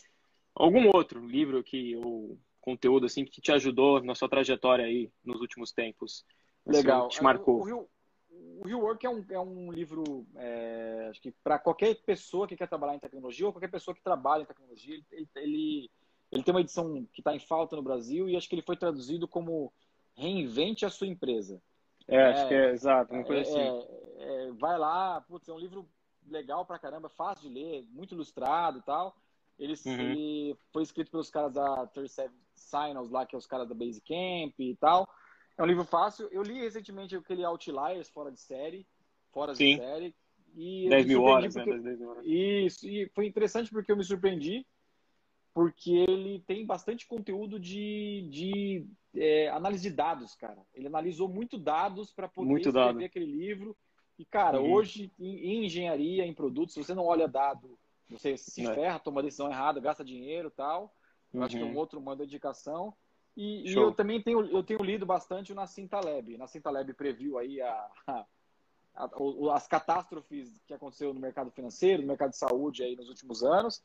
algum 0.53 0.89
outro 0.93 1.25
livro 1.25 1.63
que 1.63 1.95
o 1.95 2.37
conteúdo 2.59 3.05
assim 3.05 3.23
que 3.23 3.39
te 3.41 3.51
ajudou 3.51 4.03
na 4.03 4.13
sua 4.13 4.29
trajetória 4.29 4.85
aí 4.85 5.09
nos 5.23 5.39
últimos 5.39 5.71
tempos, 5.71 6.25
assim, 6.67 6.79
Legal. 6.79 7.07
te 7.07 7.23
marcou? 7.23 7.65
O, 7.65 7.83
o, 7.83 7.89
o 8.59 8.67
Rework 8.67 9.05
é 9.05 9.09
um, 9.09 9.25
é 9.29 9.39
um 9.39 9.71
livro, 9.71 10.27
é, 10.35 11.07
acho 11.09 11.21
que 11.21 11.31
para 11.43 11.57
qualquer 11.57 11.95
pessoa 12.03 12.47
que 12.47 12.57
quer 12.57 12.67
trabalhar 12.67 12.95
em 12.95 12.99
tecnologia 12.99 13.45
ou 13.45 13.53
qualquer 13.53 13.71
pessoa 13.71 13.95
que 13.95 14.03
trabalha 14.03 14.43
em 14.43 14.45
tecnologia, 14.45 14.95
ele, 15.11 15.29
ele, 15.35 15.91
ele 16.29 16.43
tem 16.43 16.53
uma 16.53 16.59
edição 16.59 17.05
que 17.13 17.21
está 17.21 17.33
em 17.33 17.39
falta 17.39 17.75
no 17.77 17.81
Brasil 17.81 18.27
e 18.27 18.35
acho 18.35 18.49
que 18.49 18.55
ele 18.55 18.61
foi 18.61 18.75
traduzido 18.75 19.27
como 19.27 19.71
Reinvente 20.13 20.85
a 20.85 20.89
sua 20.89 21.07
empresa. 21.07 21.61
É, 22.05 22.15
é, 22.15 22.25
acho 22.31 22.47
que 22.49 22.53
é 22.53 22.71
exato, 22.71 23.13
uma 23.13 23.23
coisa 23.23 23.41
é, 23.41 23.43
assim. 23.43 23.87
É, 24.17 24.51
vai 24.51 24.77
lá, 24.77 25.21
putz, 25.21 25.47
é 25.47 25.53
um 25.53 25.59
livro 25.59 25.87
legal 26.27 26.65
pra 26.65 26.79
caramba, 26.79 27.07
fácil 27.07 27.47
de 27.47 27.53
ler, 27.53 27.87
muito 27.89 28.13
ilustrado 28.13 28.79
e 28.79 28.81
tal. 28.81 29.15
Ele, 29.57 29.73
uhum. 29.85 29.93
ele 29.93 30.57
foi 30.73 30.83
escrito 30.83 31.11
pelos 31.11 31.29
caras 31.29 31.53
da 31.53 31.87
37 31.87 32.33
Signals 32.55 33.09
lá, 33.09 33.25
que 33.25 33.35
é 33.35 33.37
os 33.37 33.47
caras 33.47 33.67
da 33.67 33.75
Basecamp 33.75 34.53
e 34.59 34.75
tal. 34.75 35.07
É 35.59 35.63
um 35.63 35.65
livro 35.65 35.83
fácil. 35.83 36.27
Eu 36.31 36.41
li 36.41 36.59
recentemente 36.61 37.15
aquele 37.15 37.43
Outliers, 37.43 38.09
fora 38.09 38.31
de 38.31 38.39
série, 38.39 38.87
fora 39.31 39.53
Sim. 39.53 39.75
de 39.75 39.81
série. 39.81 40.15
E 40.55 40.89
10 40.89 41.05
mil 41.05 41.21
horas, 41.21 41.53
porque... 41.53 41.69
né? 41.69 41.79
10 41.79 41.99
mil 41.99 42.09
horas. 42.09 42.25
Isso, 42.25 42.87
e 42.87 43.07
foi 43.13 43.27
interessante 43.27 43.69
porque 43.69 43.91
eu 43.91 43.97
me 43.97 44.03
surpreendi 44.03 44.65
porque 45.53 45.91
ele 45.91 46.39
tem 46.47 46.65
bastante 46.65 47.05
conteúdo 47.05 47.59
de, 47.59 48.27
de 48.29 48.87
é, 49.13 49.49
análise 49.49 49.89
de 49.89 49.95
dados, 49.95 50.33
cara. 50.35 50.65
Ele 50.73 50.87
analisou 50.87 51.27
muito 51.27 51.57
dados 51.57 52.13
para 52.13 52.29
poder 52.29 52.49
muito 52.49 52.69
escrever 52.69 52.93
dado. 52.93 53.03
aquele 53.03 53.25
livro. 53.25 53.75
E, 54.17 54.23
cara, 54.23 54.61
uhum. 54.61 54.71
hoje, 54.71 55.11
em, 55.19 55.35
em, 55.37 55.65
engenharia, 55.65 56.25
em 56.25 56.33
produtos, 56.33 56.73
se 56.73 56.83
você 56.83 56.93
não 56.93 57.05
olha 57.05 57.27
dado, 57.27 57.77
você 58.09 58.37
se 58.37 58.65
é. 58.65 58.73
ferra, 58.73 58.99
toma 58.99 59.23
decisão 59.23 59.51
errada, 59.51 59.79
gasta 59.79 60.03
dinheiro 60.03 60.49
tal. 60.49 60.93
Eu 61.33 61.39
uhum. 61.39 61.45
acho 61.45 61.55
que 61.57 61.61
é 61.61 61.65
um 61.65 61.71
uhum. 61.71 61.77
outro 61.77 61.99
uma 61.99 62.15
dedicação. 62.15 62.93
E, 63.41 63.71
e, 63.71 63.73
eu 63.73 63.93
também 63.93 64.21
tenho, 64.21 64.45
eu 64.47 64.61
tenho 64.61 64.83
lido 64.83 65.05
bastante 65.05 65.53
o 65.53 65.55
Nassim 65.55 65.87
Taleb. 65.87 66.37
Nassim 66.37 66.59
Taleb 66.59 66.93
previu 66.93 67.37
aí 67.37 67.61
a, 67.61 67.89
a, 68.05 68.25
a, 68.95 69.55
as 69.55 69.65
catástrofes 69.65 70.59
que 70.67 70.73
aconteceu 70.73 71.13
no 71.13 71.21
mercado 71.21 71.49
financeiro, 71.49 72.01
no 72.01 72.09
mercado 72.09 72.31
de 72.31 72.37
saúde 72.37 72.83
aí 72.83 72.97
nos 72.97 73.07
últimos 73.07 73.41
anos. 73.41 73.81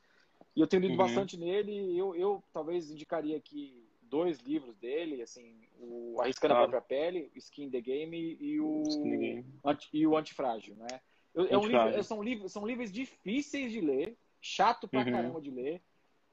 E 0.57 0.61
eu 0.61 0.67
tenho 0.67 0.83
lido 0.83 0.95
uhum. 0.95 0.99
bastante 0.99 1.37
nele. 1.39 1.97
Eu, 1.97 2.17
eu 2.17 2.43
talvez 2.53 2.91
indicaria 2.91 3.37
aqui 3.37 3.81
dois 4.03 4.41
livros 4.41 4.77
dele, 4.79 5.23
assim, 5.23 5.55
o 5.79 6.21
Arriscando 6.21 6.55
claro. 6.55 6.67
a 6.67 6.69
Própria 6.69 6.89
Pele, 6.89 7.31
Skin 7.37 7.71
the 7.71 7.81
Game 7.81 8.37
e 8.41 8.61
o, 8.61 8.83
Game. 9.05 9.47
Anti, 9.65 9.89
e 9.93 10.05
o 10.05 10.17
Antifrágil, 10.17 10.75
né? 10.75 11.01
Eu, 11.33 11.47
é 11.47 11.57
um 11.57 11.67
livro, 11.67 12.03
são, 12.03 12.21
livros, 12.21 12.53
são 12.53 12.67
livros 12.67 12.91
difíceis 12.91 13.71
de 13.71 13.81
ler, 13.81 14.17
chato 14.41 14.89
pra 14.89 15.05
uhum. 15.05 15.13
caramba 15.13 15.41
de 15.41 15.53
ler, 15.53 15.81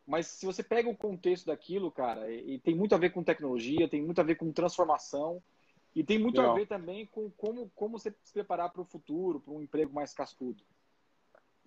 mas 0.06 0.28
se 0.28 0.46
você 0.46 0.64
pega 0.64 0.90
o 0.90 0.96
contexto 0.96 1.46
daquilo, 1.46 1.92
cara, 1.92 2.30
e, 2.32 2.56
e, 2.56 2.60
tem 2.60 2.76
muito 2.76 2.96
a 2.96 2.98
ver 2.98 3.12
com 3.12 3.24
tecnologia, 3.24 3.88
tem 3.88 4.02
muito 4.02 4.20
a 4.20 4.24
ver 4.24 4.36
com 4.36 4.52
transformação, 4.52 5.42
e 5.96 6.04
tem 6.04 6.18
muito 6.18 6.38
Legal. 6.38 6.52
a 6.52 6.56
ver 6.56 6.68
também 6.68 7.06
com 7.06 7.30
como, 7.32 7.70
como 7.76 8.00
você 8.00 8.14
se 8.24 8.34
preparar 8.34 8.72
para 8.72 8.82
o 8.82 8.86
futuro, 8.86 9.40
para 9.40 9.54
um 9.54 9.62
emprego 9.62 9.94
mais 9.94 10.14
cascudo. 10.14 10.64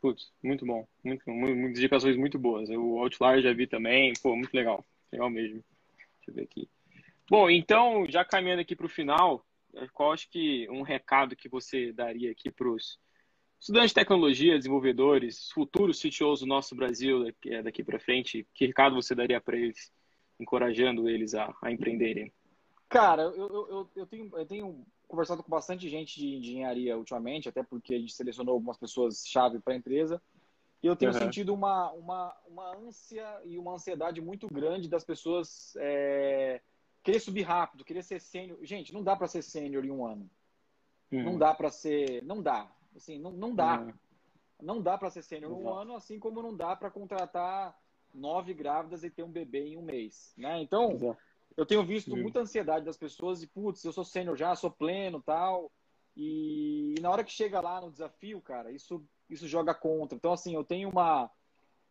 Putz, 0.00 0.32
muito 0.42 0.66
bom. 0.66 0.86
Muito, 1.02 1.22
muito, 1.30 1.56
muitas 1.56 1.78
indicações 1.78 2.16
muito 2.16 2.38
boas. 2.38 2.68
O 2.70 2.98
Outlier 2.98 3.42
já 3.42 3.52
vi 3.52 3.66
também, 3.66 4.12
pô, 4.22 4.34
muito 4.34 4.52
legal. 4.54 4.84
Legal 5.12 5.30
mesmo. 5.30 5.64
Deixa 6.16 6.30
eu 6.30 6.34
ver 6.34 6.42
aqui. 6.42 6.68
Bom, 7.30 7.48
então, 7.48 8.06
já 8.08 8.24
caminhando 8.24 8.60
aqui 8.60 8.76
para 8.76 8.86
o 8.86 8.90
final, 8.90 9.46
qual 9.92 10.12
acho 10.12 10.28
que 10.30 10.68
um 10.68 10.82
recado 10.82 11.34
que 11.34 11.48
você 11.48 11.92
daria 11.92 12.30
aqui 12.30 12.50
para 12.50 12.68
os 12.68 12.98
estudantes 13.64 13.92
de 13.92 13.94
tecnologia, 13.94 14.58
desenvolvedores, 14.58 15.50
futuros 15.50 15.98
CTOs 15.98 16.40
do 16.40 16.46
nosso 16.46 16.76
Brasil 16.76 17.24
daqui, 17.24 17.54
é, 17.54 17.62
daqui 17.62 17.82
para 17.82 17.98
frente, 17.98 18.46
que 18.52 18.66
recado 18.66 18.94
você 18.94 19.14
daria 19.14 19.40
para 19.40 19.56
eles, 19.56 19.90
encorajando 20.38 21.08
eles 21.08 21.34
a, 21.34 21.50
a 21.62 21.72
empreenderem? 21.72 22.30
Cara, 22.90 23.22
eu, 23.22 23.48
eu, 23.48 23.90
eu, 23.96 24.06
tenho, 24.06 24.30
eu 24.36 24.44
tenho 24.44 24.86
conversado 25.08 25.42
com 25.42 25.48
bastante 25.48 25.88
gente 25.88 26.20
de 26.20 26.36
engenharia 26.36 26.98
ultimamente, 26.98 27.48
até 27.48 27.62
porque 27.62 27.94
a 27.94 27.98
gente 27.98 28.12
selecionou 28.12 28.52
algumas 28.52 28.76
pessoas-chave 28.76 29.58
para 29.60 29.72
a 29.72 29.76
empresa. 29.78 30.20
E 30.82 30.86
eu 30.86 30.94
tenho 30.94 31.12
uhum. 31.12 31.18
sentido 31.18 31.54
uma, 31.54 31.90
uma, 31.92 32.36
uma 32.46 32.76
ânsia 32.76 33.26
e 33.46 33.56
uma 33.56 33.72
ansiedade 33.72 34.20
muito 34.20 34.46
grande 34.46 34.90
das 34.90 35.04
pessoas 35.04 35.74
é, 35.78 36.60
querer 37.02 37.18
subir 37.18 37.42
rápido, 37.42 37.82
querer 37.82 38.02
ser 38.02 38.20
sênior. 38.20 38.58
Gente, 38.62 38.92
não 38.92 39.02
dá 39.02 39.16
para 39.16 39.26
ser 39.26 39.40
sênior 39.40 39.86
em 39.86 39.90
um 39.90 40.06
ano. 40.06 40.28
Uhum. 41.10 41.22
Não 41.22 41.38
dá 41.38 41.54
para 41.54 41.70
ser. 41.70 42.22
Não 42.24 42.42
dá. 42.42 42.70
Assim, 42.94 43.18
não, 43.18 43.32
não 43.32 43.54
dá. 43.54 43.80
Uhum. 43.80 43.92
Não 44.62 44.80
dá 44.80 44.96
para 44.96 45.10
ser 45.10 45.22
sênior 45.22 45.52
um 45.52 45.68
ano, 45.68 45.94
assim 45.94 46.18
como 46.18 46.40
não 46.40 46.56
dá 46.56 46.76
para 46.76 46.90
contratar 46.90 47.76
nove 48.14 48.54
grávidas 48.54 49.02
e 49.02 49.10
ter 49.10 49.22
um 49.22 49.30
bebê 49.30 49.66
em 49.66 49.76
um 49.76 49.82
mês. 49.82 50.32
Né? 50.38 50.62
Então, 50.62 50.92
Exato. 50.92 51.18
Eu 51.56 51.64
tenho 51.64 51.84
visto 51.84 52.10
Sim. 52.10 52.20
muita 52.20 52.40
ansiedade 52.40 52.84
das 52.84 52.96
pessoas 52.96 53.42
e, 53.42 53.46
putz, 53.46 53.84
eu 53.84 53.92
sou 53.92 54.04
sênior 54.04 54.36
já, 54.36 54.54
sou 54.56 54.70
pleno 54.70 55.22
tal. 55.22 55.70
E, 56.16 56.94
e, 56.96 57.00
na 57.00 57.10
hora 57.10 57.24
que 57.24 57.32
chega 57.32 57.60
lá 57.60 57.80
no 57.80 57.90
desafio, 57.90 58.40
cara, 58.40 58.72
isso, 58.72 59.04
isso 59.30 59.46
joga 59.46 59.74
contra. 59.74 60.16
Então, 60.16 60.32
assim, 60.32 60.54
eu 60.54 60.64
tenho 60.64 60.88
uma. 60.88 61.30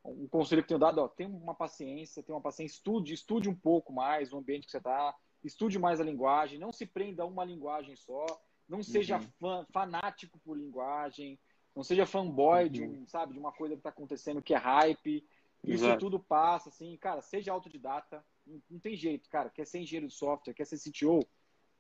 Um 0.06 0.28
conselho 0.28 0.62
que 0.62 0.68
tenho 0.68 0.80
dado, 0.82 0.99
ó, 0.99 1.08
tem 1.08 1.26
uma 1.26 1.56
paciência, 1.56 2.22
tem 2.22 2.36
uma 2.36 2.41
paciência, 2.41 2.76
estude, 2.76 3.14
estude 3.14 3.47
um 3.47 3.56
pouco 3.56 3.93
mais 3.93 4.34
o 4.34 4.38
ambiente 4.38 4.66
que 4.66 4.72
você 4.72 4.78
está, 4.78 5.16
estude 5.41 5.80
mais 5.80 6.01
a 6.01 6.04
linguagem, 6.04 6.60
não 6.60 6.74
se 6.74 6.86
prenda 6.86 7.24
a 7.24 7.26
uma 7.26 7.45
linguagem 7.45 7.95
só, 7.95 8.26
não 8.68 8.82
seja 8.82 9.18
uhum. 9.18 9.28
fã, 9.39 9.68
fanático 9.72 10.39
por 10.39 10.57
linguagem, 10.57 11.39
Não 11.76 11.84
seja 11.84 12.05
fanboy 12.05 12.70
de, 12.70 12.84
um, 12.84 13.05
sabe, 13.07 13.34
de 13.34 13.39
uma 13.39 13.51
coisa 13.51 13.76
que 13.76 13.80
está 13.80 13.89
acontecendo 13.89 14.41
que 14.41 14.53
é 14.53 14.57
hype. 14.57 15.26
Isso 15.64 15.86
Exato. 15.86 15.99
tudo 15.99 16.20
passa, 16.20 16.70
assim, 16.70 16.95
cara, 16.97 17.22
seja 17.22 17.51
autodidata. 17.51 18.24
Não, 18.45 18.61
não 18.70 18.80
tem 18.80 18.95
jeito, 18.95 19.30
cara. 19.30 19.49
Quer 19.49 19.66
ser 19.66 19.80
engenheiro 19.80 20.07
de 20.07 20.14
software, 20.14 20.53
quer 20.53 20.66
ser 20.66 20.78
CTO, 20.78 21.26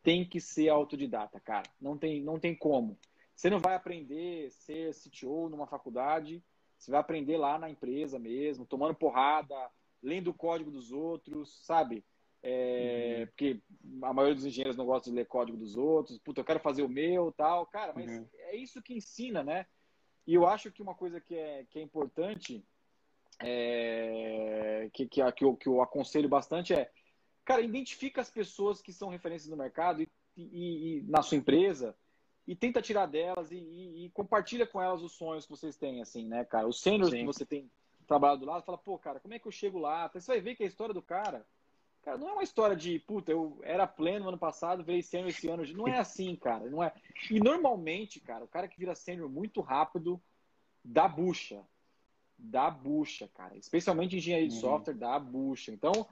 tem 0.01 0.27
que 0.27 0.39
ser 0.39 0.69
autodidata, 0.69 1.39
cara. 1.39 1.69
Não 1.79 1.97
tem, 1.97 2.21
não 2.23 2.39
tem 2.39 2.55
como. 2.55 2.97
Você 3.35 3.49
não 3.49 3.59
vai 3.59 3.75
aprender 3.75 4.47
a 4.47 4.51
ser 4.51 4.93
CTO 4.93 5.49
numa 5.49 5.67
faculdade, 5.67 6.43
você 6.77 6.91
vai 6.91 6.99
aprender 6.99 7.37
lá 7.37 7.57
na 7.57 7.69
empresa 7.69 8.19
mesmo, 8.19 8.65
tomando 8.65 8.95
porrada, 8.95 9.55
lendo 10.01 10.29
o 10.29 10.33
código 10.33 10.69
dos 10.69 10.91
outros, 10.91 11.65
sabe? 11.65 12.05
É, 12.45 13.19
uhum. 13.19 13.27
Porque 13.27 13.61
a 14.01 14.13
maioria 14.13 14.35
dos 14.35 14.45
engenheiros 14.45 14.75
não 14.75 14.85
gosta 14.85 15.09
de 15.09 15.15
ler 15.15 15.25
código 15.25 15.57
dos 15.57 15.77
outros. 15.77 16.19
Puta, 16.19 16.41
eu 16.41 16.45
quero 16.45 16.59
fazer 16.59 16.83
o 16.83 16.89
meu 16.89 17.31
tal. 17.31 17.65
Cara, 17.65 17.93
mas 17.95 18.11
uhum. 18.11 18.27
é 18.37 18.55
isso 18.57 18.81
que 18.81 18.93
ensina, 18.93 19.43
né? 19.43 19.65
E 20.27 20.33
eu 20.33 20.45
acho 20.45 20.71
que 20.71 20.81
uma 20.81 20.93
coisa 20.93 21.19
que 21.19 21.35
é, 21.35 21.65
que 21.69 21.79
é 21.79 21.81
importante, 21.81 22.63
é, 23.39 24.89
que, 24.93 25.07
que, 25.07 25.31
que, 25.31 25.43
eu, 25.43 25.55
que 25.55 25.67
eu 25.67 25.81
aconselho 25.81 26.29
bastante 26.29 26.73
é, 26.73 26.89
cara, 27.43 27.61
identifica 27.61 28.21
as 28.21 28.29
pessoas 28.29 28.81
que 28.81 28.93
são 28.93 29.09
referências 29.09 29.49
no 29.49 29.57
mercado 29.57 30.01
e, 30.01 30.09
e, 30.35 30.97
e 30.97 31.01
na 31.03 31.21
sua 31.21 31.37
empresa 31.37 31.95
e 32.47 32.55
tenta 32.55 32.81
tirar 32.81 33.05
delas 33.05 33.51
e, 33.51 33.57
e, 33.57 34.05
e, 34.05 34.09
compartilha 34.11 34.67
com 34.67 34.81
elas 34.81 35.01
os 35.01 35.13
sonhos 35.13 35.45
que 35.45 35.51
vocês 35.51 35.77
têm, 35.77 36.01
assim, 36.01 36.27
né, 36.27 36.43
cara? 36.43 36.67
Os 36.67 36.81
sêniores 36.81 37.13
que 37.13 37.25
você 37.25 37.45
tem 37.45 37.71
trabalhado 38.05 38.41
do 38.41 38.45
lado, 38.45 38.65
fala, 38.65 38.77
pô, 38.77 38.97
cara, 38.97 39.19
como 39.19 39.33
é 39.33 39.39
que 39.39 39.47
eu 39.47 39.51
chego 39.51 39.79
lá? 39.79 40.09
Você 40.09 40.27
vai 40.27 40.41
ver 40.41 40.55
que 40.55 40.63
a 40.63 40.67
história 40.67 40.93
do 40.93 41.01
cara, 41.01 41.45
cara, 42.03 42.17
não 42.17 42.29
é 42.29 42.33
uma 42.33 42.43
história 42.43 42.75
de, 42.75 42.99
puta, 42.99 43.31
eu 43.31 43.59
era 43.63 43.87
pleno 43.87 44.27
ano 44.27 44.37
passado, 44.37 44.83
veio 44.83 45.01
sênior 45.01 45.29
esse 45.29 45.47
ano. 45.47 45.63
Não 45.73 45.87
é 45.87 45.97
assim, 45.97 46.35
cara, 46.35 46.69
não 46.69 46.83
é. 46.83 46.93
E 47.31 47.39
normalmente, 47.39 48.19
cara, 48.19 48.43
o 48.43 48.47
cara 48.47 48.67
que 48.67 48.77
vira 48.77 48.93
sênior 48.93 49.29
muito 49.29 49.61
rápido 49.61 50.21
dá 50.83 51.07
bucha. 51.07 51.63
Dá 52.37 52.69
bucha, 52.69 53.29
cara. 53.33 53.55
Especialmente 53.57 54.17
engenharia 54.17 54.47
de 54.47 54.55
uhum. 54.55 54.61
software, 54.61 54.93
dá 54.95 55.17
bucha. 55.17 55.71
Então, 55.71 56.07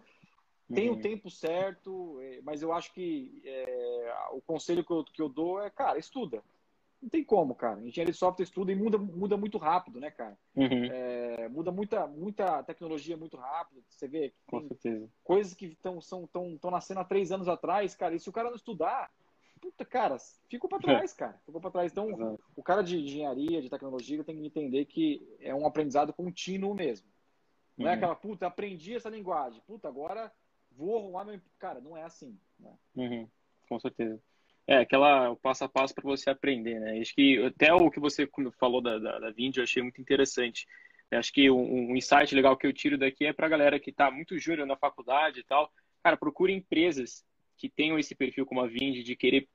tem 0.74 0.90
o 0.90 0.94
uhum. 0.94 1.02
tempo 1.02 1.30
certo, 1.30 2.20
é, 2.22 2.42
mas 2.42 2.62
eu 2.62 2.72
acho 2.72 2.94
que 2.94 3.42
é, 3.44 4.14
o 4.32 4.42
conselho 4.42 4.84
que 4.84 4.92
eu, 4.92 5.04
que 5.04 5.22
eu 5.22 5.28
dou 5.28 5.62
é, 5.62 5.70
cara, 5.70 6.00
estuda. 6.00 6.44
Não 7.02 7.10
tem 7.10 7.24
como, 7.24 7.56
cara. 7.56 7.82
Engenharia 7.82 8.14
de 8.14 8.18
software 8.18 8.44
estuda 8.44 8.72
e 8.72 8.76
muda, 8.76 8.98
muda 8.98 9.36
muito 9.36 9.58
rápido, 9.58 10.00
né, 10.00 10.12
cara? 10.12 10.38
Uhum. 10.56 10.86
É, 10.86 11.50
muda 11.50 11.72
muita, 11.72 12.06
muita 12.06 12.62
tecnologia 12.64 13.18
muito 13.18 13.38
rápido. 13.38 13.84
Você 13.90 14.08
vê 14.08 14.34
Com 14.46 14.62
certeza. 14.62 15.10
coisas 15.24 15.54
que 15.56 15.66
estão 15.66 16.00
são, 16.00 16.28
tão, 16.28 16.58
tão 16.60 16.70
nascendo 16.70 17.00
há 17.00 17.04
três 17.04 17.32
anos 17.32 17.48
atrás, 17.48 17.96
cara. 17.96 18.14
E 18.14 18.20
se 18.20 18.30
o 18.30 18.32
cara 18.32 18.50
não 18.50 18.56
estudar, 18.56 19.12
puta, 19.60 19.84
cara, 19.84 20.18
ficou 20.48 20.70
para 20.70 20.80
trás, 20.80 21.12
cara. 21.14 21.42
Ficou 21.44 21.60
para 21.60 21.72
trás. 21.72 21.92
Então, 21.92 22.12
Exato. 22.12 22.44
o 22.56 22.62
cara 22.62 22.84
de 22.84 23.00
engenharia, 23.00 23.62
de 23.62 23.70
tecnologia, 23.70 24.24
tem 24.24 24.38
que 24.38 24.46
entender 24.46 24.86
que 24.86 25.28
é 25.40 25.56
um 25.56 25.66
aprendizado 25.66 26.14
contínuo 26.14 26.76
mesmo. 26.76 27.08
Não 27.76 27.88
é 27.88 27.90
uhum. 27.90 27.94
é 27.94 27.98
aquela, 27.98 28.16
puta, 28.16 28.46
aprendi 28.46 28.94
essa 28.94 29.10
linguagem. 29.10 29.60
Puta, 29.66 29.88
agora 29.88 30.32
vou 30.72 31.00
arrumar 31.00 31.26
meu. 31.26 31.42
Cara, 31.58 31.82
não 31.82 31.98
é 31.98 32.04
assim. 32.04 32.38
Né? 32.60 32.78
Uhum, 32.96 33.28
com 33.68 33.80
certeza. 33.80 34.22
É, 34.72 34.78
aquela 34.78 35.36
passo 35.36 35.66
a 35.66 35.68
passo 35.68 35.94
para 35.94 36.06
você 36.06 36.30
aprender, 36.30 36.80
né? 36.80 36.98
Acho 37.02 37.14
que 37.14 37.38
até 37.44 37.74
o 37.74 37.92
que 37.92 38.00
você 38.00 38.26
falou 38.58 38.82
da, 38.82 38.98
da, 38.98 39.20
da 39.20 39.30
Vind 39.30 39.58
eu 39.58 39.64
achei 39.64 39.84
muito 39.84 40.00
interessante. 40.00 40.66
Acho 41.12 41.34
que 41.34 41.52
um, 41.52 41.90
um 41.90 41.98
insight 41.98 42.34
legal 42.34 42.56
que 42.56 42.66
eu 42.66 42.72
tiro 42.72 42.98
daqui 42.98 43.26
é 43.26 43.34
para 43.34 43.48
a 43.48 43.50
galera 43.50 43.78
que 43.82 43.90
está 43.90 44.10
muito 44.10 44.40
júnior 44.40 44.66
na 44.66 44.78
faculdade 44.78 45.42
e 45.42 45.44
tal. 45.44 45.70
Cara, 46.02 46.16
procure 46.16 46.54
empresas 46.54 47.22
que 47.58 47.68
tenham 47.68 48.00
esse 48.00 48.16
perfil 48.16 48.46
como 48.46 48.62
a 48.62 48.68
Vind 48.68 49.04
de 49.04 49.14
querer 49.14 49.46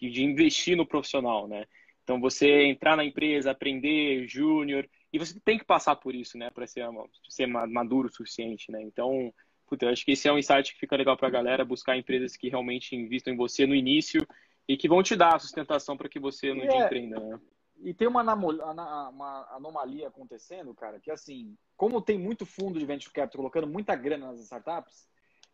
de 0.00 0.22
investir 0.22 0.76
no 0.76 0.86
profissional, 0.86 1.48
né? 1.48 1.66
Então 2.04 2.20
você 2.20 2.62
entrar 2.66 2.96
na 2.96 3.04
empresa, 3.04 3.50
aprender 3.50 4.24
júnior 4.28 4.88
e 5.12 5.18
você 5.18 5.36
tem 5.40 5.58
que 5.58 5.64
passar 5.64 5.96
por 5.96 6.14
isso, 6.14 6.38
né, 6.38 6.48
para 6.48 6.64
ser, 6.68 6.86
ser 7.28 7.46
maduro 7.48 8.06
o 8.06 8.12
suficiente, 8.12 8.70
né? 8.70 8.80
Então 8.82 9.34
Puta, 9.66 9.86
eu 9.86 9.90
acho 9.90 10.04
que 10.04 10.10
esse 10.10 10.26
é 10.26 10.32
um 10.32 10.38
insight 10.38 10.72
que 10.72 10.80
fica 10.80 10.96
legal 10.96 11.16
para 11.16 11.28
a 11.28 11.30
galera, 11.30 11.64
buscar 11.64 11.96
empresas 11.96 12.36
que 12.36 12.48
realmente 12.48 12.96
investam 12.96 13.32
em 13.32 13.36
você 13.36 13.68
no 13.68 13.74
início 13.74 14.26
e 14.70 14.76
que 14.76 14.88
vão 14.88 15.02
te 15.02 15.16
dar 15.16 15.34
a 15.34 15.38
sustentação 15.40 15.96
para 15.96 16.08
que 16.08 16.20
você 16.20 16.54
no 16.54 16.62
é, 16.62 16.84
empreenda. 16.84 17.18
Né? 17.18 17.40
E 17.80 17.92
tem 17.92 18.06
uma, 18.06 18.22
uma, 18.22 19.48
anomalia 19.50 20.06
acontecendo, 20.06 20.72
cara, 20.72 21.00
que 21.00 21.10
assim, 21.10 21.56
como 21.76 22.00
tem 22.00 22.16
muito 22.16 22.46
fundo 22.46 22.78
de 22.78 22.86
venture 22.86 23.12
capital 23.12 23.40
colocando 23.40 23.66
muita 23.66 23.96
grana 23.96 24.28
nas 24.28 24.38
startups, 24.38 25.08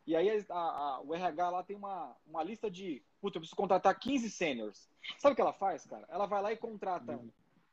e 0.06 0.14
aí 0.14 0.44
a, 0.50 0.54
a, 0.54 1.00
o 1.00 1.14
RH 1.14 1.48
lá 1.48 1.62
tem 1.62 1.76
uma, 1.76 2.14
uma 2.26 2.44
lista 2.44 2.70
de, 2.70 3.02
puta, 3.18 3.38
eu 3.38 3.40
preciso 3.40 3.56
contratar 3.56 3.98
15 3.98 4.28
seniors. 4.28 4.86
Sabe 5.16 5.32
o 5.32 5.34
que 5.34 5.40
ela 5.40 5.54
faz, 5.54 5.86
cara? 5.86 6.04
Ela 6.10 6.26
vai 6.26 6.42
lá 6.42 6.52
e 6.52 6.56
contrata 6.56 7.12
uhum. 7.12 7.30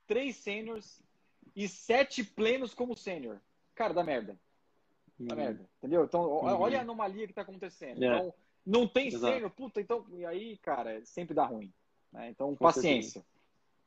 três 0.07 0.37
seniors 0.37 1.03
e 1.53 1.67
sete 1.67 2.23
plenos 2.23 2.73
como 2.73 2.95
sênior. 2.95 3.41
Cara, 3.75 3.93
dá 3.93 4.01
merda. 4.01 4.39
Tá 5.27 5.35
merda, 5.35 5.69
entendeu? 5.77 6.05
Então, 6.05 6.21
uhum. 6.21 6.61
olha 6.61 6.79
a 6.79 6.81
anomalia 6.83 7.27
que 7.27 7.33
tá 7.33 7.41
acontecendo. 7.41 8.01
É. 8.01 8.07
Então, 8.07 8.33
não 8.65 8.87
tem 8.87 9.11
sênior, 9.11 9.49
puta, 9.51 9.81
então, 9.81 10.05
e 10.11 10.25
aí, 10.25 10.57
cara, 10.57 11.03
sempre 11.05 11.33
dá 11.33 11.45
ruim. 11.45 11.71
Né? 12.11 12.29
Então, 12.29 12.55
Com 12.55 12.65
paciência. 12.65 13.21
Certeza. 13.21 13.33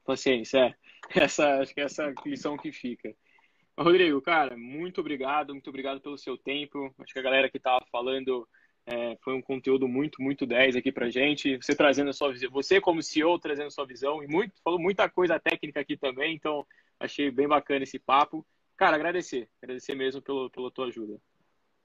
Paciência, 0.05 0.59
é. 0.59 0.74
Essa, 1.24 1.61
acho 1.61 1.74
que 1.74 1.81
é 1.81 1.85
essa 1.85 2.12
lição 2.24 2.57
que 2.57 2.72
fica. 2.72 3.14
Rodrigo, 3.79 4.20
cara, 4.22 4.57
muito 4.57 5.01
obrigado, 5.01 5.53
muito 5.53 5.68
obrigado 5.68 6.01
pelo 6.01 6.16
seu 6.16 6.37
tempo. 6.37 6.93
Acho 6.99 7.12
que 7.12 7.18
a 7.18 7.22
galera 7.22 7.51
que 7.51 7.61
tava 7.61 7.85
falando 7.93 8.49
é, 8.87 9.16
foi 9.22 9.35
um 9.35 9.43
conteúdo 9.43 9.87
muito, 9.87 10.22
muito 10.22 10.47
10 10.47 10.77
aqui 10.77 10.91
pra 10.91 11.11
gente. 11.11 11.57
Você 11.59 11.74
trazendo 11.74 12.11
a 12.11 12.12
sua 12.12 12.33
visão, 12.33 12.51
você 12.51 12.81
como 12.81 13.03
CEO 13.03 13.39
trazendo 13.39 13.66
a 13.66 13.70
sua 13.70 13.87
visão 13.87 14.22
e 14.22 14.27
muito, 14.27 14.55
falou 14.62 14.81
muita 14.81 15.09
coisa 15.09 15.39
técnica 15.39 15.81
aqui 15.81 15.97
também, 15.97 16.35
então 16.35 16.66
achei 16.99 17.31
bem 17.31 17.47
bacana 17.47 17.83
esse 17.83 17.99
papo. 17.99 18.47
Cara, 18.77 18.97
agradecer. 18.97 19.49
Agradecer 19.62 19.95
mesmo 19.95 20.22
pelo, 20.22 20.51
pela 20.51 20.70
tua 20.70 20.87
ajuda. 20.87 21.20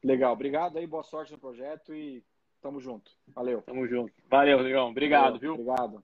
Legal. 0.03 0.33
Obrigado 0.33 0.77
aí, 0.77 0.87
boa 0.87 1.03
sorte 1.03 1.31
no 1.31 1.39
projeto 1.39 1.93
e 1.93 2.23
tamo 2.61 2.79
junto. 2.79 3.11
Valeu. 3.33 3.61
Tamo 3.63 3.87
junto. 3.87 4.13
Valeu, 4.29 4.59
Leão. 4.59 4.89
Obrigado, 4.89 5.23
Valeu. 5.33 5.39
viu? 5.39 5.53
Obrigado. 5.53 6.03